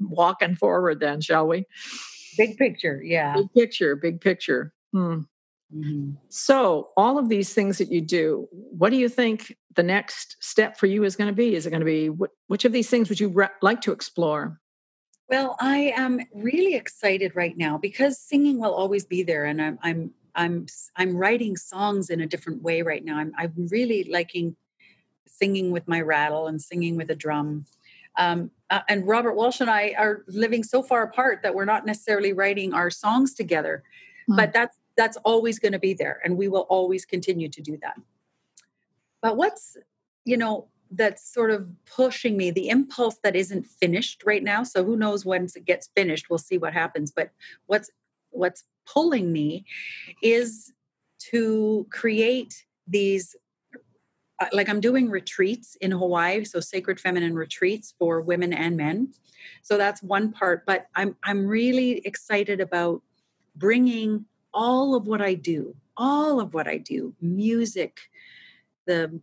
walking 0.00 0.56
forward 0.56 1.00
then, 1.00 1.20
shall 1.20 1.46
we? 1.46 1.64
Big 2.36 2.56
picture, 2.56 3.02
yeah. 3.02 3.34
Big 3.34 3.52
picture, 3.52 3.96
big 3.96 4.20
picture. 4.20 4.72
Hmm. 4.92 5.20
Mm-hmm. 5.74 6.12
So, 6.28 6.90
all 6.96 7.18
of 7.18 7.28
these 7.28 7.54
things 7.54 7.78
that 7.78 7.90
you 7.92 8.00
do, 8.00 8.48
what 8.50 8.90
do 8.90 8.96
you 8.96 9.08
think 9.08 9.56
the 9.76 9.82
next 9.82 10.36
step 10.40 10.76
for 10.76 10.86
you 10.86 11.04
is 11.04 11.14
going 11.16 11.28
to 11.28 11.34
be? 11.34 11.54
Is 11.54 11.66
it 11.66 11.70
going 11.70 11.80
to 11.80 11.86
be 11.86 12.08
what, 12.08 12.30
which 12.48 12.64
of 12.64 12.72
these 12.72 12.90
things 12.90 13.08
would 13.08 13.20
you 13.20 13.28
re- 13.28 13.48
like 13.62 13.80
to 13.82 13.92
explore? 13.92 14.60
Well, 15.28 15.56
I 15.60 15.92
am 15.96 16.20
really 16.34 16.74
excited 16.74 17.36
right 17.36 17.56
now 17.56 17.78
because 17.78 18.18
singing 18.18 18.58
will 18.58 18.74
always 18.74 19.04
be 19.04 19.22
there, 19.22 19.44
and 19.44 19.62
I'm 19.62 19.78
I'm 19.82 20.10
I'm 20.34 20.66
I'm 20.96 21.16
writing 21.16 21.56
songs 21.56 22.10
in 22.10 22.20
a 22.20 22.26
different 22.26 22.62
way 22.62 22.82
right 22.82 23.04
now. 23.04 23.18
I'm 23.18 23.32
I'm 23.38 23.68
really 23.70 24.04
liking 24.04 24.56
singing 25.26 25.70
with 25.70 25.86
my 25.86 26.00
rattle 26.00 26.48
and 26.48 26.60
singing 26.60 26.96
with 26.96 27.10
a 27.10 27.14
drum. 27.14 27.64
Um, 28.18 28.50
uh, 28.70 28.80
and 28.88 29.06
Robert 29.06 29.34
Walsh 29.34 29.60
and 29.60 29.70
I 29.70 29.94
are 29.96 30.24
living 30.26 30.64
so 30.64 30.82
far 30.82 31.02
apart 31.02 31.40
that 31.42 31.54
we're 31.54 31.64
not 31.64 31.86
necessarily 31.86 32.32
writing 32.32 32.74
our 32.74 32.90
songs 32.90 33.34
together, 33.34 33.82
mm. 34.28 34.36
but 34.36 34.52
that's 34.52 34.76
that's 35.00 35.16
always 35.24 35.58
going 35.58 35.72
to 35.72 35.78
be 35.78 35.94
there, 35.94 36.20
and 36.22 36.36
we 36.36 36.46
will 36.46 36.66
always 36.68 37.06
continue 37.06 37.48
to 37.48 37.62
do 37.62 37.78
that. 37.80 37.98
But 39.22 39.38
what's 39.38 39.78
you 40.26 40.36
know 40.36 40.68
that's 40.90 41.22
sort 41.32 41.50
of 41.50 41.66
pushing 41.86 42.36
me 42.36 42.50
the 42.50 42.68
impulse 42.68 43.16
that 43.22 43.34
isn't 43.34 43.64
finished 43.64 44.22
right 44.26 44.42
now 44.42 44.62
so 44.64 44.84
who 44.84 44.96
knows 44.96 45.24
once 45.24 45.54
it 45.54 45.64
gets 45.64 45.88
finished 45.94 46.28
we'll 46.28 46.36
see 46.36 46.58
what 46.58 46.72
happens 46.72 47.12
but 47.12 47.30
what's 47.66 47.90
what's 48.30 48.64
pulling 48.84 49.32
me 49.32 49.64
is 50.20 50.72
to 51.30 51.86
create 51.90 52.66
these 52.88 53.36
uh, 54.40 54.46
like 54.52 54.68
I'm 54.68 54.80
doing 54.80 55.10
retreats 55.10 55.76
in 55.80 55.90
Hawaii, 55.90 56.44
so 56.44 56.60
sacred 56.60 56.98
feminine 56.98 57.34
retreats 57.34 57.94
for 57.98 58.20
women 58.20 58.52
and 58.52 58.76
men. 58.76 59.12
So 59.62 59.76
that's 59.76 60.02
one 60.02 60.32
part, 60.32 60.64
but 60.66 60.86
I'm 60.96 61.16
I'm 61.22 61.46
really 61.46 61.98
excited 62.06 62.60
about 62.60 63.02
bringing 63.54 64.24
all 64.52 64.94
of 64.94 65.06
what 65.06 65.20
I 65.20 65.34
do, 65.34 65.76
all 65.96 66.40
of 66.40 66.54
what 66.54 66.66
I 66.66 66.78
do, 66.78 67.14
music, 67.20 68.00
the 68.86 69.20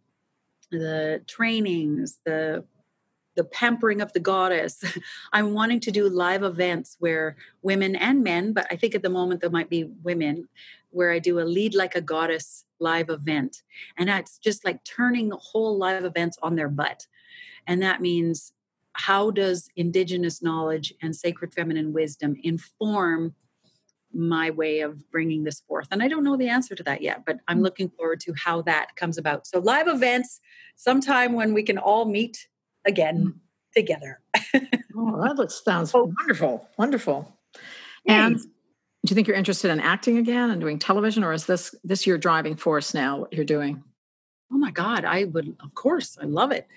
the 0.71 1.21
trainings, 1.27 2.19
the 2.25 2.63
the 3.35 3.43
pampering 3.43 4.01
of 4.01 4.11
the 4.13 4.19
goddess. 4.19 4.83
I'm 5.33 5.53
wanting 5.53 5.79
to 5.81 5.91
do 5.91 6.09
live 6.09 6.43
events 6.43 6.97
where 6.99 7.37
women 7.61 7.95
and 7.95 8.23
men, 8.23 8.51
but 8.51 8.65
I 8.71 8.75
think 8.75 8.95
at 8.95 9.03
the 9.03 9.09
moment 9.09 9.41
there 9.41 9.51
might 9.51 9.69
be 9.69 9.85
women, 10.03 10.49
where 10.89 11.11
I 11.11 11.19
do 11.19 11.39
a 11.39 11.41
lead 11.41 11.75
like 11.75 11.95
a 11.95 12.01
goddess 12.01 12.65
live 12.79 13.09
event. 13.09 13.61
And 13.97 14.09
that's 14.09 14.39
just 14.39 14.65
like 14.65 14.83
turning 14.83 15.29
the 15.29 15.37
whole 15.37 15.77
live 15.77 16.03
events 16.03 16.37
on 16.41 16.55
their 16.55 16.69
butt. 16.69 17.05
And 17.67 17.81
that 17.83 18.01
means 18.01 18.53
how 18.93 19.29
does 19.29 19.69
indigenous 19.75 20.41
knowledge 20.41 20.91
and 21.03 21.15
sacred 21.15 21.53
feminine 21.53 21.93
wisdom 21.93 22.35
inform 22.43 23.35
my 24.13 24.49
way 24.49 24.81
of 24.81 25.09
bringing 25.11 25.43
this 25.43 25.61
forth? 25.61 25.87
And 25.91 26.01
I 26.01 26.07
don't 26.07 26.23
know 26.23 26.37
the 26.37 26.49
answer 26.49 26.75
to 26.75 26.83
that 26.83 27.01
yet, 27.01 27.23
but 27.25 27.39
I'm 27.47 27.59
mm. 27.59 27.63
looking 27.63 27.89
forward 27.89 28.19
to 28.21 28.33
how 28.33 28.61
that 28.63 28.95
comes 28.95 29.17
about. 29.17 29.47
So, 29.47 29.59
live 29.59 29.87
events, 29.87 30.39
sometime 30.75 31.33
when 31.33 31.53
we 31.53 31.63
can 31.63 31.77
all 31.77 32.05
meet 32.05 32.47
again 32.85 33.33
mm. 33.33 33.33
together. 33.75 34.21
oh, 34.95 35.33
that 35.35 35.51
sounds 35.51 35.91
oh. 35.93 36.13
wonderful. 36.19 36.67
Wonderful. 36.77 37.33
And 38.07 38.39
do 38.39 39.11
you 39.11 39.15
think 39.15 39.27
you're 39.27 39.37
interested 39.37 39.71
in 39.71 39.79
acting 39.79 40.17
again 40.17 40.49
and 40.49 40.59
doing 40.59 40.79
television, 40.79 41.23
or 41.23 41.33
is 41.33 41.45
this 41.45 41.75
this 41.83 42.07
your 42.07 42.17
driving 42.17 42.55
force 42.55 42.93
now? 42.93 43.19
What 43.19 43.33
you're 43.33 43.45
doing? 43.45 43.83
Oh 44.51 44.57
my 44.57 44.71
God, 44.71 45.05
I 45.05 45.25
would, 45.25 45.55
of 45.61 45.73
course, 45.73 46.17
I 46.21 46.25
love 46.25 46.51
it. 46.51 46.67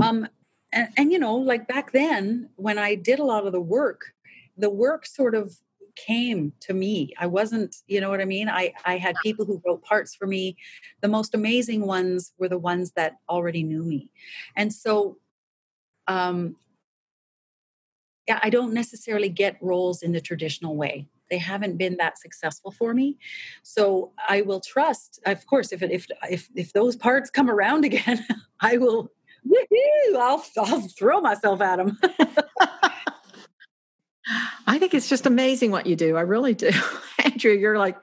Um, 0.00 0.28
and, 0.72 0.88
and 0.96 1.12
you 1.12 1.18
know, 1.18 1.36
like 1.36 1.66
back 1.66 1.92
then 1.92 2.50
when 2.56 2.78
I 2.78 2.94
did 2.94 3.18
a 3.18 3.24
lot 3.24 3.46
of 3.46 3.52
the 3.52 3.60
work, 3.60 4.12
the 4.56 4.70
work 4.70 5.06
sort 5.06 5.34
of 5.34 5.56
came 5.96 6.52
to 6.60 6.74
me. 6.74 7.12
I 7.18 7.26
wasn't, 7.26 7.76
you 7.86 8.00
know 8.00 8.10
what 8.10 8.20
I 8.20 8.24
mean? 8.24 8.48
I, 8.48 8.72
I 8.84 8.98
had 8.98 9.16
people 9.22 9.44
who 9.44 9.60
wrote 9.66 9.82
parts 9.82 10.14
for 10.14 10.26
me. 10.26 10.56
The 11.00 11.08
most 11.08 11.34
amazing 11.34 11.86
ones 11.86 12.32
were 12.38 12.48
the 12.48 12.58
ones 12.58 12.92
that 12.92 13.16
already 13.28 13.62
knew 13.62 13.82
me. 13.82 14.10
And 14.56 14.72
so 14.72 15.18
um, 16.06 16.56
yeah, 18.26 18.40
I 18.42 18.50
don't 18.50 18.74
necessarily 18.74 19.28
get 19.28 19.56
roles 19.60 20.02
in 20.02 20.12
the 20.12 20.20
traditional 20.20 20.76
way. 20.76 21.06
They 21.30 21.38
haven't 21.38 21.76
been 21.76 21.96
that 21.96 22.18
successful 22.18 22.70
for 22.70 22.94
me, 22.94 23.18
so 23.62 24.12
I 24.28 24.42
will 24.42 24.60
trust. 24.60 25.20
Of 25.26 25.44
course, 25.46 25.72
if 25.72 25.82
it, 25.82 25.90
if 25.90 26.06
if 26.30 26.48
if 26.54 26.72
those 26.72 26.94
parts 26.94 27.30
come 27.30 27.50
around 27.50 27.84
again, 27.90 28.24
I 28.60 28.78
will. 28.78 29.10
I'll 30.18 30.44
I'll 30.58 30.88
throw 30.88 31.20
myself 31.20 31.60
at 31.60 31.76
them. 31.76 31.98
I 34.66 34.78
think 34.78 34.94
it's 34.94 35.08
just 35.08 35.26
amazing 35.26 35.70
what 35.70 35.86
you 35.86 35.94
do. 35.94 36.16
I 36.16 36.22
really 36.22 36.54
do. 36.54 36.70
Andrea, 37.24 37.56
you're 37.56 37.78
like, 37.78 37.96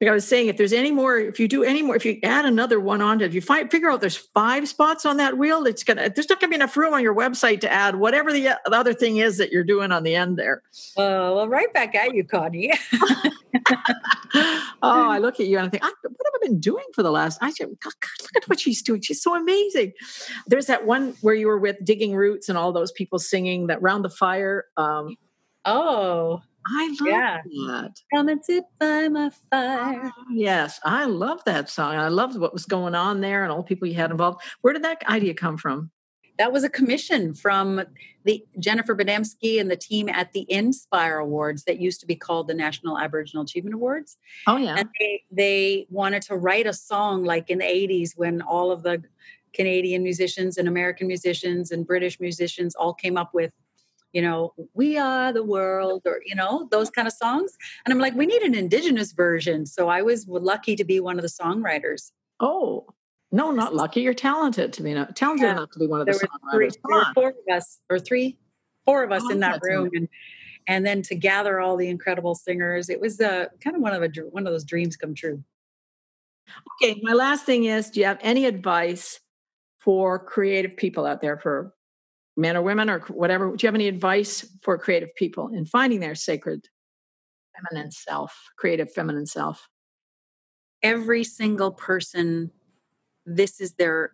like 0.00 0.10
I 0.10 0.12
was 0.14 0.26
saying, 0.26 0.48
if 0.48 0.56
there's 0.56 0.72
any 0.72 0.90
more, 0.90 1.18
if 1.18 1.38
you 1.38 1.46
do 1.46 1.62
any 1.62 1.82
more, 1.82 1.94
if 1.94 2.06
you 2.06 2.18
add 2.22 2.46
another 2.46 2.80
one 2.80 3.02
on, 3.02 3.18
to 3.18 3.26
if 3.26 3.34
you 3.34 3.42
find 3.42 3.70
figure 3.70 3.90
out 3.90 4.00
there's 4.00 4.16
five 4.16 4.66
spots 4.66 5.04
on 5.04 5.18
that 5.18 5.36
wheel, 5.36 5.66
it's 5.66 5.84
gonna 5.84 6.08
there's 6.08 6.28
not 6.30 6.40
gonna 6.40 6.48
be 6.48 6.54
enough 6.54 6.74
room 6.76 6.94
on 6.94 7.02
your 7.02 7.14
website 7.14 7.60
to 7.60 7.70
add 7.70 7.96
whatever 7.96 8.32
the, 8.32 8.56
the 8.64 8.76
other 8.76 8.94
thing 8.94 9.18
is 9.18 9.36
that 9.36 9.52
you're 9.52 9.64
doing 9.64 9.92
on 9.92 10.02
the 10.02 10.14
end 10.14 10.38
there. 10.38 10.62
Uh, 10.96 11.36
well, 11.36 11.48
right 11.48 11.70
back 11.74 11.94
at 11.94 12.14
you, 12.14 12.24
Connie. 12.24 12.72
oh, 14.82 15.10
I 15.10 15.18
look 15.18 15.38
at 15.38 15.46
you 15.46 15.58
and 15.58 15.66
I 15.66 15.70
think, 15.70 15.82
what 15.82 15.92
have 16.02 16.34
I 16.42 16.46
been 16.46 16.60
doing 16.60 16.84
for 16.94 17.02
the 17.02 17.10
last? 17.10 17.38
I 17.42 17.50
said, 17.50 17.68
God, 17.82 17.92
look 18.22 18.36
at 18.36 18.48
what 18.48 18.58
she's 18.58 18.80
doing. 18.80 19.02
She's 19.02 19.22
so 19.22 19.36
amazing. 19.36 19.92
There's 20.46 20.66
that 20.66 20.86
one 20.86 21.14
where 21.20 21.34
you 21.34 21.46
were 21.46 21.58
with 21.58 21.76
Digging 21.84 22.14
Roots 22.14 22.48
and 22.48 22.56
all 22.56 22.72
those 22.72 22.92
people 22.92 23.18
singing 23.18 23.66
that 23.66 23.82
round 23.82 24.04
the 24.04 24.10
fire. 24.10 24.64
Um, 24.78 25.16
oh, 25.64 26.42
I 26.66 26.96
love 27.00 27.08
yeah. 27.08 27.40
that. 27.66 28.00
Come 28.14 28.28
and 28.28 28.44
sit 28.44 28.64
by 28.78 29.08
my 29.08 29.30
fire. 29.50 30.12
Oh, 30.16 30.24
yes, 30.30 30.78
I 30.84 31.04
love 31.06 31.42
that 31.46 31.70
song. 31.70 31.94
I 31.94 32.08
loved 32.08 32.38
what 32.38 32.52
was 32.52 32.66
going 32.66 32.94
on 32.94 33.20
there 33.20 33.42
and 33.42 33.50
all 33.50 33.58
the 33.58 33.64
people 33.64 33.88
you 33.88 33.94
had 33.94 34.10
involved. 34.10 34.42
Where 34.60 34.72
did 34.72 34.84
that 34.84 35.02
idea 35.08 35.34
come 35.34 35.56
from? 35.56 35.90
That 36.38 36.52
was 36.52 36.64
a 36.64 36.70
commission 36.70 37.34
from 37.34 37.82
the 38.24 38.42
Jennifer 38.58 38.96
Podemski 38.96 39.60
and 39.60 39.70
the 39.70 39.76
team 39.76 40.08
at 40.08 40.32
the 40.32 40.46
Indspire 40.50 41.20
Awards 41.20 41.64
that 41.64 41.80
used 41.80 42.00
to 42.00 42.06
be 42.06 42.16
called 42.16 42.48
the 42.48 42.54
National 42.54 42.98
Aboriginal 42.98 43.44
Achievement 43.44 43.74
Awards. 43.74 44.16
Oh 44.46 44.56
yeah. 44.56 44.76
And 44.78 44.88
they, 44.98 45.22
they 45.30 45.86
wanted 45.90 46.22
to 46.22 46.36
write 46.36 46.66
a 46.66 46.72
song 46.72 47.24
like 47.24 47.50
in 47.50 47.58
the 47.58 47.64
80s 47.64 48.16
when 48.16 48.40
all 48.40 48.70
of 48.70 48.82
the 48.82 49.02
Canadian 49.52 50.02
musicians 50.02 50.56
and 50.56 50.66
American 50.68 51.08
musicians 51.08 51.72
and 51.72 51.86
British 51.86 52.20
musicians 52.20 52.74
all 52.74 52.94
came 52.94 53.16
up 53.16 53.34
with 53.34 53.52
you 54.12 54.22
know, 54.22 54.52
we 54.74 54.98
are 54.98 55.32
the 55.32 55.44
world, 55.44 56.02
or, 56.04 56.20
you 56.24 56.34
know, 56.34 56.68
those 56.70 56.90
kind 56.90 57.06
of 57.06 57.14
songs. 57.14 57.56
And 57.84 57.92
I'm 57.92 57.98
like, 57.98 58.14
we 58.14 58.26
need 58.26 58.42
an 58.42 58.54
indigenous 58.54 59.12
version. 59.12 59.66
So 59.66 59.88
I 59.88 60.02
was 60.02 60.26
lucky 60.28 60.76
to 60.76 60.84
be 60.84 61.00
one 61.00 61.16
of 61.16 61.22
the 61.22 61.28
songwriters. 61.28 62.10
Oh, 62.40 62.86
no, 63.32 63.52
not 63.52 63.74
lucky. 63.74 64.00
You're 64.00 64.14
talented 64.14 64.72
to 64.74 64.82
be 64.82 64.92
not 64.94 65.14
talented 65.14 65.46
yeah. 65.46 65.52
enough 65.52 65.70
to 65.70 65.78
be 65.78 65.86
one 65.86 66.00
of 66.00 66.06
the 66.06 66.12
songwriters. 66.12 66.52
Three, 66.52 66.70
there 66.88 66.98
were 66.98 67.06
four 67.14 67.28
of 67.28 67.56
us, 67.56 67.78
or 67.88 67.98
three, 67.98 68.36
four 68.84 69.04
of 69.04 69.12
us 69.12 69.22
oh, 69.24 69.30
in 69.30 69.40
that 69.40 69.60
room, 69.62 69.90
and 69.94 70.08
and 70.66 70.84
then 70.84 71.02
to 71.02 71.14
gather 71.14 71.60
all 71.60 71.76
the 71.76 71.88
incredible 71.88 72.34
singers, 72.34 72.88
it 72.90 73.00
was 73.00 73.20
uh, 73.20 73.46
kind 73.62 73.76
of 73.76 73.82
one 73.82 73.92
of 73.92 74.02
a 74.02 74.08
one 74.30 74.46
of 74.46 74.52
those 74.52 74.64
dreams 74.64 74.96
come 74.96 75.14
true. 75.14 75.42
Okay, 76.82 77.00
my 77.02 77.12
last 77.12 77.46
thing 77.46 77.64
is: 77.64 77.90
Do 77.90 78.00
you 78.00 78.06
have 78.06 78.18
any 78.20 78.46
advice 78.46 79.20
for 79.78 80.18
creative 80.18 80.76
people 80.76 81.06
out 81.06 81.20
there, 81.20 81.38
for 81.38 81.72
men 82.40 82.56
or 82.56 82.62
women 82.62 82.88
or 82.88 83.00
whatever. 83.00 83.54
Do 83.54 83.64
you 83.64 83.66
have 83.68 83.74
any 83.74 83.88
advice 83.88 84.46
for 84.62 84.78
creative 84.78 85.14
people 85.14 85.48
in 85.48 85.66
finding 85.66 86.00
their 86.00 86.14
sacred 86.14 86.68
feminine 87.54 87.90
self 87.90 88.48
creative 88.56 88.92
feminine 88.92 89.26
self? 89.26 89.68
Every 90.82 91.24
single 91.24 91.72
person 91.72 92.50
this 93.26 93.60
is 93.60 93.74
their 93.74 94.12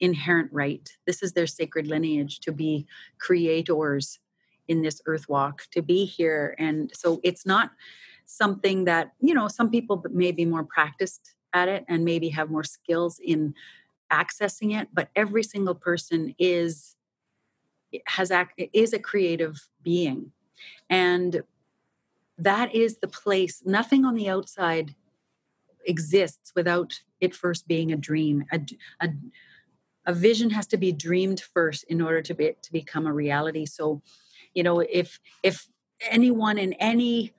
inherent 0.00 0.50
right. 0.52 0.90
This 1.06 1.22
is 1.22 1.32
their 1.32 1.46
sacred 1.46 1.86
lineage 1.86 2.40
to 2.40 2.52
be 2.52 2.86
creators 3.20 4.18
in 4.66 4.82
this 4.82 5.00
earth 5.06 5.28
walk 5.28 5.62
to 5.72 5.82
be 5.82 6.04
here. 6.04 6.56
And 6.58 6.90
so 6.94 7.20
it's 7.22 7.46
not 7.46 7.70
something 8.26 8.84
that 8.84 9.12
you 9.20 9.32
know 9.32 9.48
some 9.48 9.70
people 9.70 10.04
may 10.10 10.32
be 10.32 10.44
more 10.44 10.64
practiced 10.64 11.34
at 11.52 11.68
it 11.68 11.84
and 11.88 12.04
maybe 12.04 12.28
have 12.28 12.50
more 12.50 12.64
skills 12.64 13.20
in 13.24 13.54
accessing 14.12 14.78
it 14.78 14.88
but 14.92 15.08
every 15.16 15.42
single 15.42 15.74
person 15.74 16.34
is 16.38 16.95
has 18.06 18.30
act 18.30 18.60
is 18.72 18.92
a 18.92 18.98
creative 18.98 19.68
being. 19.82 20.32
And 20.88 21.42
that 22.38 22.74
is 22.74 22.98
the 22.98 23.08
place 23.08 23.62
nothing 23.64 24.04
on 24.04 24.14
the 24.14 24.28
outside 24.28 24.94
exists 25.86 26.52
without 26.54 27.00
it 27.20 27.34
first 27.34 27.66
being 27.66 27.92
a 27.92 27.96
dream. 27.96 28.44
A, 28.52 28.60
a, 29.00 29.08
a 30.06 30.12
vision 30.12 30.50
has 30.50 30.66
to 30.68 30.76
be 30.76 30.92
dreamed 30.92 31.40
first 31.40 31.84
in 31.84 32.00
order 32.00 32.22
to 32.22 32.34
be 32.34 32.54
to 32.60 32.72
become 32.72 33.06
a 33.06 33.12
reality. 33.12 33.66
So 33.66 34.02
you 34.54 34.62
know 34.62 34.80
if 34.80 35.20
if 35.42 35.68
anyone 36.10 36.58
in 36.58 36.72
any 36.74 37.32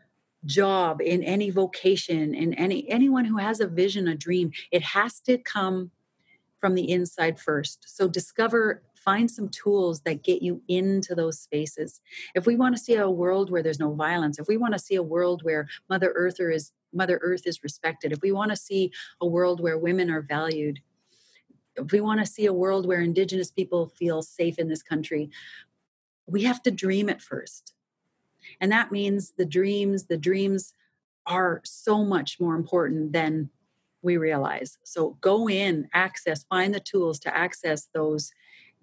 job 0.46 1.02
in 1.02 1.24
any 1.24 1.50
vocation 1.50 2.34
in 2.34 2.54
any 2.54 2.88
anyone 2.90 3.26
who 3.26 3.38
has 3.38 3.60
a 3.60 3.68
vision 3.68 4.08
a 4.08 4.16
dream 4.16 4.52
it 4.72 4.82
has 4.82 5.20
to 5.20 5.38
come 5.38 5.92
from 6.60 6.76
the 6.76 6.92
inside 6.92 7.40
first. 7.40 7.86
So 7.88 8.08
discover 8.08 8.82
find 9.08 9.32
some 9.32 9.48
tools 9.48 10.02
that 10.02 10.22
get 10.22 10.42
you 10.42 10.62
into 10.68 11.16
those 11.16 11.40
spaces. 11.40 12.02
If 12.36 12.46
we 12.46 12.58
want 12.58 12.76
to 12.76 12.82
see 12.82 12.96
a 12.96 13.10
world 13.10 13.50
where 13.50 13.64
there's 13.64 13.80
no 13.80 13.94
violence, 13.94 14.38
if 14.38 14.50
we 14.50 14.58
want 14.58 14.74
to 14.74 14.80
see 14.80 14.96
a 14.96 15.02
world 15.02 15.44
where 15.44 15.70
Mother 15.90 16.12
Earth 16.14 16.42
is 16.42 16.74
Mother 16.92 17.18
Earth 17.22 17.48
is 17.48 17.64
respected, 17.64 18.12
if 18.12 18.22
we 18.22 18.34
want 18.34 18.52
to 18.52 18.58
see 18.58 18.92
a 19.22 19.26
world 19.26 19.62
where 19.62 19.78
women 19.78 20.10
are 20.10 20.22
valued, 20.22 20.82
if 21.78 21.94
we 21.94 22.02
want 22.02 22.20
to 22.20 22.26
see 22.26 22.48
a 22.48 22.52
world 22.54 22.86
where 22.86 23.00
indigenous 23.00 23.50
people 23.50 23.88
feel 23.88 24.22
safe 24.22 24.60
in 24.60 24.68
this 24.68 24.84
country, 24.84 25.30
we 26.26 26.44
have 26.44 26.62
to 26.64 26.72
dream 26.72 27.08
it 27.08 27.22
first. 27.22 27.74
And 28.60 28.74
that 28.74 28.92
means 28.92 29.36
the 29.38 29.46
dreams, 29.46 30.08
the 30.08 30.18
dreams 30.18 30.74
are 31.26 31.62
so 31.64 32.04
much 32.04 32.42
more 32.42 32.56
important 32.56 33.14
than 33.14 33.52
we 34.02 34.18
realize. 34.18 34.78
So 34.84 35.18
go 35.22 35.48
in, 35.48 35.88
access, 35.94 36.44
find 36.44 36.74
the 36.74 36.82
tools 36.82 37.20
to 37.20 37.36
access 37.36 37.88
those 37.94 38.34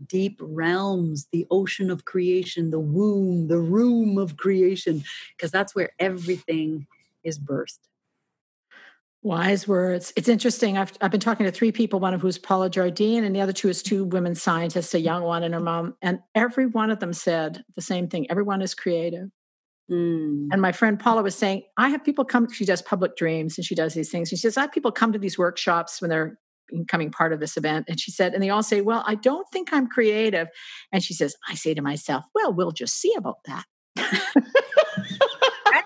deep 0.07 0.39
realms, 0.41 1.29
the 1.33 1.47
ocean 1.51 1.91
of 1.91 2.05
creation, 2.05 2.71
the 2.71 2.81
womb, 2.81 3.49
the 3.49 3.59
room 3.59 4.19
of 4.19 4.37
creation, 4.37 5.03
because 5.37 5.51
that's 5.51 5.75
where 5.75 5.91
everything 5.99 6.87
is 7.23 7.39
birthed. 7.39 7.79
Wise 9.23 9.67
words. 9.67 10.13
It's 10.17 10.29
interesting. 10.29 10.77
I've, 10.77 10.93
I've 11.01 11.11
been 11.11 11.19
talking 11.19 11.47
to 11.47 11.53
three 11.53 11.73
people, 11.73 11.99
one 11.99 12.13
of 12.13 12.21
who's 12.21 12.37
Paula 12.37 12.69
Jardine, 12.69 13.25
and 13.25 13.35
the 13.35 13.41
other 13.41 13.55
two 13.55 13.71
is 13.71 13.83
two 13.83 14.05
women 14.05 14.35
scientists, 14.35 14.93
a 14.93 15.01
young 15.01 15.23
one 15.23 15.43
and 15.43 15.55
her 15.55 15.61
mom. 15.61 15.97
And 16.03 16.19
every 16.35 16.67
one 16.67 16.91
of 16.91 17.01
them 17.01 17.15
said 17.15 17.65
the 17.75 17.81
same 17.81 18.09
thing 18.09 18.31
everyone 18.31 18.61
is 18.61 18.75
creative. 18.75 19.31
Mm. 19.91 20.49
And 20.53 20.61
my 20.61 20.73
friend 20.73 21.01
Paula 21.01 21.23
was 21.23 21.35
saying, 21.35 21.63
I 21.79 21.89
have 21.89 22.05
people 22.05 22.25
come, 22.25 22.51
she 22.51 22.65
does 22.67 22.83
public 22.83 23.17
dreams 23.17 23.57
and 23.57 23.65
she 23.65 23.75
does 23.75 23.95
these 23.95 24.11
things. 24.11 24.31
And 24.31 24.39
she 24.39 24.43
says, 24.43 24.59
I 24.59 24.63
have 24.63 24.73
people 24.73 24.93
come 24.93 25.13
to 25.13 25.19
these 25.19 25.39
workshops 25.39 26.03
when 26.03 26.11
they're 26.11 26.39
becoming 26.69 27.11
part 27.11 27.33
of 27.33 27.41
this 27.41 27.57
event. 27.57 27.87
And 27.89 28.01
she 28.01 28.11
said, 28.11 28.35
and 28.35 28.43
they 28.43 28.51
all 28.51 28.63
say, 28.63 28.81
Well, 28.81 29.03
I 29.07 29.15
don't 29.15 29.49
think 29.51 29.73
I'm 29.73 29.87
creative. 29.87 30.49
And 30.93 31.03
she 31.03 31.15
says, 31.15 31.37
I 31.49 31.55
say 31.55 31.75
to 31.75 31.83
myself, 31.83 32.25
Well, 32.35 32.53
we'll 32.53 32.73
just 32.73 33.01
see 33.01 33.15
about 33.17 33.39
that. 33.47 33.65
right? 33.97 34.13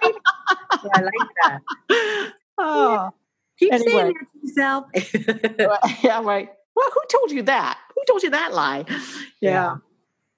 yeah, 0.03 0.91
I 0.95 1.01
like 1.01 1.13
that. 1.43 2.33
Oh, 2.59 3.11
keep 3.59 3.73
anyway. 3.73 3.91
saying 3.91 4.15
that 4.15 4.27
to 4.33 5.59
yourself. 5.63 6.01
yeah, 6.03 6.23
right. 6.23 6.51
Well, 6.75 6.91
who 6.91 7.01
told 7.11 7.31
you 7.31 7.43
that? 7.43 7.79
Who 7.95 8.03
told 8.07 8.23
you 8.23 8.31
that 8.31 8.53
lie? 8.53 8.85
Yeah. 8.89 9.51
yeah. 9.51 9.77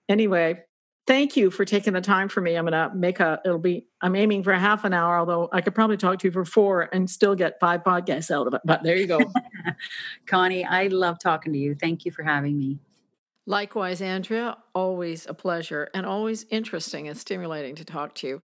Anyway, 0.08 0.62
thank 1.06 1.36
you 1.36 1.50
for 1.50 1.64
taking 1.64 1.92
the 1.92 2.00
time 2.00 2.28
for 2.28 2.40
me. 2.40 2.56
I'm 2.56 2.66
going 2.66 2.72
to 2.72 2.94
make 2.94 3.20
a, 3.20 3.40
it'll 3.44 3.58
be, 3.58 3.86
I'm 4.00 4.14
aiming 4.14 4.42
for 4.42 4.52
a 4.52 4.58
half 4.58 4.84
an 4.84 4.92
hour, 4.92 5.18
although 5.18 5.48
I 5.52 5.60
could 5.60 5.74
probably 5.74 5.96
talk 5.96 6.18
to 6.20 6.28
you 6.28 6.32
for 6.32 6.44
four 6.44 6.88
and 6.92 7.08
still 7.08 7.34
get 7.34 7.58
five 7.60 7.82
podcasts 7.82 8.30
out 8.30 8.46
of 8.46 8.54
it. 8.54 8.60
But 8.64 8.82
there 8.82 8.96
you 8.96 9.06
go. 9.06 9.20
Connie, 10.26 10.64
I 10.64 10.86
love 10.88 11.18
talking 11.18 11.52
to 11.52 11.58
you. 11.58 11.74
Thank 11.74 12.04
you 12.04 12.12
for 12.12 12.22
having 12.22 12.58
me. 12.58 12.78
Likewise, 13.46 14.00
Andrea, 14.00 14.56
always 14.74 15.26
a 15.26 15.34
pleasure 15.34 15.88
and 15.94 16.06
always 16.06 16.46
interesting 16.50 17.08
and 17.08 17.16
stimulating 17.16 17.74
to 17.76 17.84
talk 17.84 18.14
to 18.16 18.28
you. 18.28 18.42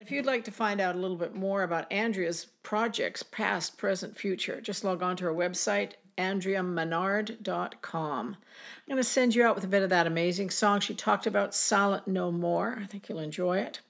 If 0.00 0.10
you'd 0.10 0.26
like 0.26 0.44
to 0.44 0.50
find 0.50 0.80
out 0.80 0.94
a 0.94 0.98
little 0.98 1.16
bit 1.16 1.34
more 1.34 1.62
about 1.62 1.90
Andrea's 1.90 2.48
projects, 2.62 3.22
past, 3.22 3.78
present, 3.78 4.16
future, 4.16 4.60
just 4.60 4.84
log 4.84 5.02
on 5.02 5.16
to 5.16 5.24
her 5.24 5.32
website, 5.32 5.92
andreamenard.com. 6.16 8.36
I'm 8.36 8.88
going 8.88 8.96
to 8.96 9.04
send 9.04 9.34
you 9.34 9.44
out 9.44 9.54
with 9.54 9.64
a 9.64 9.68
bit 9.68 9.82
of 9.82 9.90
that 9.90 10.06
amazing 10.06 10.50
song 10.50 10.80
she 10.80 10.94
talked 10.94 11.26
about, 11.26 11.54
Silent 11.54 12.06
No 12.06 12.30
More. 12.30 12.78
I 12.80 12.86
think 12.86 13.08
you'll 13.08 13.18
enjoy 13.18 13.58
it. 13.58 13.80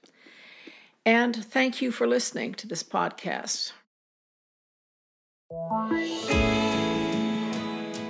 And 1.05 1.35
thank 1.35 1.81
you 1.81 1.91
for 1.91 2.07
listening 2.07 2.53
to 2.55 2.67
this 2.67 2.83
podcast. 2.83 3.73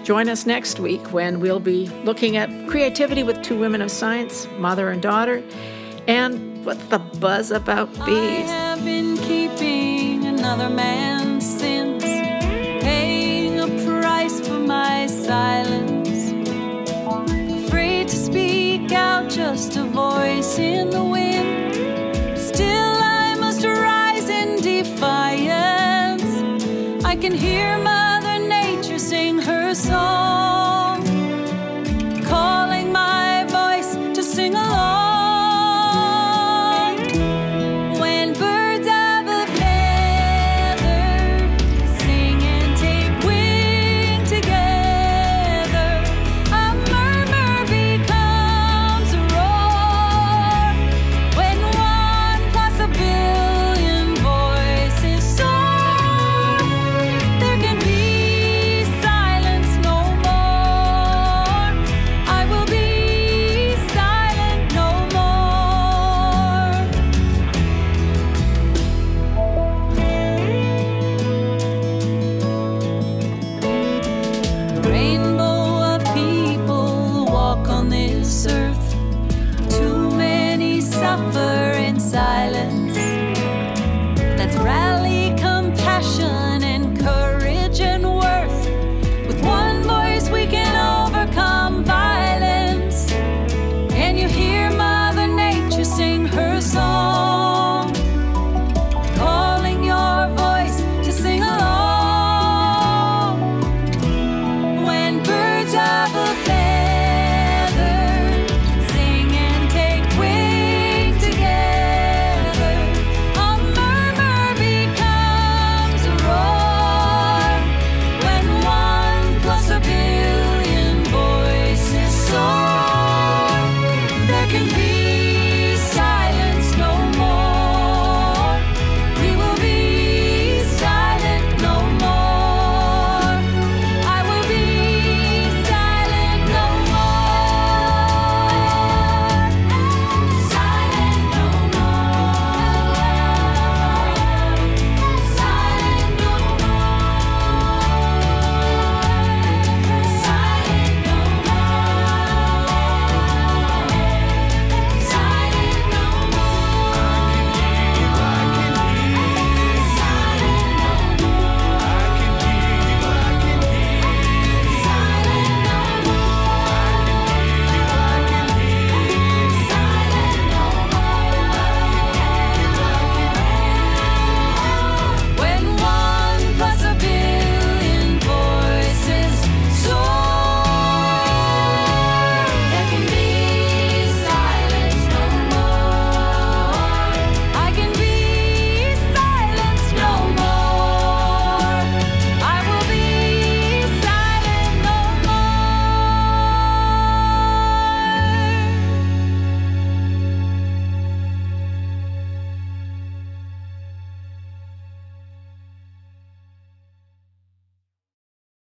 Join 0.03 0.30
us 0.30 0.45
next 0.45 0.80
week 0.80 1.01
when 1.11 1.39
we'll 1.39 1.59
be 1.59 1.89
looking 2.03 2.38
at 2.38 2.70
creativity 2.70 3.24
with 3.24 3.41
two 3.41 3.59
women 3.59 3.82
of 3.82 3.91
science, 3.91 4.47
mother 4.57 4.91
and 4.91 5.01
daughter, 5.01 5.43
and 6.07 6.63
what's 6.63 6.86
the 6.86 6.99
buzz 6.99 7.51
about 7.51 7.91
bees. 8.05 8.07
I 8.07 8.76
have 8.76 8.86
been 8.86 9.18
keeping 9.18 10.26
another 10.26 10.70
man 10.70 11.41
since 11.41 11.95
silence. 15.26 16.32
Afraid 17.65 18.07
to 18.09 18.15
speak 18.15 18.91
out, 18.91 19.28
just 19.28 19.76
a 19.76 19.84
voice 19.84 20.59
in 20.59 20.91
the 20.91 21.03
wind. 21.03 21.34